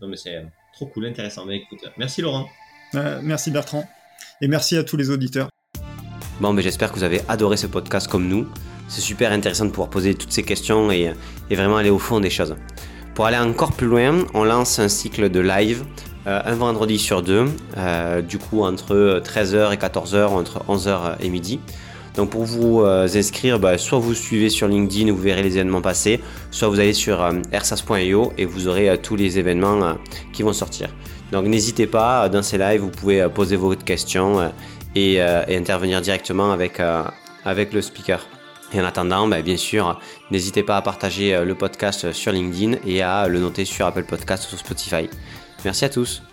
Non 0.00 0.08
mais 0.08 0.16
c'est 0.16 0.44
trop 0.74 0.86
cool 0.86 1.06
intéressant. 1.06 1.44
Mais 1.46 1.58
écoute 1.58 1.84
merci 1.96 2.22
Laurent. 2.22 2.48
Merci 3.22 3.52
Bertrand. 3.52 3.88
Et 4.40 4.48
merci 4.48 4.76
à 4.76 4.82
tous 4.82 4.96
les 4.96 5.10
auditeurs. 5.10 5.48
Bon 6.40 6.52
mais 6.52 6.62
j'espère 6.62 6.90
que 6.90 6.96
vous 6.96 7.04
avez 7.04 7.20
adoré 7.28 7.56
ce 7.56 7.66
podcast 7.66 8.08
comme 8.08 8.26
nous 8.26 8.48
c'est 8.90 9.00
super 9.00 9.32
intéressant 9.32 9.64
de 9.64 9.70
pouvoir 9.70 9.88
poser 9.88 10.14
toutes 10.14 10.32
ces 10.32 10.42
questions 10.42 10.90
et, 10.90 11.12
vraiment 11.50 11.76
aller 11.76 11.90
au 11.90 11.98
fond 11.98 12.20
des 12.20 12.28
choses. 12.28 12.56
Pour 13.14 13.24
aller 13.24 13.38
encore 13.38 13.72
plus 13.72 13.86
loin, 13.86 14.24
on 14.34 14.44
lance 14.44 14.78
un 14.78 14.88
cycle 14.88 15.30
de 15.30 15.40
live 15.40 15.84
euh, 16.26 16.38
un 16.44 16.54
vendredi 16.54 16.98
sur 16.98 17.22
deux, 17.22 17.46
euh, 17.78 18.20
du 18.20 18.36
coup 18.36 18.62
entre 18.62 19.22
13h 19.24 19.72
et 19.72 19.76
14h, 19.76 20.26
entre 20.26 20.62
11h 20.68 21.16
et 21.20 21.30
midi. 21.30 21.60
Donc 22.16 22.30
pour 22.30 22.44
vous 22.44 22.82
inscrire, 22.82 23.60
bah, 23.60 23.78
soit 23.78 23.98
vous 24.00 24.14
suivez 24.14 24.50
sur 24.50 24.66
LinkedIn, 24.66 25.12
vous 25.12 25.22
verrez 25.22 25.42
les 25.42 25.54
événements 25.54 25.80
passer, 25.80 26.20
soit 26.50 26.68
vous 26.68 26.80
allez 26.80 26.92
sur 26.92 27.24
ersas.io 27.52 28.32
et 28.36 28.44
vous 28.44 28.66
aurez 28.66 28.98
tous 29.00 29.14
les 29.14 29.38
événements 29.38 29.96
qui 30.32 30.42
vont 30.42 30.52
sortir. 30.52 30.88
Donc 31.30 31.46
n'hésitez 31.46 31.86
pas, 31.86 32.28
dans 32.28 32.42
ces 32.42 32.58
lives, 32.58 32.80
vous 32.80 32.90
pouvez 32.90 33.28
poser 33.32 33.54
vos 33.54 33.74
questions 33.76 34.52
et, 34.96 35.14
et 35.14 35.56
intervenir 35.56 36.00
directement 36.00 36.50
avec 36.50 37.72
le 37.72 37.80
speaker. 37.80 38.26
Et 38.72 38.80
en 38.80 38.84
attendant, 38.84 39.26
bah, 39.26 39.42
bien 39.42 39.56
sûr, 39.56 40.00
n'hésitez 40.30 40.62
pas 40.62 40.76
à 40.76 40.82
partager 40.82 41.44
le 41.44 41.54
podcast 41.54 42.12
sur 42.12 42.32
LinkedIn 42.32 42.78
et 42.86 43.02
à 43.02 43.26
le 43.28 43.40
noter 43.40 43.64
sur 43.64 43.86
Apple 43.86 44.04
Podcast 44.04 44.44
ou 44.46 44.48
sur 44.50 44.58
Spotify. 44.58 45.08
Merci 45.64 45.84
à 45.84 45.88
tous. 45.88 46.29